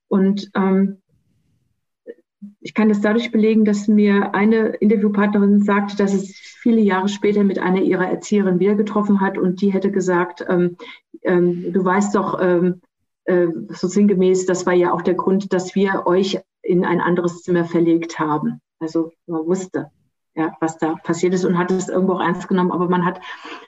Und 0.07 0.49
ähm, 0.55 1.01
ich 2.59 2.74
kann 2.74 2.89
das 2.89 3.01
dadurch 3.01 3.32
belegen, 3.32 3.65
dass 3.65 3.88
mir 3.88 4.34
eine 4.34 4.69
Interviewpartnerin 4.69 5.63
sagte, 5.63 5.95
dass 5.95 6.13
es 6.13 6.36
viele 6.36 6.82
Jahre 6.82 7.09
später 7.09 7.43
mit 7.43 7.59
einer 7.59 7.82
ihrer 7.82 8.07
Erzieherinnen 8.07 8.59
wieder 8.59 8.76
getroffen 8.76 9.21
hat 9.21 9.38
und 9.38 9.61
die 9.61 9.71
hätte 9.71 9.91
gesagt, 9.91 10.45
ähm, 10.47 10.78
ähm, 11.21 11.71
du 11.71 11.84
weißt 11.84 12.15
doch, 12.15 12.39
ähm, 12.41 12.82
äh, 13.26 13.47
so 13.69 13.88
sinngemäß, 13.88 14.45
das 14.45 14.65
war 14.65 14.74
ja 14.74 14.93
auch 14.93 15.01
der 15.01 15.13
Grund, 15.13 15.53
dass 15.53 15.76
wir 15.76 16.05
euch 16.05 16.39
in 16.61 16.86
ein 16.86 17.01
anderes 17.01 17.41
Zimmer 17.43 17.65
verlegt 17.65 18.19
haben. 18.19 18.61
Also 18.80 19.11
man 19.28 19.45
wusste, 19.45 19.91
ja, 20.36 20.55
was 20.59 20.77
da 20.77 20.95
passiert 20.95 21.34
ist 21.34 21.45
und 21.45 21.57
hat 21.57 21.71
es 21.71 21.89
irgendwo 21.89 22.13
auch 22.13 22.21
ernst 22.21 22.47
genommen, 22.47 22.71
aber 22.71 22.89
man 22.89 23.05
hat 23.05 23.21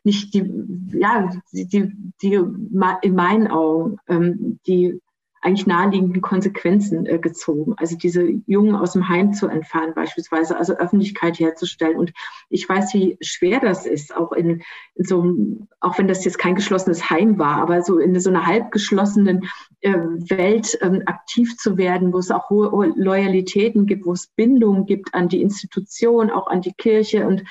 nicht 0.03 0.33
die, 0.33 0.51
ja, 0.93 1.29
die, 1.51 1.67
die, 1.67 1.93
die 2.21 2.33
in 2.33 3.15
meinen 3.15 3.47
Augen 3.47 3.97
ähm, 4.07 4.59
die 4.65 4.99
eigentlich 5.45 5.67
naheliegenden 5.67 6.21
Konsequenzen 6.21 7.05
äh, 7.05 7.19
gezogen. 7.19 7.75
Also 7.77 7.95
diese 7.95 8.23
Jungen 8.47 8.75
aus 8.75 8.93
dem 8.93 9.07
Heim 9.07 9.31
zu 9.31 9.47
entfernen 9.47 9.93
beispielsweise, 9.93 10.57
also 10.57 10.73
Öffentlichkeit 10.73 11.39
herzustellen. 11.39 11.97
Und 11.97 12.13
ich 12.49 12.67
weiß, 12.67 12.95
wie 12.95 13.17
schwer 13.21 13.59
das 13.59 13.85
ist, 13.85 14.15
auch 14.15 14.31
in, 14.31 14.63
in 14.95 15.05
so 15.05 15.21
einem, 15.21 15.67
auch 15.81 15.99
wenn 15.99 16.07
das 16.07 16.25
jetzt 16.25 16.39
kein 16.39 16.55
geschlossenes 16.55 17.11
Heim 17.11 17.37
war, 17.37 17.57
aber 17.57 17.83
so 17.83 17.99
in 17.99 18.19
so 18.19 18.31
einer 18.31 18.47
halbgeschlossenen 18.47 19.47
äh, 19.81 19.93
Welt 19.93 20.77
ähm, 20.81 21.03
aktiv 21.05 21.55
zu 21.57 21.77
werden, 21.77 22.11
wo 22.11 22.17
es 22.17 22.31
auch 22.31 22.49
hohe 22.49 22.91
Loyalitäten 22.95 23.85
gibt, 23.85 24.07
wo 24.07 24.13
es 24.13 24.27
Bindungen 24.35 24.87
gibt 24.87 25.13
an 25.13 25.29
die 25.29 25.43
Institution, 25.43 26.31
auch 26.31 26.47
an 26.47 26.61
die 26.61 26.73
Kirche 26.73 27.27
und 27.27 27.43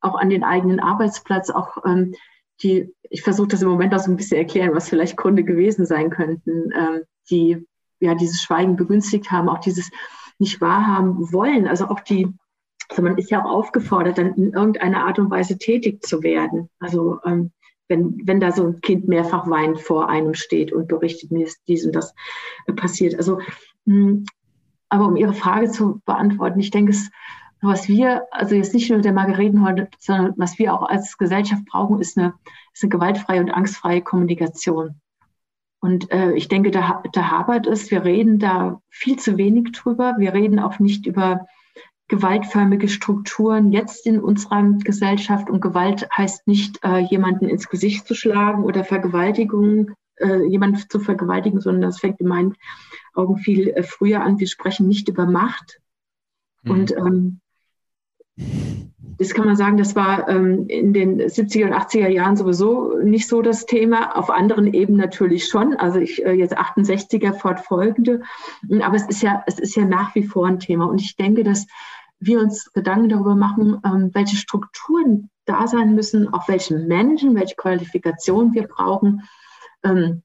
auch 0.00 0.14
an 0.14 0.30
den 0.30 0.44
eigenen 0.44 0.80
Arbeitsplatz, 0.80 1.50
auch 1.50 1.76
ähm, 1.84 2.14
die, 2.62 2.90
ich 3.10 3.22
versuche 3.22 3.48
das 3.48 3.60
im 3.60 3.68
Moment 3.68 3.94
auch 3.94 3.98
so 3.98 4.10
ein 4.10 4.16
bisschen 4.16 4.38
erklären, 4.38 4.74
was 4.74 4.88
vielleicht 4.88 5.18
Gründe 5.18 5.44
gewesen 5.44 5.84
sein 5.84 6.08
könnten, 6.08 6.70
ähm, 6.74 7.02
die 7.30 7.66
ja 8.00 8.14
dieses 8.14 8.42
Schweigen 8.42 8.76
begünstigt 8.76 9.30
haben, 9.30 9.48
auch 9.48 9.60
dieses 9.60 9.90
nicht 10.38 10.60
wahrhaben 10.60 11.32
wollen. 11.32 11.66
Also 11.66 11.86
auch 11.86 12.00
die, 12.00 12.28
also 12.88 13.02
man 13.02 13.16
ist 13.18 13.30
ja 13.30 13.44
auch 13.44 13.50
aufgefordert, 13.50 14.18
dann 14.18 14.34
in 14.34 14.52
irgendeiner 14.52 15.06
Art 15.06 15.18
und 15.18 15.30
Weise 15.30 15.58
tätig 15.58 16.02
zu 16.02 16.22
werden. 16.22 16.68
Also 16.78 17.20
ähm, 17.24 17.52
wenn, 17.88 18.20
wenn 18.24 18.40
da 18.40 18.52
so 18.52 18.66
ein 18.66 18.80
Kind 18.80 19.08
mehrfach 19.08 19.48
weinend 19.48 19.80
vor 19.80 20.08
einem 20.08 20.34
steht 20.34 20.72
und 20.72 20.88
berichtet, 20.88 21.30
mir 21.30 21.46
ist 21.46 21.60
dies 21.68 21.84
und 21.84 21.94
das 21.94 22.14
äh, 22.66 22.72
passiert. 22.72 23.14
Also, 23.16 23.38
mh, 23.84 23.96
hm, 23.96 24.24
aber 24.88 25.06
um 25.06 25.16
Ihre 25.16 25.34
Frage 25.34 25.70
zu 25.70 26.00
beantworten, 26.04 26.60
ich 26.60 26.70
denke, 26.70 26.92
es, 26.92 27.10
was 27.60 27.88
wir, 27.88 28.26
also 28.30 28.54
jetzt 28.54 28.74
nicht 28.74 28.90
nur 28.90 29.00
der 29.00 29.12
Margareten 29.12 29.64
heute, 29.64 29.88
sondern 29.98 30.34
was 30.36 30.58
wir 30.58 30.72
auch 30.72 30.82
als 30.82 31.16
Gesellschaft 31.18 31.64
brauchen, 31.64 32.00
ist 32.00 32.16
eine, 32.16 32.34
ist 32.72 32.84
eine 32.84 32.90
gewaltfreie 32.90 33.40
und 33.40 33.50
angstfreie 33.50 34.02
Kommunikation. 34.02 35.00
Und 35.84 36.10
äh, 36.10 36.32
ich 36.32 36.48
denke, 36.48 36.70
da, 36.70 37.02
da 37.12 37.30
hapert 37.30 37.66
es. 37.66 37.90
Wir 37.90 38.04
reden 38.04 38.38
da 38.38 38.80
viel 38.88 39.18
zu 39.18 39.36
wenig 39.36 39.72
drüber. 39.72 40.14
Wir 40.16 40.32
reden 40.32 40.58
auch 40.58 40.78
nicht 40.78 41.04
über 41.04 41.46
gewaltförmige 42.08 42.88
Strukturen 42.88 43.70
jetzt 43.70 44.06
in 44.06 44.18
unserer 44.18 44.62
Gesellschaft. 44.82 45.50
Und 45.50 45.60
Gewalt 45.60 46.08
heißt 46.16 46.46
nicht, 46.46 46.82
äh, 46.84 47.00
jemanden 47.00 47.50
ins 47.50 47.68
Gesicht 47.68 48.06
zu 48.06 48.14
schlagen 48.14 48.64
oder 48.64 48.82
Vergewaltigung, 48.82 49.90
äh, 50.16 50.46
jemanden 50.46 50.82
zu 50.88 51.00
vergewaltigen, 51.00 51.60
sondern 51.60 51.82
das 51.82 52.00
fängt 52.00 52.18
in 52.18 52.28
meinen 52.28 52.54
Augen 53.12 53.36
viel 53.36 53.68
äh, 53.68 53.82
früher 53.82 54.22
an. 54.22 54.40
Wir 54.40 54.48
sprechen 54.48 54.88
nicht 54.88 55.10
über 55.10 55.26
Macht. 55.26 55.82
Mhm. 56.62 56.70
Und 56.70 56.96
ähm, 56.96 57.40
das 59.18 59.32
kann 59.32 59.46
man 59.46 59.56
sagen, 59.56 59.76
das 59.76 59.94
war 59.94 60.28
ähm, 60.28 60.66
in 60.68 60.92
den 60.92 61.20
70er 61.20 61.66
und 61.66 61.74
80er 61.74 62.08
Jahren 62.08 62.36
sowieso 62.36 62.98
nicht 62.98 63.28
so 63.28 63.42
das 63.42 63.66
Thema, 63.66 64.16
auf 64.16 64.30
anderen 64.30 64.72
Ebenen 64.72 65.00
natürlich 65.00 65.46
schon, 65.46 65.74
also 65.76 65.98
ich 65.98 66.24
äh, 66.24 66.32
jetzt 66.32 66.56
68er 66.58 67.34
fortfolgende, 67.34 68.22
aber 68.82 68.96
es 68.96 69.06
ist 69.06 69.22
ja, 69.22 69.42
es 69.46 69.58
ist 69.58 69.76
ja 69.76 69.84
nach 69.84 70.14
wie 70.14 70.24
vor 70.24 70.46
ein 70.46 70.58
Thema. 70.58 70.86
Und 70.86 71.00
ich 71.00 71.16
denke, 71.16 71.44
dass 71.44 71.66
wir 72.18 72.40
uns 72.40 72.72
Gedanken 72.72 73.08
darüber 73.08 73.36
machen, 73.36 73.80
ähm, 73.84 74.10
welche 74.14 74.36
Strukturen 74.36 75.30
da 75.44 75.66
sein 75.66 75.94
müssen, 75.94 76.32
auf 76.32 76.48
welchen 76.48 76.88
Menschen, 76.88 77.34
welche 77.34 77.54
Qualifikationen 77.54 78.54
wir 78.54 78.66
brauchen, 78.66 79.22
ähm, 79.84 80.22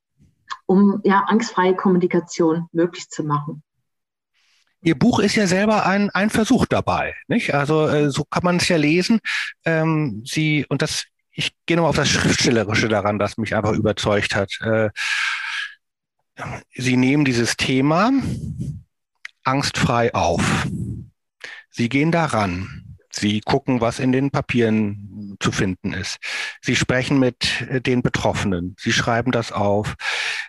um 0.65 1.01
ja 1.03 1.25
angstfreie 1.27 1.75
Kommunikation 1.75 2.67
möglich 2.71 3.09
zu 3.09 3.23
machen. 3.23 3.63
Ihr 4.81 4.97
Buch 4.97 5.19
ist 5.19 5.35
ja 5.35 5.45
selber 5.45 5.85
ein, 5.85 6.09
ein 6.11 6.29
Versuch 6.29 6.65
dabei, 6.65 7.15
nicht? 7.27 7.53
Also 7.53 7.87
äh, 7.87 8.09
so 8.11 8.23
kann 8.23 8.43
man 8.43 8.57
es 8.57 8.67
ja 8.69 8.77
lesen. 8.77 9.19
Ähm, 9.65 10.23
Sie 10.25 10.65
und 10.69 10.81
das, 10.81 11.05
ich 11.31 11.51
gehe 11.65 11.75
nochmal 11.75 11.89
auf 11.89 11.95
das 11.97 12.09
Schriftstellerische 12.09 12.87
daran, 12.87 13.19
das 13.19 13.37
mich 13.37 13.55
einfach 13.55 13.73
überzeugt 13.73 14.35
hat. 14.35 14.51
Äh, 14.61 14.89
Sie 16.73 16.95
nehmen 16.95 17.25
dieses 17.25 17.57
Thema 17.57 18.11
angstfrei 19.43 20.13
auf. 20.13 20.67
Sie 21.69 21.89
gehen 21.89 22.11
daran. 22.11 22.97
Sie 23.11 23.41
gucken, 23.41 23.81
was 23.81 23.99
in 23.99 24.11
den 24.11 24.31
Papieren 24.31 25.35
zu 25.39 25.51
finden 25.51 25.93
ist. 25.93 26.17
Sie 26.61 26.75
sprechen 26.75 27.19
mit 27.19 27.61
äh, 27.69 27.81
den 27.81 28.01
Betroffenen. 28.01 28.75
Sie 28.79 28.93
schreiben 28.93 29.31
das 29.31 29.51
auf. 29.51 29.95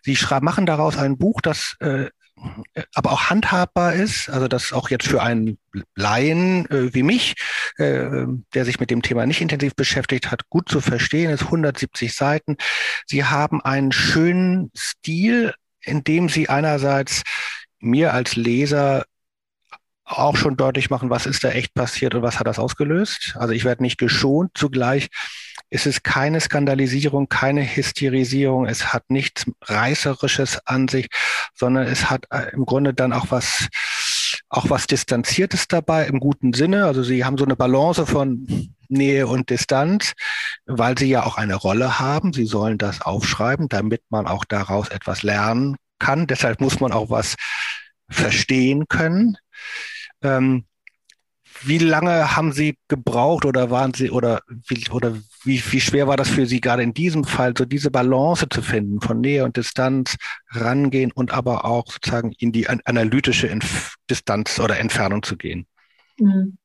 Sie 0.02 0.16
machen 0.40 0.66
daraus 0.66 0.96
ein 0.96 1.18
Buch, 1.18 1.40
das 1.40 1.76
äh, 1.80 2.10
aber 2.94 3.12
auch 3.12 3.30
handhabbar 3.30 3.94
ist, 3.94 4.28
also 4.28 4.48
das 4.48 4.72
auch 4.72 4.90
jetzt 4.90 5.06
für 5.06 5.22
einen 5.22 5.58
Laien 5.94 6.68
äh, 6.70 6.94
wie 6.94 7.02
mich, 7.02 7.34
äh, 7.76 8.26
der 8.54 8.64
sich 8.64 8.80
mit 8.80 8.90
dem 8.90 9.02
Thema 9.02 9.26
nicht 9.26 9.40
intensiv 9.40 9.74
beschäftigt 9.74 10.30
hat, 10.30 10.48
gut 10.48 10.68
zu 10.68 10.80
verstehen 10.80 11.30
ist, 11.30 11.42
170 11.44 12.14
Seiten. 12.14 12.56
Sie 13.06 13.24
haben 13.24 13.60
einen 13.60 13.92
schönen 13.92 14.70
Stil, 14.76 15.54
in 15.82 16.04
dem 16.04 16.28
Sie 16.28 16.48
einerseits 16.48 17.22
mir 17.78 18.12
als 18.12 18.36
Leser 18.36 19.04
auch 20.04 20.36
schon 20.36 20.56
deutlich 20.56 20.90
machen, 20.90 21.10
was 21.10 21.26
ist 21.26 21.44
da 21.44 21.50
echt 21.50 21.74
passiert 21.74 22.14
und 22.14 22.22
was 22.22 22.38
hat 22.38 22.46
das 22.46 22.58
ausgelöst. 22.58 23.36
Also 23.38 23.54
ich 23.54 23.64
werde 23.64 23.82
nicht 23.82 23.98
geschont, 23.98 24.50
zugleich 24.54 25.08
ist 25.70 25.86
es 25.86 26.02
keine 26.02 26.40
Skandalisierung, 26.40 27.28
keine 27.28 27.64
Hysterisierung, 27.64 28.66
es 28.66 28.92
hat 28.92 29.08
nichts 29.08 29.46
Reißerisches 29.62 30.66
an 30.66 30.88
sich, 30.88 31.08
sondern 31.54 31.86
es 31.86 32.10
hat 32.10 32.26
äh, 32.30 32.50
im 32.52 32.66
Grunde 32.66 32.92
dann 32.92 33.12
auch 33.12 33.26
was, 33.30 33.68
auch 34.48 34.68
was 34.68 34.86
Distanziertes 34.86 35.68
dabei 35.68 36.06
im 36.06 36.18
guten 36.18 36.52
Sinne. 36.52 36.86
Also 36.86 37.02
sie 37.02 37.24
haben 37.24 37.38
so 37.38 37.44
eine 37.44 37.56
Balance 37.56 38.04
von 38.04 38.74
Nähe 38.88 39.28
und 39.28 39.50
Distanz, 39.50 40.12
weil 40.66 40.98
sie 40.98 41.08
ja 41.08 41.24
auch 41.24 41.38
eine 41.38 41.54
Rolle 41.54 42.00
haben. 42.00 42.32
Sie 42.32 42.46
sollen 42.46 42.76
das 42.76 43.00
aufschreiben, 43.00 43.68
damit 43.68 44.02
man 44.10 44.26
auch 44.26 44.44
daraus 44.44 44.88
etwas 44.88 45.22
lernen 45.22 45.76
kann. 46.00 46.26
Deshalb 46.26 46.60
muss 46.60 46.80
man 46.80 46.92
auch 46.92 47.10
was 47.10 47.36
verstehen 48.08 48.88
können. 48.88 49.36
Ähm, 50.22 50.64
wie 51.62 51.78
lange 51.78 52.36
haben 52.36 52.52
Sie 52.52 52.78
gebraucht 52.88 53.44
oder 53.44 53.70
waren 53.70 53.94
Sie 53.94 54.10
oder 54.10 54.42
wie, 54.48 54.88
oder 54.90 55.16
wie, 55.44 55.62
wie 55.70 55.80
schwer 55.80 56.06
war 56.06 56.16
das 56.16 56.28
für 56.28 56.46
Sie 56.46 56.60
gerade 56.60 56.82
in 56.82 56.94
diesem 56.94 57.24
Fall, 57.24 57.54
so 57.56 57.64
diese 57.64 57.90
Balance 57.90 58.46
zu 58.48 58.62
finden, 58.62 59.00
von 59.00 59.20
Nähe 59.20 59.44
und 59.44 59.56
Distanz 59.56 60.16
rangehen 60.50 61.12
und 61.12 61.32
aber 61.32 61.64
auch 61.64 61.86
sozusagen 61.86 62.32
in 62.38 62.52
die 62.52 62.68
analytische 62.68 63.48
Entf 63.48 63.96
Distanz 64.08 64.58
oder 64.58 64.78
Entfernung 64.78 65.22
zu 65.22 65.36
gehen? 65.36 65.66
Mhm. 66.18 66.58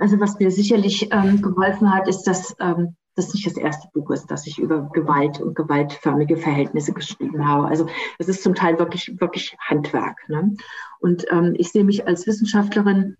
Also 0.00 0.18
was 0.18 0.38
mir 0.38 0.50
sicherlich 0.50 1.08
ähm, 1.12 1.42
geholfen 1.42 1.92
hat, 1.92 2.08
ist, 2.08 2.22
dass 2.22 2.56
ähm, 2.58 2.96
das 3.14 3.34
nicht 3.34 3.46
das 3.46 3.56
erste 3.56 3.88
Buch 3.92 4.10
ist, 4.10 4.30
das 4.30 4.46
ich 4.46 4.58
über 4.58 4.88
Gewalt 4.92 5.40
und 5.40 5.54
gewaltförmige 5.54 6.36
Verhältnisse 6.36 6.92
geschrieben 6.92 7.46
habe. 7.46 7.66
Also 7.66 7.86
es 8.18 8.28
ist 8.28 8.42
zum 8.42 8.54
Teil 8.54 8.78
wirklich, 8.78 9.20
wirklich 9.20 9.56
Handwerk. 9.60 10.16
Ne? 10.28 10.56
Und 11.00 11.26
ähm, 11.30 11.54
ich 11.58 11.70
sehe 11.70 11.84
mich 11.84 12.06
als 12.06 12.26
Wissenschaftlerin 12.26 13.16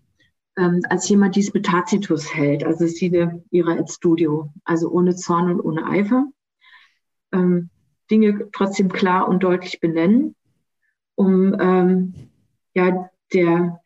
ähm, 0.59 0.81
als 0.89 1.07
jemand, 1.07 1.35
die 1.35 1.39
es 1.39 1.53
mit 1.53 1.65
Tacitus 1.65 2.35
hält, 2.35 2.65
also 2.65 2.85
Sine 2.85 3.43
ihrer 3.49 3.79
et 3.79 3.89
Studio, 3.89 4.51
also 4.65 4.91
ohne 4.91 5.15
Zorn 5.15 5.49
und 5.51 5.61
ohne 5.61 5.85
Eifer. 5.85 6.27
Ähm, 7.31 7.69
Dinge 8.11 8.49
trotzdem 8.51 8.89
klar 8.89 9.29
und 9.29 9.41
deutlich 9.41 9.79
benennen, 9.79 10.35
um 11.15 11.55
ähm, 11.59 12.13
ja 12.73 13.09
der, 13.33 13.79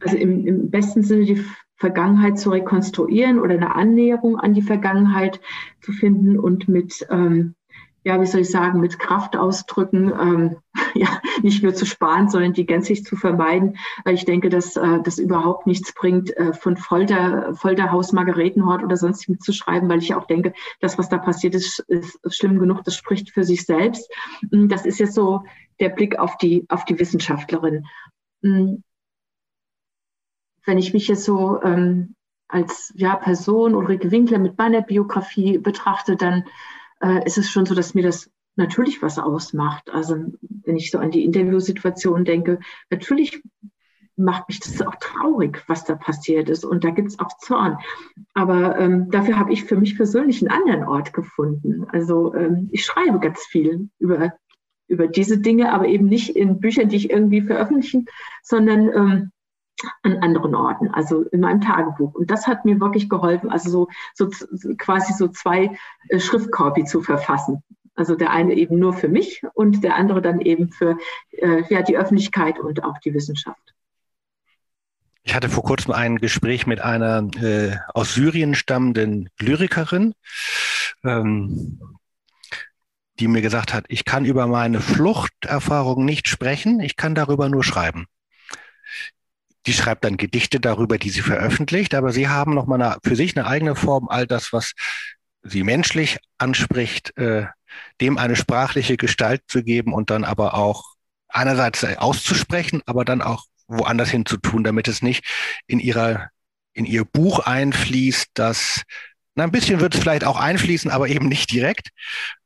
also 0.00 0.16
im, 0.16 0.46
im 0.46 0.70
besten 0.70 1.02
Sinne 1.02 1.24
die 1.24 1.44
Vergangenheit 1.76 2.38
zu 2.38 2.50
rekonstruieren 2.50 3.38
oder 3.38 3.54
eine 3.54 3.74
Annäherung 3.74 4.38
an 4.38 4.52
die 4.52 4.62
Vergangenheit 4.62 5.40
zu 5.80 5.92
finden 5.92 6.38
und 6.38 6.68
mit 6.68 7.06
ähm, 7.08 7.54
ja, 8.02 8.20
wie 8.20 8.26
soll 8.26 8.40
ich 8.40 8.50
sagen, 8.50 8.80
mit 8.80 8.98
Kraftausdrücken, 8.98 10.10
ähm, 10.10 10.56
ja, 10.94 11.20
nicht 11.42 11.62
nur 11.62 11.74
zu 11.74 11.84
sparen, 11.84 12.28
sondern 12.28 12.52
die 12.52 12.66
gänzlich 12.66 13.04
zu 13.04 13.16
vermeiden, 13.16 13.76
weil 14.04 14.14
ich 14.14 14.24
denke, 14.24 14.48
dass 14.48 14.76
äh, 14.76 15.00
das 15.02 15.18
überhaupt 15.18 15.66
nichts 15.66 15.94
bringt, 15.94 16.34
äh, 16.36 16.52
von 16.52 16.76
Folter, 16.76 17.54
Folterhaus, 17.54 18.12
Margaretenhort 18.12 18.82
oder 18.82 18.96
sonst 18.96 19.28
mitzuschreiben, 19.28 19.88
weil 19.88 19.98
ich 19.98 20.14
auch 20.14 20.26
denke, 20.26 20.54
das, 20.80 20.98
was 20.98 21.08
da 21.08 21.18
passiert 21.18 21.54
ist, 21.54 21.80
ist 21.88 22.18
schlimm 22.34 22.58
genug, 22.58 22.84
das 22.84 22.96
spricht 22.96 23.30
für 23.30 23.44
sich 23.44 23.66
selbst. 23.66 24.10
Hm, 24.50 24.68
das 24.68 24.86
ist 24.86 24.98
jetzt 24.98 25.14
so 25.14 25.42
der 25.78 25.90
Blick 25.90 26.18
auf 26.18 26.36
die, 26.38 26.64
auf 26.68 26.84
die 26.84 26.98
Wissenschaftlerin. 26.98 27.86
Hm, 28.42 28.82
wenn 30.64 30.78
ich 30.78 30.92
mich 30.94 31.08
jetzt 31.08 31.24
so 31.24 31.62
ähm, 31.62 32.14
als 32.48 32.92
ja, 32.96 33.16
Person 33.16 33.74
Ulrike 33.74 34.10
Winkler 34.10 34.38
mit 34.38 34.58
meiner 34.58 34.82
Biografie 34.82 35.58
betrachte, 35.58 36.16
dann 36.16 36.44
äh, 37.02 37.24
ist 37.26 37.38
es 37.38 37.50
schon 37.50 37.66
so, 37.66 37.74
dass 37.74 37.94
mir 37.94 38.02
das 38.02 38.30
natürlich 38.56 39.02
was 39.02 39.18
ausmacht. 39.18 39.90
Also 39.90 40.16
wenn 40.64 40.76
ich 40.76 40.90
so 40.90 40.98
an 40.98 41.10
die 41.10 41.24
Interviewsituation 41.24 42.24
denke, 42.24 42.60
natürlich 42.90 43.42
macht 44.16 44.48
mich 44.48 44.60
das 44.60 44.82
auch 44.82 44.96
traurig, 44.96 45.64
was 45.66 45.84
da 45.84 45.94
passiert 45.94 46.50
ist. 46.50 46.64
Und 46.64 46.84
da 46.84 46.90
gibt 46.90 47.08
es 47.08 47.18
auch 47.18 47.38
Zorn. 47.38 47.78
Aber 48.34 48.78
ähm, 48.78 49.10
dafür 49.10 49.38
habe 49.38 49.52
ich 49.52 49.64
für 49.64 49.76
mich 49.76 49.96
persönlich 49.96 50.42
einen 50.42 50.50
anderen 50.50 50.84
Ort 50.84 51.12
gefunden. 51.12 51.86
Also 51.88 52.34
ähm, 52.34 52.68
ich 52.70 52.84
schreibe 52.84 53.18
ganz 53.18 53.40
viel 53.44 53.88
über, 53.98 54.34
über 54.88 55.06
diese 55.08 55.38
Dinge, 55.38 55.72
aber 55.72 55.86
eben 55.86 56.06
nicht 56.06 56.36
in 56.36 56.60
Büchern, 56.60 56.88
die 56.88 56.96
ich 56.96 57.10
irgendwie 57.10 57.40
veröffentlichen, 57.40 58.06
sondern 58.42 58.88
ähm, 58.88 59.32
an 60.02 60.18
anderen 60.18 60.54
Orten, 60.54 60.88
also 60.88 61.22
in 61.22 61.40
meinem 61.40 61.60
Tagebuch. 61.60 62.14
Und 62.14 62.30
das 62.30 62.46
hat 62.46 62.64
mir 62.64 62.80
wirklich 62.80 63.08
geholfen, 63.08 63.50
also 63.50 63.70
so, 63.70 63.88
so 64.14 64.74
quasi 64.76 65.12
so 65.12 65.28
zwei 65.28 65.76
äh, 66.08 66.18
zu 66.84 67.00
verfassen. 67.02 67.62
Also 67.94 68.14
der 68.14 68.30
eine 68.30 68.54
eben 68.54 68.78
nur 68.78 68.94
für 68.94 69.08
mich 69.08 69.42
und 69.52 69.84
der 69.84 69.96
andere 69.96 70.22
dann 70.22 70.40
eben 70.40 70.70
für 70.70 70.96
äh, 71.32 71.62
ja, 71.68 71.82
die 71.82 71.98
Öffentlichkeit 71.98 72.58
und 72.58 72.82
auch 72.82 72.98
die 72.98 73.12
Wissenschaft. 73.12 73.74
Ich 75.22 75.34
hatte 75.34 75.50
vor 75.50 75.64
kurzem 75.64 75.92
ein 75.92 76.16
Gespräch 76.16 76.66
mit 76.66 76.80
einer 76.80 77.28
äh, 77.42 77.76
aus 77.92 78.14
Syrien 78.14 78.54
stammenden 78.54 79.28
Lyrikerin, 79.38 80.14
ähm, 81.04 81.80
die 83.18 83.28
mir 83.28 83.42
gesagt 83.42 83.74
hat, 83.74 83.84
ich 83.88 84.06
kann 84.06 84.24
über 84.24 84.46
meine 84.46 84.80
Fluchterfahrung 84.80 86.04
nicht 86.04 86.26
sprechen, 86.26 86.80
ich 86.80 86.96
kann 86.96 87.14
darüber 87.14 87.50
nur 87.50 87.62
schreiben. 87.62 88.06
Die 89.66 89.72
schreibt 89.72 90.04
dann 90.04 90.16
Gedichte 90.16 90.58
darüber, 90.60 90.98
die 90.98 91.10
sie 91.10 91.20
veröffentlicht, 91.22 91.94
aber 91.94 92.12
sie 92.12 92.28
haben 92.28 92.54
nochmal 92.54 92.80
eine, 92.80 92.96
für 93.04 93.16
sich 93.16 93.36
eine 93.36 93.46
eigene 93.46 93.76
Form, 93.76 94.08
all 94.08 94.26
das, 94.26 94.52
was 94.52 94.72
sie 95.42 95.62
menschlich 95.62 96.18
anspricht, 96.38 97.16
äh, 97.18 97.46
dem 98.00 98.18
eine 98.18 98.36
sprachliche 98.36 98.96
Gestalt 98.96 99.42
zu 99.48 99.62
geben 99.62 99.92
und 99.92 100.10
dann 100.10 100.24
aber 100.24 100.54
auch 100.54 100.94
einerseits 101.28 101.84
auszusprechen, 101.84 102.82
aber 102.86 103.04
dann 103.04 103.22
auch 103.22 103.44
woanders 103.68 104.10
hin 104.10 104.26
zu 104.26 104.36
tun, 104.36 104.64
damit 104.64 104.88
es 104.88 105.02
nicht 105.02 105.24
in 105.66 105.78
ihrer, 105.78 106.30
in 106.72 106.84
ihr 106.84 107.04
Buch 107.04 107.40
einfließt, 107.40 108.28
das, 108.34 108.82
na, 109.34 109.44
ein 109.44 109.52
bisschen 109.52 109.80
wird 109.80 109.94
es 109.94 110.00
vielleicht 110.00 110.24
auch 110.24 110.38
einfließen, 110.38 110.90
aber 110.90 111.08
eben 111.08 111.28
nicht 111.28 111.52
direkt, 111.52 111.90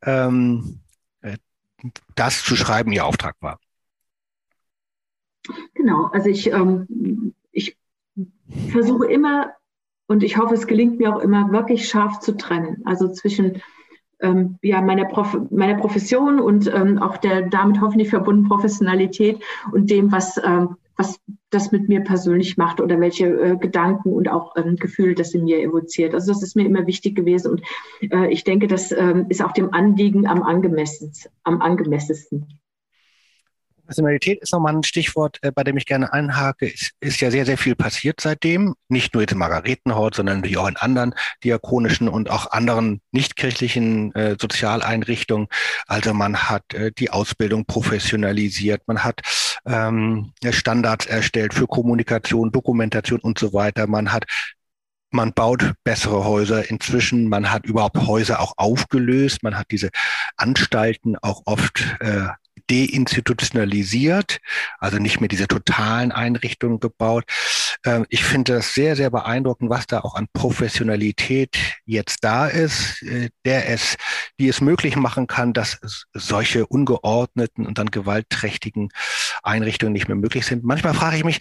ähm, 0.03 0.81
äh, 1.23 1.39
das 2.15 2.43
zu 2.43 2.57
schreiben 2.57 2.93
ihr 2.93 3.07
Auftrag 3.07 3.37
war. 3.41 3.59
Genau, 5.75 6.07
also 6.13 6.29
ich, 6.29 6.51
ähm, 6.53 7.35
ich 7.53 7.77
versuche 8.71 9.07
immer 9.07 9.53
und 10.07 10.23
ich 10.23 10.37
hoffe, 10.37 10.55
es 10.55 10.67
gelingt 10.67 10.99
mir 10.99 11.15
auch 11.15 11.21
immer 11.21 11.51
wirklich 11.53 11.89
scharf 11.89 12.21
zu 12.21 12.37
trennen. 12.37 12.83
Also 12.85 13.09
zwischen 13.09 13.63
ähm, 14.21 14.59
ja, 14.63 14.81
meiner, 14.81 15.07
Prof 15.07 15.37
meiner 15.51 15.77
Profession 15.77 16.41
und 16.41 16.73
ähm, 16.73 16.99
auch 16.99 17.17
der 17.17 17.43
damit 17.49 17.81
hoffentlich 17.81 18.11
verbundenen 18.11 18.49
Professionalität 18.49 19.43
und 19.73 19.91
dem, 19.91 20.13
was, 20.13 20.41
ähm, 20.45 20.77
was 20.97 21.19
das 21.51 21.73
mit 21.73 21.89
mir 21.89 22.01
persönlich 22.01 22.57
macht 22.57 22.81
oder 22.81 23.01
welche 23.01 23.27
äh, 23.27 23.57
Gedanken 23.57 24.13
und 24.13 24.29
auch 24.29 24.57
ähm, 24.57 24.77
Gefühle 24.77 25.15
das 25.15 25.35
in 25.35 25.45
mir 25.45 25.61
evoziert. 25.61 26.15
Also 26.15 26.33
das 26.33 26.43
ist 26.43 26.57
mir 26.57 26.67
immer 26.67 26.87
wichtig 26.87 27.17
gewesen 27.17 27.53
und 27.53 27.63
äh, 28.01 28.33
ich 28.33 28.45
denke, 28.45 28.67
das 28.67 28.93
ähm, 28.93 29.27
ist 29.29 29.43
auch 29.43 29.53
dem 29.53 29.73
Anliegen 29.73 30.27
am 30.27 30.43
angemessensten. 30.43 31.31
Am 31.43 31.61
angemessensten. 31.61 32.61
Professionalität 33.85 34.41
ist 34.41 34.53
nochmal 34.53 34.75
ein 34.75 34.83
Stichwort, 34.83 35.39
äh, 35.43 35.53
bei 35.53 35.63
dem 35.63 35.77
ich 35.77 35.85
gerne 35.85 36.11
einhake. 36.13 36.73
Es 36.73 36.93
ist 37.01 37.21
ja 37.21 37.31
sehr, 37.31 37.45
sehr 37.45 37.59
viel 37.59 37.75
passiert 37.75 38.21
seitdem. 38.21 38.75
Nicht 38.89 39.13
nur 39.13 39.23
jetzt 39.23 39.33
in 39.33 39.39
Margaretenhort, 39.39 40.15
sondern 40.15 40.39
natürlich 40.39 40.57
auch 40.57 40.69
in 40.69 40.77
anderen 40.77 41.15
diakonischen 41.43 42.09
und 42.09 42.31
auch 42.31 42.51
anderen 42.51 43.03
nichtkirchlichen 43.13 44.15
äh, 44.15 44.37
Sozialeinrichtungen. 44.41 45.49
Also 45.87 46.15
man 46.15 46.49
hat 46.49 46.73
äh, 46.73 46.93
die 46.93 47.11
Ausbildung 47.11 47.67
professionalisiert, 47.67 48.83
man 48.87 49.05
hat 49.05 49.21
ähm, 49.67 50.33
Standards 50.49 51.05
erstellt 51.05 51.53
für 51.53 51.67
Kommunikation, 51.67 52.53
Dokumentation 52.53 53.21
und 53.21 53.39
so 53.39 53.53
weiter. 53.53 53.87
Man 53.87 54.13
hat 54.13 54.25
man 55.11 55.33
baut 55.33 55.75
bessere 55.85 56.25
Häuser 56.25 56.69
inzwischen. 56.69 57.29
Man 57.29 57.53
hat 57.53 57.67
überhaupt 57.67 57.99
Häuser 57.99 58.41
auch 58.41 58.55
aufgelöst. 58.57 59.45
Man 59.45 59.57
hat 59.57 59.71
diese 59.71 59.91
Anstalten 60.37 61.17
auch 61.23 61.43
oft 61.45 61.85
äh, 62.01 62.27
deinstitutionalisiert, 62.71 64.39
also 64.79 64.99
nicht 64.99 65.21
mehr 65.21 65.29
diese 65.29 65.49
totalen 65.49 66.13
Einrichtungen 66.13 66.81
gebaut. 66.81 67.25
Ähm, 67.85 68.07
ich 68.09 68.25
finde 68.25 68.55
das 68.55 68.75
sehr, 68.75 68.97
sehr 68.97 69.11
beeindruckend, 69.11 69.71
was 69.71 69.87
da 69.87 70.01
auch 70.01 70.15
an 70.15 70.29
Professionalität 70.33 71.57
jetzt 71.85 72.25
da 72.25 72.47
ist, 72.47 73.03
äh, 73.03 73.31
der 73.45 73.69
es, 73.69 73.97
die 74.39 74.49
es 74.49 74.61
möglich 74.61 74.97
machen 74.97 75.27
kann, 75.27 75.53
dass 75.53 75.79
solche 76.15 76.67
ungeordneten 76.67 77.67
und 77.67 77.79
dann 77.79 77.91
gewaltträchtigen 77.91 78.89
Einrichtungen 79.43 79.93
nicht 79.93 80.09
mehr 80.09 80.17
möglich 80.17 80.47
sind. 80.47 80.65
Manchmal 80.65 80.95
frage 80.95 81.17
ich 81.17 81.25
mich, 81.25 81.41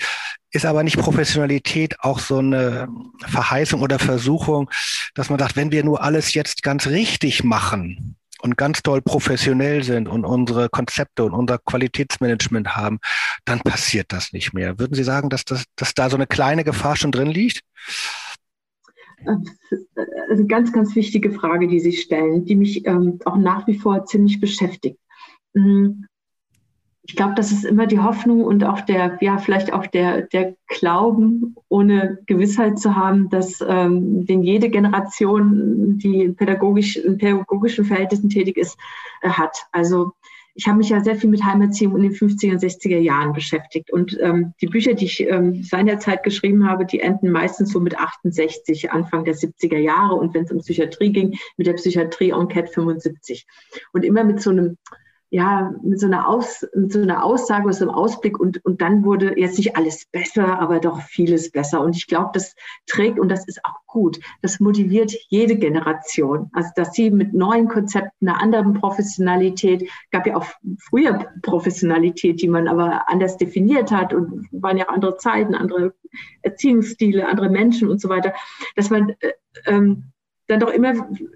ist 0.52 0.66
aber 0.66 0.84
nicht 0.84 1.00
Professionalität 1.00 2.00
auch 2.02 2.20
so 2.20 2.38
eine 2.38 2.88
Verheißung 3.26 3.82
oder 3.82 3.98
Versuchung, 3.98 4.70
dass 5.16 5.30
man 5.30 5.40
sagt, 5.40 5.56
wenn 5.56 5.72
wir 5.72 5.84
nur 5.84 6.04
alles 6.04 6.34
jetzt 6.34 6.62
ganz 6.62 6.88
richtig 6.88 7.44
machen, 7.44 8.18
und 8.44 8.58
ganz 8.58 8.84
toll 8.84 9.02
professionell 9.02 9.84
sind 9.84 10.08
und 10.08 10.26
unsere 10.26 10.70
Konzepte 10.70 11.24
und 11.24 11.34
unser 11.34 11.58
Qualitätsmanagement 11.60 12.76
haben, 12.76 13.00
dann 13.46 13.60
passiert 13.62 14.12
das 14.12 14.34
nicht 14.34 14.54
mehr. 14.54 14.80
Würden 14.80 14.94
Sie 14.94 15.04
sagen, 15.04 15.30
dass, 15.30 15.46
das, 15.46 15.64
dass 15.76 15.94
da 15.94 16.10
so 16.10 16.18
eine 16.18 16.28
kleine 16.28 16.64
Gefahr 16.64 16.96
schon 16.96 17.12
drin 17.12 17.30
liegt? 17.30 17.62
Also 20.30 20.46
ganz, 20.46 20.74
ganz 20.74 20.96
wichtige 20.96 21.32
Frage, 21.32 21.68
die 21.68 21.80
Sie 21.80 21.94
stellen, 21.94 22.44
die 22.44 22.56
mich 22.56 22.86
ähm, 22.86 23.20
auch 23.24 23.38
nach 23.38 23.66
wie 23.68 23.78
vor 23.78 24.06
ziemlich 24.06 24.42
beschäftigt. 24.42 25.00
Hm, 25.54 26.06
ich 27.06 27.18
glaube, 27.18 27.34
das 27.36 27.52
ist 27.52 27.66
immer 27.66 27.86
die 27.86 28.00
Hoffnung 28.00 28.44
und 28.46 28.64
auch 28.64 28.80
der, 28.82 29.18
ja, 29.20 29.38
vielleicht 29.38 29.74
auch 29.74 29.86
der, 29.88 30.22
der 30.22 30.56
Glauben, 30.68 31.56
ohne 31.68 32.20
Gewissheit 32.28 32.80
zu 32.80 32.96
haben, 32.96 33.30
dass 33.30 33.64
ähm, 33.68 34.26
den 34.26 34.42
jede 34.42 34.70
Generation, 34.70 35.98
die 35.98 36.30
pädagogisch, 36.30 36.96
in 36.96 37.18
pädagogischen 37.18 37.84
Verhältnissen 37.84 38.30
tätig 38.30 38.56
ist, 38.56 38.78
äh, 39.22 39.30
hat. 39.30 39.68
Also 39.74 40.14
ich 40.56 40.68
habe 40.68 40.78
mich 40.78 40.90
ja 40.90 41.04
sehr 41.04 41.16
viel 41.16 41.30
mit 41.30 41.44
Heimerziehung 41.44 41.98
in 41.98 42.04
den 42.04 42.14
50er 42.14 42.52
und 42.52 42.62
60er 42.62 43.00
Jahren 43.00 43.34
beschäftigt. 43.34 43.92
Und 43.92 44.18
ähm, 44.22 44.54
die 44.62 44.68
Bücher, 44.68 44.94
die 44.94 45.06
ich 45.06 45.28
ähm, 45.28 45.64
seinerzeit 45.64 46.24
geschrieben 46.24 46.70
habe, 46.70 46.86
die 46.86 47.00
enden 47.00 47.32
meistens 47.32 47.72
so 47.72 47.80
mit 47.80 47.98
68, 47.98 48.92
Anfang 48.92 49.26
der 49.26 49.36
70er 49.36 49.80
Jahre. 49.80 50.14
Und 50.14 50.34
wenn 50.34 50.44
es 50.44 50.52
um 50.52 50.60
Psychiatrie 50.60 51.12
ging, 51.12 51.38
mit 51.58 51.66
der 51.68 51.74
Psychiatrie-Enquete 51.74 52.72
75. 52.72 53.48
Und 53.94 54.06
immer 54.06 54.24
mit 54.24 54.42
so 54.42 54.52
einem 54.52 54.78
ja, 55.34 55.74
mit 55.82 56.00
so 56.00 56.06
einer, 56.06 56.30
Aus, 56.30 56.64
mit 56.76 56.94
so 56.94 57.02
einer 57.02 57.26
Aussage, 57.26 57.66
mit 57.66 57.74
so 57.74 57.86
einem 57.86 57.96
Ausblick 57.96 58.40
und, 58.40 58.64
und 58.64 58.84
dann 58.84 59.04
wurde 59.04 59.34
jetzt 59.40 59.58
nicht 59.58 59.76
alles 59.76 60.06
besser, 60.06 60.60
aber 60.60 60.80
doch 60.80 61.02
vieles 61.02 61.50
besser. 61.50 61.82
Und 61.82 61.96
ich 61.96 62.06
glaube, 62.06 62.30
das 62.36 62.56
trägt 62.86 63.20
und 63.20 63.30
das 63.30 63.48
ist 63.48 63.60
auch 63.66 63.80
gut. 63.88 64.20
Das 64.44 64.60
motiviert 64.60 65.12
jede 65.30 65.56
Generation. 65.56 66.52
Also, 66.54 66.70
dass 66.76 66.94
sie 66.94 67.10
mit 67.10 67.34
neuen 67.34 67.68
Konzepten, 67.68 68.30
einer 68.30 68.40
anderen 68.40 68.76
Professionalität, 68.76 69.90
gab 70.12 70.28
ja 70.28 70.38
auch 70.38 70.46
früher 70.78 71.26
Professionalität, 71.42 72.40
die 72.40 72.48
man 72.48 72.68
aber 72.68 73.10
anders 73.10 73.36
definiert 73.36 73.92
hat 73.92 74.14
und 74.14 74.48
waren 74.52 74.78
ja 74.78 74.88
auch 74.88 74.94
andere 74.94 75.18
Zeiten, 75.18 75.56
andere 75.56 75.96
Erziehungsstile, 76.44 77.28
andere 77.28 77.50
Menschen 77.50 77.90
und 77.90 78.00
so 78.00 78.08
weiter, 78.08 78.36
dass 78.76 78.92
man 78.92 79.16
äh, 79.22 79.32
ähm, 79.66 80.12
dann 80.46 80.60
doch 80.60 80.70
immer, 80.70 80.94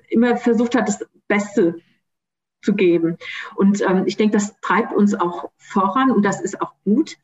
immer 0.07 0.37
versucht 0.37 0.75
hat, 0.75 0.87
das 0.87 1.03
Beste 1.27 1.79
zu 2.67 2.75
geben. 2.75 3.17
Und 3.55 3.81
ähm, 3.81 4.03
ich 4.05 4.17
denke, 4.17 4.33
das 4.33 4.59
treibt 4.59 4.93
uns 4.93 5.15
auch 5.15 5.49
voran 5.57 6.11
und 6.11 6.23
das 6.23 6.41
ist 6.41 6.61
auch 6.61 6.73
gut. 6.83 7.17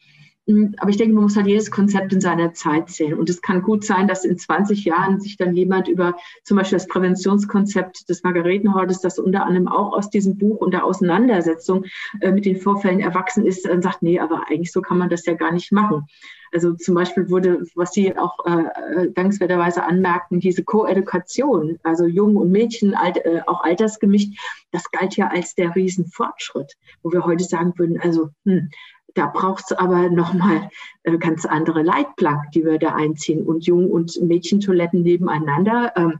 Hm, 0.45 0.75
aber 0.77 0.89
ich 0.89 0.97
denke, 0.97 1.13
man 1.13 1.23
muss 1.23 1.37
halt 1.37 1.47
jedes 1.47 1.71
Konzept 1.71 2.11
in 2.11 2.19
seiner 2.19 2.53
Zeit 2.53 2.89
sehen. 2.89 3.17
Und 3.17 3.29
es 3.29 3.41
kann 3.41 3.61
gut 3.61 3.85
sein, 3.85 4.09
dass 4.09 4.25
in 4.25 4.37
20 4.37 4.83
Jahren 4.83 5.21
sich 5.21 5.37
dann 5.37 5.55
jemand 5.55 5.87
über 5.87 6.15
zum 6.43 6.57
Beispiel 6.57 6.77
das 6.77 6.87
Präventionskonzept 6.87 8.09
des 8.09 8.23
Margaretenhortes, 8.23 8.99
das 8.99 9.19
unter 9.19 9.45
anderem 9.45 9.69
auch 9.69 9.93
aus 9.93 10.09
diesem 10.09 10.37
Buch 10.37 10.57
und 10.57 10.73
der 10.73 10.83
Auseinandersetzung 10.83 11.85
äh, 12.19 12.31
mit 12.31 12.45
den 12.45 12.57
Vorfällen 12.57 12.99
erwachsen 12.99 13.45
ist, 13.45 13.65
dann 13.65 13.81
sagt, 13.81 14.01
nee, 14.01 14.19
aber 14.19 14.47
eigentlich 14.49 14.73
so 14.73 14.81
kann 14.81 14.97
man 14.97 15.09
das 15.09 15.25
ja 15.25 15.33
gar 15.33 15.53
nicht 15.53 15.71
machen. 15.71 16.07
Also 16.53 16.73
zum 16.73 16.93
Beispiel 16.93 17.29
wurde, 17.29 17.63
was 17.73 17.93
Sie 17.93 18.15
auch 18.15 18.45
äh, 18.45 19.05
äh 19.05 19.11
dankenswerterweise 19.11 19.83
anmerkten, 19.83 20.39
diese 20.39 20.63
Koedukation, 20.63 21.79
also 21.81 22.05
Jungen 22.05 22.37
und 22.37 22.51
Mädchen, 22.51 22.93
alt, 22.93 23.17
äh, 23.25 23.41
auch 23.47 23.63
altersgemischt, 23.63 24.37
das 24.71 24.91
galt 24.91 25.17
ja 25.17 25.29
als 25.29 25.55
der 25.55 25.75
Riesenfortschritt, 25.75 26.73
wo 27.01 27.11
wir 27.11 27.25
heute 27.25 27.43
sagen 27.43 27.73
würden, 27.77 27.99
also 27.99 28.29
hm, 28.45 28.69
da 29.13 29.27
braucht 29.27 29.65
es 29.65 29.77
aber 29.77 30.09
nochmal 30.09 30.69
äh, 31.03 31.17
ganz 31.17 31.45
andere 31.45 31.83
Leitplanken, 31.83 32.51
die 32.51 32.65
wir 32.65 32.79
da 32.79 32.95
einziehen. 32.95 33.45
Und 33.45 33.65
Jung- 33.65 33.91
und 33.91 34.19
Mädchentoiletten 34.21 35.01
nebeneinander, 35.03 35.93
ähm, 35.95 36.19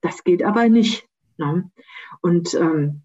das 0.00 0.24
geht 0.24 0.42
aber 0.42 0.68
nicht. 0.68 1.06
Ne? 1.36 1.70
Und 2.20 2.54
ähm, 2.54 3.02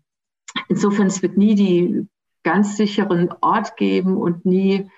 insofern, 0.70 1.08
es 1.08 1.22
wird 1.22 1.38
nie 1.38 1.56
die 1.56 2.08
ganz 2.44 2.78
sicheren 2.78 3.34
Ort 3.42 3.78
geben 3.78 4.18
und 4.18 4.46
nie 4.46 4.90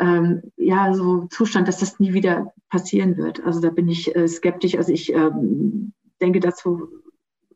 ähm, 0.00 0.42
ja 0.56 0.94
so 0.94 1.26
Zustand, 1.26 1.68
dass 1.68 1.78
das 1.78 2.00
nie 2.00 2.14
wieder 2.14 2.52
passieren 2.70 3.16
wird. 3.16 3.44
Also 3.44 3.60
da 3.60 3.70
bin 3.70 3.88
ich 3.88 4.14
äh, 4.14 4.26
skeptisch. 4.28 4.76
Also 4.76 4.92
ich 4.92 5.12
ähm, 5.12 5.92
denke 6.20 6.40
dazu, 6.40 6.88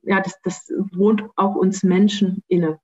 ja, 0.02 0.20
das, 0.20 0.40
das 0.42 0.72
wohnt 0.92 1.24
auch 1.36 1.54
uns 1.54 1.82
Menschen 1.82 2.42
inne. 2.48 2.78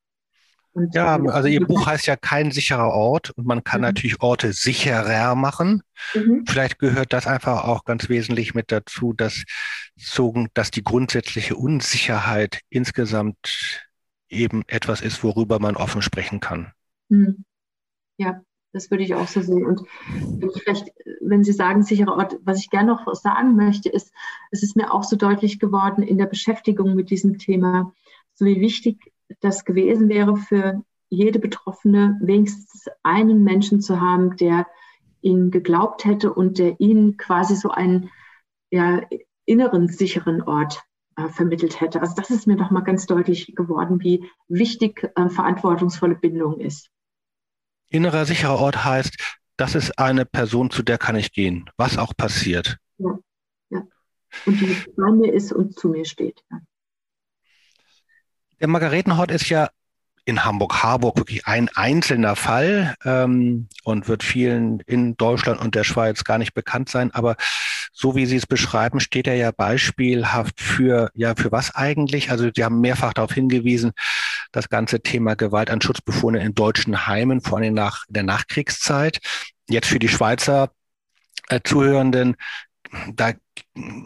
Und 0.79 0.95
ja, 0.95 1.21
also 1.21 1.49
Ihr 1.49 1.67
Buch 1.67 1.87
heißt 1.87 2.07
ja 2.07 2.15
kein 2.15 2.53
sicherer 2.53 2.93
Ort 2.93 3.31
und 3.31 3.47
man 3.47 3.65
kann 3.65 3.81
mhm. 3.81 3.87
natürlich 3.87 4.23
Orte 4.23 4.53
sicherer 4.53 5.35
machen. 5.35 5.83
Mhm. 6.15 6.45
Vielleicht 6.47 6.79
gehört 6.79 7.13
das 7.13 7.27
einfach 7.27 7.65
auch 7.65 7.85
ganz 7.85 8.09
wesentlich 8.09 8.55
mit 8.55 8.71
dazu, 8.71 9.13
dass, 9.13 9.43
dass 10.55 10.71
die 10.71 10.85
grundsätzliche 10.85 11.57
Unsicherheit 11.57 12.61
insgesamt 12.71 13.89
eben 14.29 14.63
etwas 14.69 15.01
ist, 15.01 15.25
worüber 15.25 15.59
man 15.59 15.77
offen 15.77 16.01
sprechen 16.01 16.39
kann. 16.39 16.73
Mhm. 17.09 17.45
Ja, 18.19 18.41
das 18.73 18.91
würde 18.93 19.03
ich 19.03 19.15
auch 19.15 19.27
so 19.27 19.41
sehen. 19.41 19.67
Und 19.67 19.83
vielleicht, 20.63 20.93
wenn 21.21 21.43
Sie 21.43 21.53
sagen, 21.53 21.83
sicherer 21.83 22.17
Ort, 22.17 22.37
was 22.45 22.61
ich 22.61 22.71
gerne 22.71 22.93
noch 22.93 23.13
sagen 23.17 23.57
möchte, 23.57 23.89
ist, 23.89 24.13
es 24.53 24.63
ist 24.63 24.77
mir 24.77 24.93
auch 24.93 25.03
so 25.03 25.17
deutlich 25.17 25.59
geworden 25.59 26.03
in 26.03 26.19
der 26.19 26.27
Beschäftigung 26.27 26.95
mit 26.95 27.11
diesem 27.11 27.39
Thema, 27.39 27.93
so 28.35 28.45
wie 28.45 28.61
wichtig 28.61 29.13
das 29.41 29.65
gewesen 29.65 30.09
wäre 30.09 30.37
für 30.37 30.83
jede 31.11 31.39
Betroffene, 31.39 32.19
wenigstens 32.21 32.87
einen 33.03 33.45
Menschen 33.45 33.81
zu 33.81 34.01
haben, 34.01 34.37
der 34.37 34.67
ihnen 35.21 35.51
geglaubt 35.51 36.05
hätte 36.05 36.33
und 36.33 36.59
der 36.59 36.81
ihnen 36.81 37.17
quasi 37.17 37.57
so 37.57 37.71
einen 37.71 38.11
ja, 38.71 39.03
inneren 39.47 39.89
sicheren 39.89 40.43
Ort 40.43 40.83
äh, 41.17 41.29
vermittelt 41.29 41.81
hätte. 41.81 42.01
Also 42.01 42.15
das 42.15 42.31
ist 42.31 42.47
mir 42.47 42.57
doch 42.57 42.71
mal 42.71 42.83
ganz 42.83 43.07
deutlich 43.07 43.55
geworden, 43.57 44.01
wie 44.01 44.25
wichtig 44.49 45.11
äh, 45.17 45.29
verantwortungsvolle 45.29 46.15
Bindung 46.15 46.61
ist. 46.61 46.91
Innerer 47.91 48.27
sicherer 48.27 48.59
Ort 48.59 48.85
heißt, 48.85 49.17
das 49.57 49.75
ist 49.75 49.99
eine 49.99 50.25
Person, 50.25 50.71
zu 50.71 50.83
der 50.83 50.99
kann 50.99 51.17
ich 51.17 51.33
gehen, 51.33 51.69
was 51.77 51.99
auch 51.99 52.15
passiert. 52.17 52.77
Ja, 52.99 53.19
ja. 53.71 53.83
Und 54.47 54.61
die 54.61 54.77
bei 54.97 55.11
mir 55.11 55.33
ist 55.33 55.53
und 55.53 55.75
zu 55.79 55.89
mir 55.89 56.05
steht. 56.05 56.45
Ja. 56.51 56.61
Der 58.61 58.69
Margaretenhort 58.69 59.31
ist 59.31 59.49
ja 59.49 59.71
in 60.25 60.45
Hamburg-Harburg 60.45 61.17
wirklich 61.17 61.47
ein 61.47 61.71
einzelner 61.75 62.37
Fall 62.37 62.95
ähm, 63.05 63.69
und 63.85 64.09
wird 64.09 64.23
vielen 64.23 64.81
in 64.81 65.17
Deutschland 65.17 65.59
und 65.59 65.75
der 65.75 65.85
Schweiz 65.85 66.23
gar 66.25 66.37
nicht 66.37 66.53
bekannt 66.53 66.91
sein. 66.91 67.11
Aber 67.13 67.37
so 67.93 68.15
wie 68.15 68.27
Sie 68.27 68.37
es 68.37 68.47
beschreiben, 68.47 69.01
steht 69.01 69.27
er 69.27 69.37
ja 69.37 69.53
beispielhaft 69.53 70.61
für, 70.61 71.11
ja, 71.15 71.35
für 71.35 71.51
was 71.51 71.75
eigentlich? 71.75 72.31
Also 72.31 72.51
Sie 72.55 72.63
haben 72.63 72.81
mehrfach 72.81 73.15
darauf 73.15 73.33
hingewiesen, 73.33 73.93
das 74.53 74.69
ganze 74.69 75.01
Thema 75.01 75.35
Gewalt 75.35 75.71
an 75.71 75.81
Schutzbefohlene 75.81 76.45
in 76.45 76.55
deutschen 76.55 77.07
Heimen, 77.07 77.41
vor 77.41 77.59
allem 77.59 77.75
nach 77.75 78.05
der 78.09 78.23
Nachkriegszeit. 78.23 79.21
Jetzt 79.69 79.89
für 79.89 79.99
die 79.99 80.09
Schweizer 80.09 80.71
äh, 81.49 81.61
Zuhörenden, 81.65 82.37
da 83.15 83.33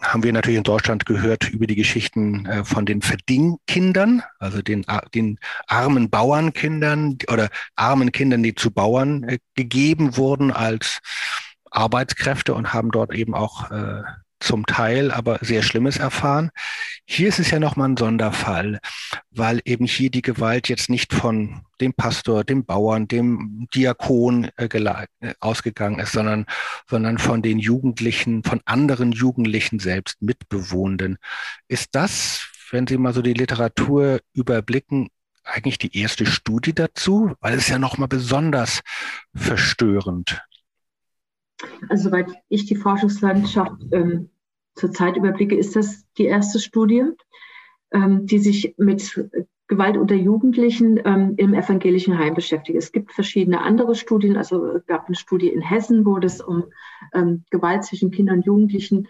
haben 0.01 0.23
wir 0.23 0.33
natürlich 0.33 0.57
in 0.57 0.63
Deutschland 0.63 1.05
gehört 1.05 1.49
über 1.49 1.67
die 1.67 1.75
Geschichten 1.75 2.45
äh, 2.45 2.63
von 2.63 2.85
den 2.85 3.01
Verdingkindern, 3.01 4.23
also 4.39 4.61
den, 4.61 4.85
den 5.13 5.39
armen 5.67 6.09
Bauernkindern 6.09 7.17
oder 7.31 7.49
armen 7.75 8.11
Kindern, 8.11 8.43
die 8.43 8.55
zu 8.55 8.71
Bauern 8.71 9.23
äh, 9.23 9.39
gegeben 9.55 10.17
wurden 10.17 10.51
als 10.51 10.99
Arbeitskräfte 11.71 12.53
und 12.53 12.73
haben 12.73 12.91
dort 12.91 13.13
eben 13.13 13.33
auch 13.33 13.71
äh, 13.71 14.03
zum 14.43 14.65
Teil 14.65 15.11
aber 15.11 15.39
sehr 15.41 15.63
Schlimmes 15.63 15.97
erfahren. 15.97 16.51
Hier 17.05 17.29
ist 17.29 17.39
es 17.39 17.49
ja 17.49 17.59
nochmal 17.59 17.89
ein 17.89 17.97
Sonderfall, 17.97 18.79
weil 19.31 19.61
eben 19.65 19.85
hier 19.85 20.11
die 20.11 20.21
Gewalt 20.21 20.69
jetzt 20.69 20.89
nicht 20.89 21.13
von 21.13 21.61
dem 21.79 21.93
Pastor, 21.93 22.43
dem 22.43 22.65
Bauern, 22.65 23.07
dem 23.07 23.67
Diakon 23.73 24.49
äh, 24.57 24.65
äh, 24.65 25.33
ausgegangen 25.39 25.99
ist, 25.99 26.11
sondern, 26.11 26.45
sondern 26.89 27.17
von 27.17 27.41
den 27.41 27.59
Jugendlichen, 27.59 28.43
von 28.43 28.61
anderen 28.65 29.11
Jugendlichen 29.11 29.79
selbst, 29.79 30.21
Mitbewohnenden. 30.21 31.17
Ist 31.67 31.89
das, 31.93 32.45
wenn 32.71 32.85
Sie 32.85 32.97
mal 32.97 33.13
so 33.13 33.21
die 33.21 33.33
Literatur 33.33 34.19
überblicken, 34.33 35.09
eigentlich 35.45 35.77
die 35.77 35.97
erste 35.97 36.25
Studie 36.25 36.73
dazu? 36.73 37.33
Weil 37.39 37.57
es 37.57 37.67
ja 37.67 37.79
nochmal 37.79 38.07
besonders 38.07 38.81
verstörend. 39.35 40.41
Also 41.89 42.09
soweit 42.09 42.27
ich 42.49 42.65
die 42.65 42.75
Forschungslandschaft 42.75 43.81
ähm, 43.91 44.29
zurzeit 44.75 45.17
überblicke, 45.17 45.55
ist 45.55 45.75
das 45.75 46.05
die 46.17 46.25
erste 46.25 46.59
Studie, 46.59 47.03
ähm, 47.91 48.25
die 48.25 48.39
sich 48.39 48.75
mit 48.77 49.29
Gewalt 49.67 49.97
unter 49.97 50.15
Jugendlichen 50.15 50.99
ähm, 51.05 51.35
im 51.37 51.53
evangelischen 51.53 52.17
Heim 52.17 52.33
beschäftigt. 52.33 52.77
Es 52.77 52.91
gibt 52.91 53.13
verschiedene 53.13 53.61
andere 53.61 53.95
Studien. 53.95 54.35
Also 54.35 54.65
es 54.67 54.85
gab 54.85 55.07
eine 55.07 55.15
Studie 55.15 55.47
in 55.47 55.61
Hessen, 55.61 56.05
wo 56.05 56.17
es 56.17 56.41
um 56.41 56.65
ähm, 57.13 57.43
Gewalt 57.49 57.83
zwischen 57.83 58.11
Kindern 58.11 58.37
und 58.37 58.45
Jugendlichen 58.45 59.07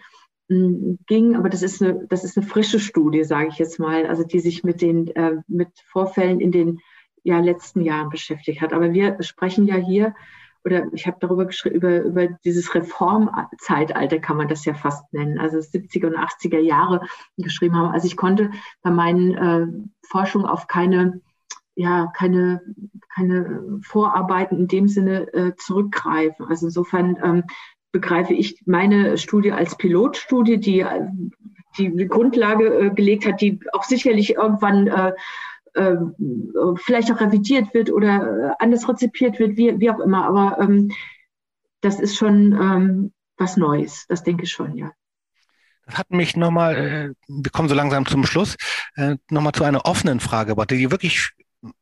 ähm, 0.48 0.98
ging, 1.06 1.36
aber 1.36 1.48
das 1.48 1.62
ist 1.62 1.82
eine, 1.82 2.06
das 2.08 2.22
ist 2.22 2.36
eine 2.36 2.46
frische 2.46 2.78
Studie, 2.78 3.24
sage 3.24 3.48
ich 3.48 3.58
jetzt 3.58 3.78
mal, 3.78 4.06
also 4.06 4.24
die 4.24 4.40
sich 4.40 4.62
mit 4.62 4.80
den 4.82 5.08
äh, 5.16 5.36
mit 5.48 5.68
Vorfällen 5.86 6.40
in 6.40 6.52
den 6.52 6.80
ja, 7.22 7.40
letzten 7.40 7.80
Jahren 7.80 8.10
beschäftigt 8.10 8.60
hat. 8.60 8.72
Aber 8.72 8.92
wir 8.92 9.16
sprechen 9.22 9.66
ja 9.66 9.76
hier 9.76 10.14
oder 10.64 10.86
ich 10.92 11.06
habe 11.06 11.18
darüber 11.20 11.44
geschrieben, 11.44 11.76
über, 11.76 12.00
über 12.00 12.28
dieses 12.44 12.74
Reformzeitalter 12.74 14.18
kann 14.18 14.36
man 14.36 14.48
das 14.48 14.64
ja 14.64 14.74
fast 14.74 15.12
nennen, 15.12 15.38
also 15.38 15.58
70er 15.58 16.06
und 16.06 16.16
80er 16.16 16.58
Jahre 16.58 17.02
geschrieben 17.36 17.76
haben. 17.76 17.92
Also 17.92 18.06
ich 18.06 18.16
konnte 18.16 18.50
bei 18.82 18.90
meinen 18.90 19.34
äh, 19.34 19.66
Forschungen 20.08 20.46
auf 20.46 20.66
keine, 20.66 21.20
ja, 21.74 22.10
keine, 22.16 22.62
keine 23.14 23.80
Vorarbeiten 23.82 24.58
in 24.58 24.68
dem 24.68 24.88
Sinne 24.88 25.32
äh, 25.34 25.54
zurückgreifen. 25.56 26.46
Also 26.46 26.66
insofern 26.66 27.18
ähm, 27.22 27.44
begreife 27.92 28.32
ich 28.32 28.62
meine 28.66 29.18
Studie 29.18 29.52
als 29.52 29.76
Pilotstudie, 29.76 30.58
die 30.58 30.84
die 31.76 32.06
Grundlage 32.06 32.66
äh, 32.66 32.90
gelegt 32.90 33.26
hat, 33.26 33.40
die 33.40 33.60
auch 33.72 33.82
sicherlich 33.82 34.34
irgendwann 34.34 34.86
äh, 34.86 35.12
vielleicht 36.76 37.12
auch 37.12 37.20
revidiert 37.20 37.74
wird 37.74 37.90
oder 37.90 38.08
äh, 38.08 38.54
anders 38.58 38.88
rezipiert 38.88 39.38
wird, 39.38 39.56
wie, 39.56 39.78
wie 39.80 39.90
auch 39.90 40.00
immer. 40.00 40.24
Aber 40.26 40.60
ähm, 40.60 40.92
das 41.80 42.00
ist 42.00 42.16
schon 42.16 42.52
ähm, 42.52 43.12
was 43.36 43.56
Neues, 43.56 44.06
das 44.08 44.22
denke 44.22 44.44
ich 44.44 44.52
schon, 44.52 44.76
ja. 44.76 44.92
Das 45.86 45.98
hat 45.98 46.10
mich 46.10 46.36
nochmal, 46.36 46.76
äh, 46.76 47.10
wir 47.28 47.50
kommen 47.50 47.68
so 47.68 47.74
langsam 47.74 48.06
zum 48.06 48.24
Schluss, 48.24 48.56
äh, 48.96 49.16
nochmal 49.30 49.52
zu 49.52 49.64
einer 49.64 49.84
offenen 49.84 50.20
Frage 50.20 50.54
die 50.66 50.90
wirklich 50.90 51.32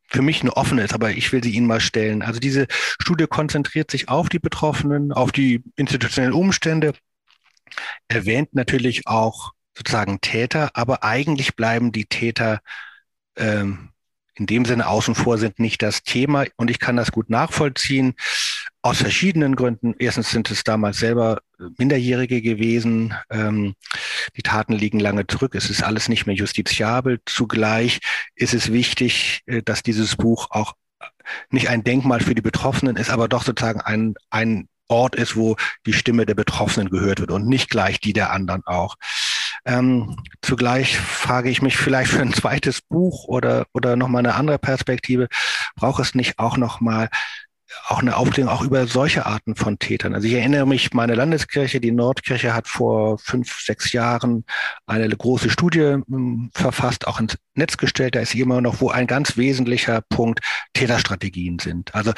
für 0.07 0.23
mich 0.23 0.43
eine 0.43 0.57
offene 0.57 0.83
ist, 0.83 0.95
aber 0.95 1.11
ich 1.11 1.33
will 1.33 1.43
sie 1.43 1.53
Ihnen 1.53 1.67
mal 1.67 1.81
stellen. 1.81 2.23
Also 2.23 2.41
diese 2.41 2.67
Studie 2.71 3.27
konzentriert 3.27 3.91
sich 3.91 4.09
auf 4.09 4.29
die 4.29 4.39
Betroffenen, 4.39 5.13
auf 5.13 5.33
die 5.33 5.63
institutionellen 5.77 6.35
Umstände, 6.35 6.93
erwähnt 8.09 8.55
natürlich 8.55 9.07
auch 9.07 9.53
sozusagen 9.75 10.21
Täter, 10.21 10.71
aber 10.75 11.03
eigentlich 11.03 11.57
bleiben 11.57 11.93
die 11.93 12.05
Täter 12.05 12.61
ähm, 13.37 13.91
in 14.35 14.47
dem 14.47 14.65
Sinne 14.65 14.87
außen 14.87 15.15
vor 15.15 15.39
sind, 15.39 15.59
nicht 15.59 15.83
das 15.83 16.03
Thema. 16.03 16.45
Und 16.57 16.71
ich 16.71 16.79
kann 16.79 16.97
das 16.97 17.13
gut 17.13 17.29
nachvollziehen 17.29 18.15
aus 18.81 18.99
verschiedenen 18.99 19.57
Gründen. 19.57 19.95
Erstens 19.99 20.31
sind 20.31 20.51
es 20.51 20.65
damals 20.65 20.99
selber 20.99 21.41
Minderjährige 21.79 22.41
gewesen. 22.41 23.15
Ähm, 23.31 23.75
die 24.37 24.43
Taten 24.43 24.73
liegen 24.73 25.01
lange 25.01 25.27
zurück. 25.27 25.55
Es 25.55 25.71
ist 25.71 25.83
alles 25.83 26.09
nicht 26.09 26.27
mehr 26.27 26.35
justiziabel. 26.35 27.21
Zugleich 27.27 28.01
ist 28.35 28.55
es 28.55 28.73
wichtig, 28.73 29.43
äh, 29.47 29.63
dass 29.63 29.83
dieses 29.83 30.17
Buch 30.17 30.49
auch 30.51 30.75
nicht 31.51 31.69
ein 31.69 31.85
Denkmal 31.85 32.21
für 32.21 32.35
die 32.35 32.43
Betroffenen 32.43 32.97
ist, 32.97 33.11
aber 33.11 33.29
doch 33.29 33.45
sozusagen 33.45 33.81
ein, 33.81 34.15
ein 34.31 34.69
Ort 34.89 35.15
ist, 35.15 35.37
wo 35.37 35.57
die 35.87 35.93
Stimme 35.93 36.27
der 36.27 36.35
Betroffenen 36.35 36.91
gehört 36.91 37.21
wird 37.21 37.31
und 37.31 37.47
nicht 37.47 37.71
gleich 37.71 38.01
die 38.01 38.13
der 38.13 38.31
anderen 38.31 38.63
auch. 38.67 38.97
Ähm, 39.65 40.17
zugleich 40.43 40.99
frage 40.99 41.49
ich 41.51 41.63
mich 41.63 41.77
vielleicht 41.77 42.11
für 42.11 42.23
ein 42.23 42.33
zweites 42.33 42.81
Buch 42.81 43.27
oder, 43.29 43.67
oder 43.73 43.97
nochmal 43.97 44.21
eine 44.21 44.35
andere 44.35 44.59
Perspektive, 44.59 45.29
braucht 45.77 46.03
es 46.03 46.15
nicht 46.15 46.39
auch 46.39 46.57
nochmal 46.57 47.09
auch 47.89 48.01
eine 48.01 48.17
Aufklärung 48.17 48.53
auch 48.53 48.63
über 48.63 48.87
solche 48.87 49.27
Arten 49.27 49.57
von 49.57 49.79
Tätern. 49.79 50.15
Also 50.15 50.27
ich 50.27 50.35
erinnere 50.35 50.67
mich, 50.67 50.93
meine 50.93 51.15
Landeskirche, 51.15 51.81
die 51.81 51.91
Nordkirche, 51.91 52.55
hat 52.55 52.69
vor 52.69 53.19
fünf, 53.19 53.61
sechs 53.61 53.93
Jahren 53.93 54.45
eine 54.87 55.09
große 55.09 55.51
Studie 55.51 55.97
hm, 56.07 56.51
verfasst, 56.55 57.07
auch 57.07 57.21
ins 57.21 57.37
Netz 57.55 57.77
gestellt. 57.77 58.15
Da 58.15 58.21
ist 58.21 58.35
immer 58.35 58.61
noch, 58.61 58.81
wo 58.81 58.91
ein 58.91 59.07
ganz 59.07 59.37
wesentlicher 59.37 60.03
Punkt 60.09 60.41
Täterstrategien 60.75 61.59
sind. 61.59 61.95
Also, 61.95 62.13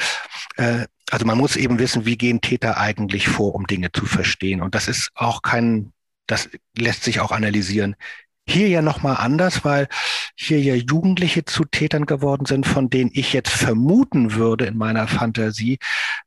äh, 0.57 0.85
also 1.11 1.25
man 1.25 1.37
muss 1.37 1.55
eben 1.55 1.79
wissen, 1.79 2.05
wie 2.05 2.17
gehen 2.17 2.41
Täter 2.41 2.77
eigentlich 2.77 3.27
vor, 3.27 3.55
um 3.55 3.67
Dinge 3.67 3.91
zu 3.91 4.05
verstehen. 4.05 4.61
Und 4.61 4.75
das 4.75 4.87
ist 4.87 5.09
auch 5.13 5.41
kein, 5.41 5.93
das 6.27 6.49
lässt 6.77 7.03
sich 7.03 7.19
auch 7.19 7.31
analysieren. 7.31 7.95
Hier 8.47 8.67
ja 8.67 8.81
nochmal 8.83 9.17
anders, 9.17 9.65
weil 9.65 9.87
hier 10.35 10.61
ja 10.61 10.75
Jugendliche 10.75 11.45
zu 11.45 11.65
Tätern 11.65 12.05
geworden 12.05 12.45
sind, 12.45 12.67
von 12.67 12.89
denen 12.91 13.09
ich 13.13 13.33
jetzt 13.33 13.49
vermuten 13.49 14.33
würde 14.35 14.65
in 14.65 14.77
meiner 14.77 15.07
Fantasie, 15.07 15.79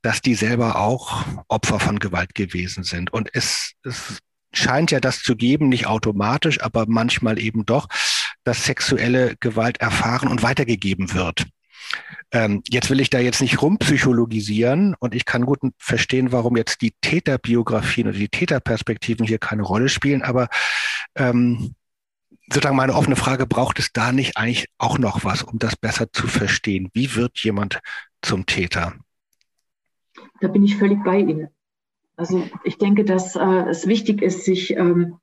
dass 0.03 0.21
die 0.21 0.35
selber 0.35 0.77
auch 0.81 1.25
Opfer 1.47 1.79
von 1.79 2.01
Gewalt 2.01 2.35
gewesen 2.35 2.83
sind. 2.83 3.13
Und 3.13 3.31
es, 3.35 3.73
es 3.85 4.19
scheint 4.53 4.91
ja 4.91 4.99
das 4.99 5.23
zu 5.23 5.37
geben, 5.37 5.69
nicht 5.69 5.87
automatisch, 5.87 6.61
aber 6.61 6.87
manchmal 6.89 7.39
eben 7.39 7.65
doch, 7.65 7.87
dass 8.43 8.65
sexuelle 8.65 9.37
Gewalt 9.39 9.81
erfahren 9.81 10.29
und 10.29 10.43
weitergegeben 10.43 11.13
wird. 11.15 11.47
Ähm, 12.31 12.63
jetzt 12.69 12.91
will 12.91 13.01
ich 13.01 13.09
da 13.09 13.19
jetzt 13.19 13.41
nicht 13.41 13.63
rumpsychologisieren 13.63 14.95
und 14.99 15.15
ich 15.15 15.25
kann 15.25 15.47
gut 15.47 15.61
verstehen, 15.79 16.31
warum 16.31 16.57
jetzt 16.57 16.83
die 16.83 16.95
Täterbiografien 17.01 18.09
oder 18.09 18.19
die 18.19 18.29
Täterperspektiven 18.29 19.27
hier 19.27 19.39
keine 19.39 19.63
Rolle 19.63 19.89
spielen, 19.89 20.23
aber 20.23 20.49
ähm, 21.15 21.75
sozusagen 22.49 22.77
meine 22.77 22.95
offene 22.95 23.17
Frage, 23.17 23.47
braucht 23.47 23.79
es 23.79 23.93
da 23.93 24.13
nicht 24.13 24.37
eigentlich 24.37 24.67
auch 24.79 24.99
noch 24.99 25.25
was, 25.25 25.43
um 25.43 25.59
das 25.59 25.77
besser 25.77 26.13
zu 26.13 26.27
verstehen? 26.27 26.91
Wie 26.93 27.15
wird 27.15 27.39
jemand 27.39 27.81
zum 28.23 28.47
Täter? 28.47 28.95
Da 30.41 30.49
bin 30.49 30.65
ich 30.65 30.77
völlig 30.77 31.03
bei 31.05 31.21
Ihnen. 31.21 31.49
Also 32.17 32.49
ich 32.65 32.79
denke, 32.79 33.05
dass 33.05 33.37
äh, 33.37 33.69
es 33.69 33.87
wichtig 33.87 34.23
ist, 34.23 34.45
sich 34.45 34.73
ähm, 34.73 35.19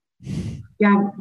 ja 0.77 1.13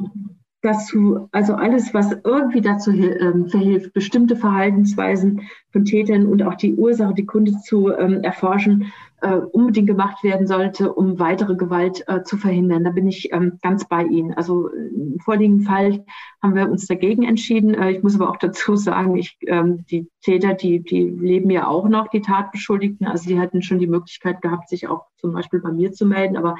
dazu, 0.65 1.29
also 1.31 1.53
alles, 1.53 1.93
was 1.93 2.11
irgendwie 2.23 2.61
dazu 2.61 2.91
ähm, 2.91 3.47
verhilft, 3.47 3.93
bestimmte 3.93 4.35
Verhaltensweisen 4.35 5.41
von 5.71 5.85
Tätern 5.85 6.25
und 6.25 6.43
auch 6.43 6.55
die 6.55 6.75
Ursache, 6.75 7.13
die 7.13 7.25
Kunde 7.25 7.53
zu 7.61 7.91
ähm, 7.91 8.21
erforschen, 8.23 8.91
äh, 9.25 9.37
unbedingt 9.37 9.87
gemacht 9.87 10.23
werden 10.23 10.45
sollte, 10.45 10.93
um 10.93 11.17
weitere 11.17 11.55
Gewalt 11.55 12.03
äh, 12.07 12.21
zu 12.21 12.37
verhindern. 12.37 12.83
Da 12.83 12.91
bin 12.91 13.07
ich 13.07 13.33
ähm, 13.33 13.57
ganz 13.63 13.87
bei 13.87 14.03
Ihnen. 14.03 14.35
Also 14.35 14.67
im 14.69 15.19
vorliegenden 15.19 15.65
Fall 15.65 16.05
haben 16.43 16.53
wir 16.53 16.69
uns 16.69 16.85
dagegen 16.85 17.23
entschieden. 17.23 17.73
Äh, 17.73 17.91
ich 17.91 18.03
muss 18.03 18.13
aber 18.13 18.29
auch 18.29 18.37
dazu 18.37 18.75
sagen, 18.75 19.17
ich, 19.17 19.35
ähm, 19.47 19.83
die 19.87 20.07
Täter, 20.21 20.53
die, 20.53 20.83
die 20.83 21.09
leben 21.09 21.49
ja 21.49 21.65
auch 21.65 21.89
noch, 21.89 22.09
die 22.09 22.21
Tatbeschuldigten. 22.21 23.07
Also 23.07 23.27
die 23.27 23.39
hatten 23.39 23.63
schon 23.63 23.79
die 23.79 23.87
Möglichkeit 23.87 24.43
gehabt, 24.43 24.69
sich 24.69 24.87
auch 24.87 25.07
zum 25.17 25.33
Beispiel 25.33 25.59
bei 25.59 25.71
mir 25.71 25.91
zu 25.91 26.05
melden. 26.05 26.37
Aber 26.37 26.55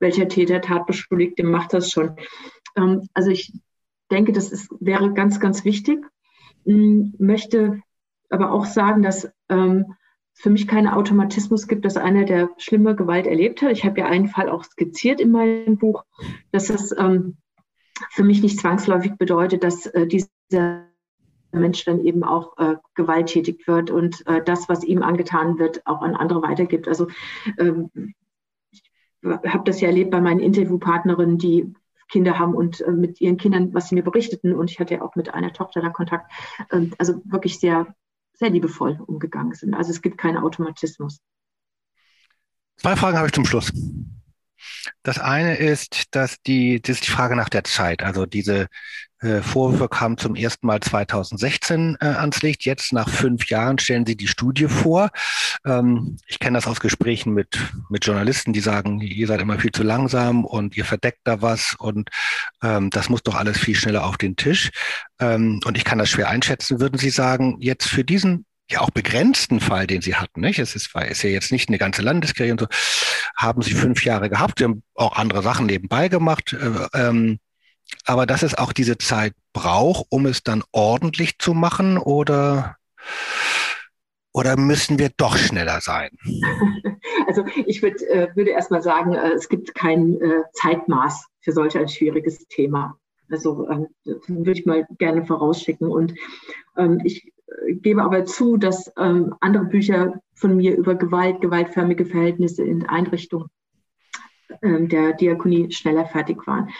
welcher 0.00 0.26
Täter 0.26 0.62
Tatbeschuldigte 0.62 1.44
macht 1.44 1.74
das 1.74 1.90
schon? 1.90 2.16
Ähm, 2.76 3.02
also 3.12 3.30
ich 3.30 3.52
denke, 4.10 4.32
das 4.32 4.52
ist, 4.52 4.70
wäre 4.80 5.12
ganz, 5.12 5.38
ganz 5.38 5.66
wichtig. 5.66 5.98
Ähm, 6.64 7.12
möchte 7.18 7.82
aber 8.30 8.52
auch 8.52 8.64
sagen, 8.64 9.02
dass 9.02 9.30
ähm, 9.50 9.94
für 10.38 10.50
mich 10.50 10.68
keinen 10.68 10.88
Automatismus 10.88 11.66
gibt, 11.66 11.84
dass 11.86 11.96
einer, 11.96 12.24
der 12.24 12.50
schlimme 12.58 12.94
Gewalt 12.94 13.26
erlebt 13.26 13.62
hat, 13.62 13.72
ich 13.72 13.84
habe 13.84 14.00
ja 14.00 14.06
einen 14.06 14.28
Fall 14.28 14.50
auch 14.50 14.64
skizziert 14.64 15.20
in 15.20 15.30
meinem 15.30 15.78
Buch, 15.78 16.04
dass 16.52 16.68
es 16.68 16.94
ähm, 16.96 17.38
für 18.10 18.22
mich 18.22 18.42
nicht 18.42 18.60
zwangsläufig 18.60 19.16
bedeutet, 19.16 19.64
dass 19.64 19.86
äh, 19.86 20.06
dieser 20.06 20.28
Mensch 21.52 21.86
dann 21.86 22.00
eben 22.00 22.22
auch 22.22 22.58
äh, 22.58 22.76
gewalttätig 22.94 23.66
wird 23.66 23.90
und 23.90 24.26
äh, 24.26 24.42
das, 24.44 24.68
was 24.68 24.84
ihm 24.84 25.02
angetan 25.02 25.58
wird, 25.58 25.86
auch 25.86 26.02
an 26.02 26.14
andere 26.14 26.42
weitergibt. 26.42 26.86
Also 26.86 27.08
ähm, 27.58 27.90
ich 28.72 28.82
habe 29.22 29.64
das 29.64 29.80
ja 29.80 29.88
erlebt 29.88 30.10
bei 30.10 30.20
meinen 30.20 30.40
Interviewpartnerinnen, 30.40 31.38
die 31.38 31.72
Kinder 32.10 32.38
haben 32.38 32.54
und 32.54 32.82
äh, 32.82 32.92
mit 32.92 33.22
ihren 33.22 33.38
Kindern, 33.38 33.72
was 33.72 33.88
sie 33.88 33.94
mir 33.94 34.04
berichteten. 34.04 34.54
Und 34.54 34.70
ich 34.70 34.78
hatte 34.78 34.94
ja 34.94 35.02
auch 35.02 35.16
mit 35.16 35.32
einer 35.32 35.54
Tochter 35.54 35.80
da 35.80 35.88
Kontakt. 35.88 36.30
Ähm, 36.70 36.92
also 36.98 37.22
wirklich 37.24 37.58
sehr, 37.58 37.94
sehr 38.36 38.50
liebevoll 38.50 39.00
umgegangen 39.06 39.54
sind. 39.54 39.74
Also 39.74 39.90
es 39.90 40.02
gibt 40.02 40.18
keinen 40.18 40.38
Automatismus. 40.38 41.20
Zwei 42.76 42.94
Fragen 42.96 43.16
habe 43.16 43.28
ich 43.28 43.32
zum 43.32 43.46
Schluss. 43.46 43.72
Das 45.02 45.18
eine 45.18 45.56
ist, 45.56 46.14
dass 46.14 46.40
die, 46.42 46.80
das 46.80 46.96
ist 46.96 47.06
die 47.06 47.12
Frage 47.12 47.36
nach 47.36 47.48
der 47.48 47.64
Zeit. 47.64 48.02
Also 48.02 48.26
diese 48.26 48.68
äh, 49.20 49.40
Vorwürfe 49.40 49.88
kamen 49.88 50.18
zum 50.18 50.34
ersten 50.34 50.66
Mal 50.66 50.80
2016 50.80 51.96
äh, 52.00 52.04
ans 52.06 52.42
Licht. 52.42 52.64
Jetzt 52.64 52.92
nach 52.92 53.08
fünf 53.08 53.46
Jahren 53.48 53.78
stellen 53.78 54.04
Sie 54.04 54.16
die 54.16 54.28
Studie 54.28 54.68
vor. 54.68 55.10
Ähm, 55.64 56.18
ich 56.26 56.38
kenne 56.38 56.58
das 56.58 56.66
aus 56.66 56.80
Gesprächen 56.80 57.32
mit, 57.32 57.58
mit 57.88 58.04
Journalisten, 58.04 58.52
die 58.52 58.60
sagen, 58.60 59.00
ihr 59.00 59.26
seid 59.26 59.40
immer 59.40 59.58
viel 59.58 59.72
zu 59.72 59.82
langsam 59.82 60.44
und 60.44 60.76
ihr 60.76 60.84
verdeckt 60.84 61.20
da 61.24 61.40
was 61.40 61.74
und 61.78 62.10
ähm, 62.62 62.90
das 62.90 63.08
muss 63.08 63.22
doch 63.22 63.36
alles 63.36 63.58
viel 63.58 63.74
schneller 63.74 64.04
auf 64.04 64.18
den 64.18 64.36
Tisch. 64.36 64.70
Ähm, 65.18 65.60
und 65.64 65.78
ich 65.78 65.84
kann 65.84 65.98
das 65.98 66.10
schwer 66.10 66.28
einschätzen. 66.28 66.80
Würden 66.80 66.98
Sie 66.98 67.10
sagen, 67.10 67.56
jetzt 67.60 67.88
für 67.88 68.04
diesen 68.04 68.44
ja 68.70 68.80
auch 68.80 68.90
begrenzten 68.90 69.60
Fall, 69.60 69.86
den 69.86 70.02
sie 70.02 70.16
hatten, 70.16 70.40
nicht? 70.40 70.58
Es 70.58 70.74
ist, 70.74 70.90
ist 70.94 71.22
ja 71.22 71.30
jetzt 71.30 71.52
nicht 71.52 71.68
eine 71.68 71.78
ganze 71.78 72.02
Landeskirche 72.02 72.52
und 72.52 72.60
so, 72.60 72.66
haben 73.36 73.62
sie 73.62 73.74
fünf 73.74 74.04
Jahre 74.04 74.28
gehabt. 74.28 74.58
Sie 74.58 74.64
haben 74.64 74.82
auch 74.94 75.16
andere 75.16 75.42
Sachen 75.42 75.66
nebenbei 75.66 76.08
gemacht. 76.08 76.52
Äh, 76.52 76.88
ähm, 76.98 77.38
aber 78.04 78.26
dass 78.26 78.42
es 78.42 78.56
auch 78.56 78.72
diese 78.72 78.98
Zeit 78.98 79.32
braucht, 79.52 80.06
um 80.10 80.26
es 80.26 80.42
dann 80.42 80.64
ordentlich 80.72 81.38
zu 81.38 81.54
machen 81.54 81.98
oder, 81.98 82.76
oder 84.32 84.56
müssen 84.56 84.98
wir 84.98 85.10
doch 85.16 85.36
schneller 85.36 85.80
sein? 85.80 86.10
Also 87.28 87.44
ich 87.66 87.82
würd, 87.82 88.00
äh, 88.02 88.28
würde 88.34 88.50
erst 88.50 88.70
mal 88.70 88.82
sagen, 88.82 89.14
äh, 89.14 89.32
es 89.32 89.48
gibt 89.48 89.74
kein 89.74 90.20
äh, 90.20 90.42
Zeitmaß 90.52 91.26
für 91.40 91.52
solch 91.52 91.76
ein 91.76 91.88
schwieriges 91.88 92.46
Thema. 92.46 92.98
Also 93.30 93.68
ähm, 93.68 93.88
würde 94.04 94.52
ich 94.52 94.64
mal 94.64 94.86
gerne 94.98 95.26
vorausschicken. 95.26 95.88
Und 95.88 96.14
ähm, 96.76 97.00
ich 97.04 97.32
gebe 97.68 98.02
aber 98.02 98.24
zu, 98.24 98.56
dass 98.56 98.92
ähm, 98.98 99.34
andere 99.40 99.64
Bücher 99.64 100.20
von 100.34 100.56
mir 100.56 100.76
über 100.76 100.94
Gewalt, 100.94 101.40
gewaltförmige 101.40 102.06
Verhältnisse 102.06 102.64
in 102.64 102.86
Einrichtungen 102.86 103.48
ähm, 104.62 104.88
der 104.88 105.12
Diakonie 105.12 105.70
schneller 105.72 106.06
fertig 106.06 106.46
waren. 106.46 106.70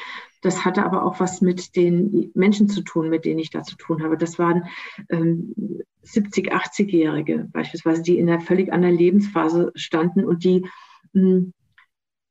Das 0.43 0.64
hatte 0.64 0.85
aber 0.85 1.05
auch 1.05 1.19
was 1.19 1.41
mit 1.41 1.77
den 1.77 2.31
Menschen 2.35 2.69
zu 2.69 2.83
tun, 2.83 3.09
mit 3.09 3.25
denen 3.25 3.39
ich 3.39 3.51
da 3.51 3.62
zu 3.62 3.77
tun 3.77 4.03
habe. 4.03 4.17
Das 4.17 4.39
waren 4.39 4.64
ähm, 5.09 5.83
70, 6.03 6.53
80-Jährige 6.53 7.49
beispielsweise, 7.53 8.03
die 8.03 8.19
in 8.19 8.29
einer 8.29 8.41
völlig 8.41 8.73
anderen 8.73 8.97
Lebensphase 8.97 9.73
standen 9.75 10.25
und 10.25 10.45
die 10.45 10.69
mh, 11.12 11.23
hm, 11.23 11.53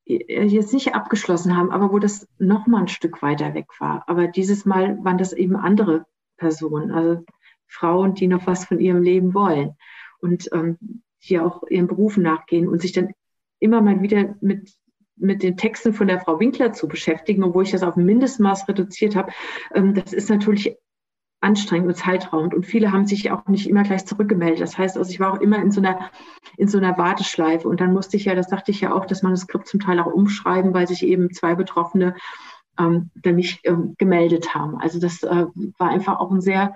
jetzt 0.06 0.72
nicht 0.74 0.94
abgeschlossen 0.94 1.58
haben, 1.58 1.72
aber 1.72 1.92
wo 1.92 1.98
das 1.98 2.28
noch 2.38 2.68
mal 2.68 2.82
ein 2.82 2.88
Stück 2.88 3.24
weiter 3.24 3.54
weg 3.56 3.68
war. 3.80 4.04
Aber 4.08 4.28
dieses 4.28 4.66
Mal 4.66 5.04
waren 5.04 5.18
das 5.18 5.34
eben 5.34 5.56
andere 5.56 6.06
Personen, 6.38 6.92
also 6.92 7.26
Frauen, 7.68 8.14
die 8.14 8.28
noch 8.28 8.48
was 8.48 8.66
von 8.66 8.80
ihrem 8.80 9.02
Leben 9.02 9.34
wollen 9.34 9.76
und 10.20 10.50
ähm, 10.54 10.78
die 11.24 11.40
auch 11.40 11.64
ihren 11.70 11.88
Berufen 11.88 12.24
nachgehen 12.24 12.68
und 12.68 12.82
sich 12.82 12.92
dann 12.92 13.10
immer 13.60 13.82
mal 13.82 14.02
wieder 14.02 14.36
mit 14.42 14.70
mit 15.18 15.44
den 15.44 15.58
Texten 15.58 15.94
von 15.94 16.08
der 16.08 16.20
Frau 16.20 16.40
Winkler 16.40 16.74
zu 16.74 16.88
beschäftigen, 16.88 17.44
obwohl 17.44 17.64
ich 17.64 17.72
das 17.72 17.84
auf 17.84 17.96
ein 17.96 18.06
Mindestmaß 18.06 18.68
reduziert 18.68 19.16
habe, 19.16 19.32
ähm, 19.74 19.94
das 19.94 20.14
ist 20.14 20.30
natürlich 20.30 20.78
anstrengend 21.42 21.88
und 21.88 21.96
zeitraubend. 21.96 22.54
Und 22.54 22.66
viele 22.66 22.92
haben 22.92 23.06
sich 23.06 23.30
auch 23.32 23.46
nicht 23.48 23.70
immer 23.70 23.84
gleich 23.84 24.06
zurückgemeldet. 24.06 24.62
Das 24.62 24.78
heißt, 24.78 24.98
also 24.98 25.10
ich 25.10 25.20
war 25.20 25.34
auch 25.34 25.42
immer 25.42 25.60
in 25.60 25.72
so 25.72 25.80
einer, 25.80 26.10
in 26.58 26.68
so 26.68 26.78
einer 26.78 26.98
Warteschleife. 26.98 27.68
Und 27.68 27.82
dann 27.82 27.94
musste 27.94 28.18
ich 28.18 28.26
ja, 28.26 28.36
das 28.36 28.48
dachte 28.48 28.72
ich 28.72 28.82
ja 28.82 28.94
auch, 28.94 29.06
das 29.06 29.22
Manuskript 29.22 29.68
zum 29.68 29.80
Teil 29.80 30.00
auch 30.00 30.08
umschreiben, 30.08 30.74
weil 30.74 30.88
sich 30.88 31.04
eben 31.04 31.32
zwei 31.34 31.54
Betroffene 31.56 32.16
ähm, 32.80 33.12
dann 33.16 33.36
nicht 33.36 33.62
ähm, 33.64 33.96
gemeldet 33.98 34.56
haben. 34.56 34.80
Also 34.80 35.00
das 35.00 35.24
äh, 35.24 35.46
war 35.78 35.90
einfach 35.90 36.20
auch 36.20 36.32
ein 36.32 36.42
sehr 36.42 36.76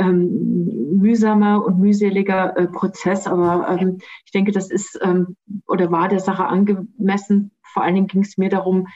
ähm, 0.00 0.98
mühsamer 0.98 1.64
und 1.64 1.78
mühseliger 1.78 2.56
äh, 2.56 2.66
Prozess. 2.66 3.26
Aber 3.26 3.68
ähm, 3.68 3.98
ich 4.24 4.32
denke, 4.32 4.50
das 4.52 4.70
ist 4.70 4.98
ähm, 5.02 5.36
oder 5.66 5.90
war 5.92 6.08
der 6.08 6.20
Sache 6.20 6.46
angemessen. 6.46 7.52
Vor 7.62 7.82
allen 7.82 7.94
Dingen 7.94 8.06
ging 8.06 8.22
es 8.22 8.38
mir 8.38 8.48
darum, 8.48 8.88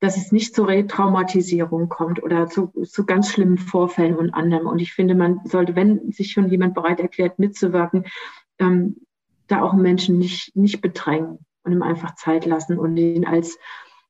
dass 0.00 0.16
es 0.16 0.32
nicht 0.32 0.54
zur 0.54 0.68
Retraumatisierung 0.68 1.88
kommt 1.88 2.22
oder 2.22 2.48
zu, 2.48 2.72
zu 2.84 3.04
ganz 3.06 3.30
schlimmen 3.30 3.58
Vorfällen 3.58 4.16
und 4.16 4.34
anderem. 4.34 4.66
Und 4.66 4.80
ich 4.80 4.92
finde, 4.92 5.14
man 5.14 5.40
sollte, 5.44 5.76
wenn 5.76 6.10
sich 6.10 6.32
schon 6.32 6.48
jemand 6.48 6.74
bereit 6.74 7.00
erklärt, 7.00 7.38
mitzuwirken, 7.38 8.06
ähm, 8.58 8.96
da 9.46 9.62
auch 9.62 9.74
Menschen 9.74 10.18
nicht, 10.18 10.56
nicht 10.56 10.80
bedrängen 10.80 11.38
und 11.62 11.72
ihm 11.72 11.82
einfach 11.82 12.14
Zeit 12.14 12.46
lassen 12.46 12.78
und 12.78 12.96
ihn 12.96 13.26
als 13.26 13.58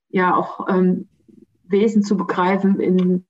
ja 0.09 0.34
auch 0.34 0.68
ähm, 0.68 1.09
Wesen 1.64 2.03
zu 2.03 2.16
begreifen 2.16 2.80
in, 2.80 3.26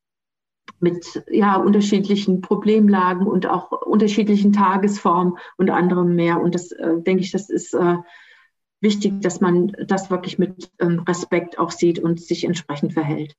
mit 0.81 1.23
ja, 1.31 1.57
unterschiedlichen 1.57 2.41
Problemlagen 2.41 3.27
und 3.27 3.47
auch 3.47 3.71
unterschiedlichen 3.71 4.53
Tagesformen 4.53 5.37
und 5.57 5.71
anderem 5.71 6.15
mehr. 6.15 6.41
Und 6.41 6.55
das 6.55 6.73
äh, 6.73 7.01
denke 7.01 7.23
ich, 7.23 7.33
das 7.33 7.51
ist 7.51 7.75
äh, 7.75 7.97
wichtig, 8.81 9.21
dass 9.21 9.41
man 9.41 9.73
das 9.87 10.11
wirklich 10.11 10.39
mit 10.39 10.71
ähm, 10.81 11.01
Respekt 11.01 11.59
auch 11.59 11.71
sieht 11.71 11.99
und 11.99 12.21
sich 12.21 12.45
entsprechend 12.45 12.95
verhält. 12.95 13.37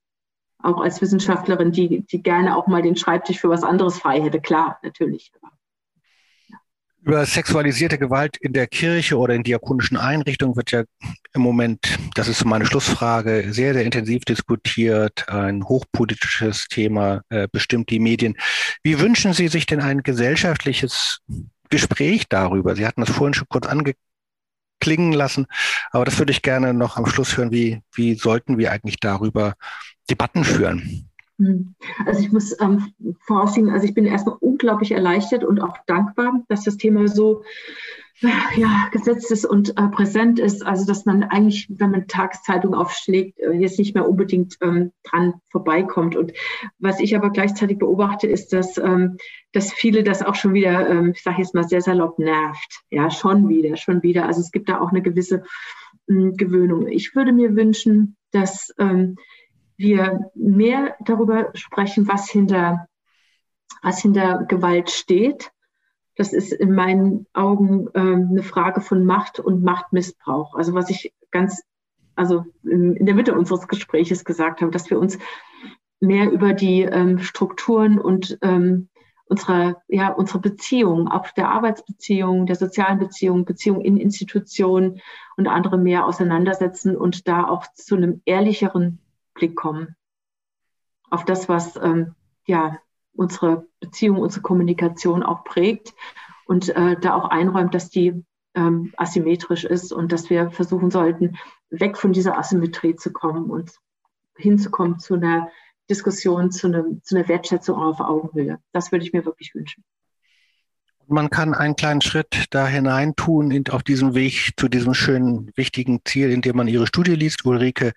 Auch 0.58 0.80
als 0.80 1.02
Wissenschaftlerin, 1.02 1.72
die, 1.72 2.02
die 2.06 2.22
gerne 2.22 2.56
auch 2.56 2.68
mal 2.68 2.82
den 2.82 2.96
Schreibtisch 2.96 3.40
für 3.40 3.48
was 3.48 3.64
anderes 3.64 3.98
frei 3.98 4.20
hätte, 4.20 4.40
klar, 4.40 4.78
natürlich. 4.82 5.32
Über 7.04 7.26
sexualisierte 7.26 7.98
Gewalt 7.98 8.36
in 8.36 8.52
der 8.52 8.68
Kirche 8.68 9.18
oder 9.18 9.34
in 9.34 9.42
diakonischen 9.42 9.96
Einrichtungen 9.96 10.54
wird 10.54 10.70
ja 10.70 10.84
im 11.34 11.42
Moment, 11.42 11.98
das 12.14 12.28
ist 12.28 12.44
meine 12.44 12.64
Schlussfrage, 12.64 13.52
sehr, 13.52 13.74
sehr 13.74 13.82
intensiv 13.82 14.24
diskutiert. 14.24 15.28
Ein 15.28 15.64
hochpolitisches 15.64 16.68
Thema 16.68 17.22
äh, 17.28 17.48
bestimmt 17.50 17.90
die 17.90 17.98
Medien. 17.98 18.36
Wie 18.84 19.00
wünschen 19.00 19.32
Sie 19.32 19.48
sich 19.48 19.66
denn 19.66 19.80
ein 19.80 20.04
gesellschaftliches 20.04 21.18
Gespräch 21.70 22.28
darüber? 22.28 22.76
Sie 22.76 22.86
hatten 22.86 23.00
das 23.00 23.10
vorhin 23.10 23.34
schon 23.34 23.48
kurz 23.48 23.66
angeklingen 23.66 25.12
lassen, 25.12 25.46
aber 25.90 26.04
das 26.04 26.20
würde 26.20 26.30
ich 26.30 26.42
gerne 26.42 26.72
noch 26.72 26.96
am 26.96 27.06
Schluss 27.06 27.36
hören. 27.36 27.50
Wie, 27.50 27.82
wie 27.94 28.14
sollten 28.14 28.58
wir 28.58 28.70
eigentlich 28.70 29.00
darüber 29.00 29.54
Debatten 30.08 30.44
führen? 30.44 31.11
Hm. 31.38 31.74
Also 32.04 32.20
ich 32.20 32.32
muss 32.32 32.58
ähm, 32.60 32.92
vorausschieben, 33.20 33.70
also 33.70 33.86
ich 33.86 33.94
bin 33.94 34.06
erstmal 34.06 34.36
unglaublich 34.40 34.92
erleichtert 34.92 35.44
und 35.44 35.60
auch 35.60 35.76
dankbar, 35.86 36.42
dass 36.48 36.64
das 36.64 36.76
Thema 36.76 37.08
so 37.08 37.42
ja, 38.56 38.88
gesetzt 38.92 39.30
ist 39.30 39.44
und 39.44 39.76
äh, 39.76 39.88
präsent 39.88 40.38
ist. 40.38 40.64
Also 40.64 40.86
dass 40.86 41.04
man 41.04 41.24
eigentlich, 41.24 41.66
wenn 41.70 41.90
man 41.90 42.06
Tageszeitung 42.06 42.74
aufschlägt, 42.74 43.38
äh, 43.40 43.52
jetzt 43.52 43.78
nicht 43.78 43.94
mehr 43.94 44.08
unbedingt 44.08 44.56
ähm, 44.60 44.92
dran 45.02 45.34
vorbeikommt. 45.50 46.16
Und 46.16 46.32
was 46.78 47.00
ich 47.00 47.16
aber 47.16 47.30
gleichzeitig 47.30 47.78
beobachte, 47.78 48.26
ist, 48.28 48.52
dass, 48.52 48.78
ähm, 48.78 49.16
dass 49.52 49.72
viele 49.72 50.04
das 50.04 50.22
auch 50.22 50.34
schon 50.34 50.54
wieder, 50.54 50.88
ähm, 50.88 51.12
ich 51.14 51.22
sage 51.22 51.38
jetzt 51.38 51.54
mal 51.54 51.64
sehr 51.66 51.80
salopp, 51.80 52.18
nervt. 52.18 52.82
Ja, 52.90 53.10
schon 53.10 53.48
wieder, 53.48 53.76
schon 53.76 54.02
wieder. 54.02 54.26
Also 54.26 54.40
es 54.40 54.52
gibt 54.52 54.68
da 54.68 54.80
auch 54.80 54.90
eine 54.90 55.02
gewisse 55.02 55.42
hm, 56.08 56.36
Gewöhnung. 56.36 56.86
Ich 56.88 57.16
würde 57.16 57.32
mir 57.32 57.56
wünschen, 57.56 58.16
dass 58.30 58.72
ähm, 58.78 59.16
wir 59.82 60.30
mehr 60.34 60.96
darüber 61.00 61.50
sprechen, 61.54 62.08
was 62.08 62.30
hinter, 62.30 62.88
was 63.82 64.00
hinter 64.00 64.44
Gewalt 64.44 64.90
steht. 64.90 65.52
Das 66.16 66.32
ist 66.32 66.52
in 66.52 66.74
meinen 66.74 67.26
Augen 67.32 67.88
äh, 67.94 68.00
eine 68.00 68.42
Frage 68.42 68.80
von 68.80 69.04
Macht 69.04 69.40
und 69.40 69.62
Machtmissbrauch. 69.62 70.54
Also 70.54 70.74
was 70.74 70.88
ich 70.90 71.12
ganz, 71.30 71.62
also 72.14 72.44
in, 72.62 73.04
der 73.04 73.14
Mitte 73.14 73.34
unseres 73.34 73.66
Gespräches 73.68 74.24
gesagt 74.24 74.60
habe, 74.60 74.70
dass 74.70 74.90
wir 74.90 74.98
uns 74.98 75.18
mehr 76.00 76.30
über 76.30 76.52
die 76.52 76.82
ähm, 76.82 77.18
Strukturen 77.18 77.98
und 77.98 78.38
ähm, 78.42 78.88
unsere, 79.32 79.80
ja, 79.88 80.12
unsere 80.12 80.40
Beziehungen, 80.40 81.08
auch 81.08 81.30
der 81.30 81.48
Arbeitsbeziehungen, 81.48 82.46
der 82.46 82.56
sozialen 82.56 82.98
Beziehungen, 82.98 83.44
Beziehungen 83.44 83.80
in 83.80 83.96
Institutionen 83.96 85.00
und 85.36 85.48
andere 85.48 85.78
mehr 85.78 86.06
auseinandersetzen 86.06 86.96
und 86.96 87.26
da 87.26 87.48
auch 87.48 87.66
zu 87.74 87.96
einem 87.96 88.20
ehrlicheren 88.26 88.98
Blick 89.34 89.56
kommen. 89.56 89.96
Auf 91.10 91.24
das, 91.24 91.48
was 91.48 91.76
ähm, 91.76 92.14
ja, 92.46 92.78
unsere 93.14 93.66
Beziehung, 93.80 94.18
unsere 94.18 94.42
Kommunikation 94.42 95.22
auch 95.22 95.44
prägt 95.44 95.94
und 96.46 96.70
äh, 96.70 96.96
da 96.98 97.14
auch 97.14 97.26
einräumt, 97.26 97.74
dass 97.74 97.90
die 97.90 98.24
ähm, 98.54 98.92
asymmetrisch 98.96 99.64
ist 99.64 99.92
und 99.92 100.12
dass 100.12 100.30
wir 100.30 100.50
versuchen 100.50 100.90
sollten, 100.90 101.36
weg 101.70 101.96
von 101.96 102.12
dieser 102.12 102.38
Asymmetrie 102.38 102.96
zu 102.96 103.12
kommen 103.12 103.50
und 103.50 103.72
hinzukommen 104.36 104.98
zu 104.98 105.14
einer 105.14 105.50
Diskussion, 105.88 106.50
zu, 106.50 106.68
einem, 106.68 107.02
zu 107.02 107.16
einer 107.16 107.28
Wertschätzung 107.28 107.76
auf 107.76 108.00
Augenhöhe. 108.00 108.58
Das 108.72 108.92
würde 108.92 109.04
ich 109.04 109.12
mir 109.12 109.24
wirklich 109.24 109.54
wünschen. 109.54 109.84
Man 111.08 111.30
kann 111.30 111.52
einen 111.52 111.76
kleinen 111.76 112.00
Schritt 112.00 112.46
da 112.50 112.66
hinein 112.66 113.14
tun 113.16 113.50
in, 113.50 113.68
auf 113.68 113.82
diesem 113.82 114.14
Weg 114.14 114.52
zu 114.56 114.68
diesem 114.68 114.94
schönen, 114.94 115.50
wichtigen 115.56 116.00
Ziel, 116.04 116.30
indem 116.30 116.56
man 116.56 116.68
Ihre 116.68 116.86
Studie 116.86 117.14
liest. 117.14 117.44
Ulrike, 117.44 117.92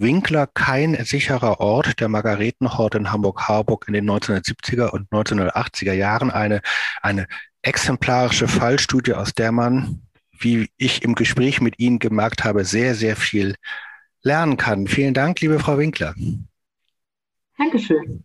Winkler 0.00 0.46
kein 0.46 1.04
sicherer 1.04 1.60
Ort 1.60 2.00
der 2.00 2.08
Margaretenhort 2.08 2.94
in 2.94 3.12
Hamburg-Harburg 3.12 3.84
in 3.86 3.94
den 3.94 4.10
1970er 4.10 4.88
und 4.88 5.10
1980er 5.10 5.92
Jahren. 5.92 6.30
Eine, 6.30 6.62
eine 7.02 7.26
exemplarische 7.62 8.48
Fallstudie, 8.48 9.14
aus 9.14 9.34
der 9.34 9.52
man, 9.52 10.02
wie 10.32 10.70
ich 10.78 11.02
im 11.02 11.14
Gespräch 11.14 11.60
mit 11.60 11.78
Ihnen 11.78 11.98
gemerkt 11.98 12.44
habe, 12.44 12.64
sehr, 12.64 12.94
sehr 12.94 13.14
viel 13.14 13.54
lernen 14.22 14.56
kann. 14.56 14.86
Vielen 14.86 15.14
Dank, 15.14 15.40
liebe 15.40 15.58
Frau 15.58 15.78
Winkler. 15.78 16.14
Dankeschön. 17.58 18.24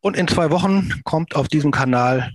Und 0.00 0.16
in 0.16 0.26
zwei 0.26 0.50
Wochen 0.50 1.02
kommt 1.04 1.36
auf 1.36 1.46
diesem 1.46 1.70
Kanal 1.70 2.32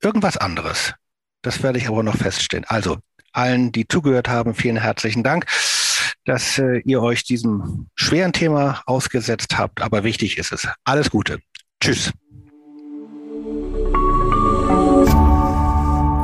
irgendwas 0.00 0.36
anderes. 0.36 0.94
Das 1.42 1.62
werde 1.64 1.78
ich 1.78 1.88
aber 1.88 2.04
noch 2.04 2.16
feststellen. 2.16 2.64
Also 2.68 2.98
allen, 3.32 3.72
die 3.72 3.88
zugehört 3.88 4.28
haben, 4.28 4.54
vielen 4.54 4.76
herzlichen 4.76 5.24
Dank 5.24 5.46
dass 6.24 6.58
äh, 6.58 6.78
ihr 6.84 7.02
euch 7.02 7.24
diesem 7.24 7.88
schweren 7.94 8.32
Thema 8.32 8.82
ausgesetzt 8.86 9.58
habt, 9.58 9.82
aber 9.82 10.04
wichtig 10.04 10.38
ist 10.38 10.52
es. 10.52 10.68
Alles 10.84 11.10
Gute. 11.10 11.38
Tschüss. 11.80 12.12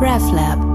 RefLab 0.00 0.69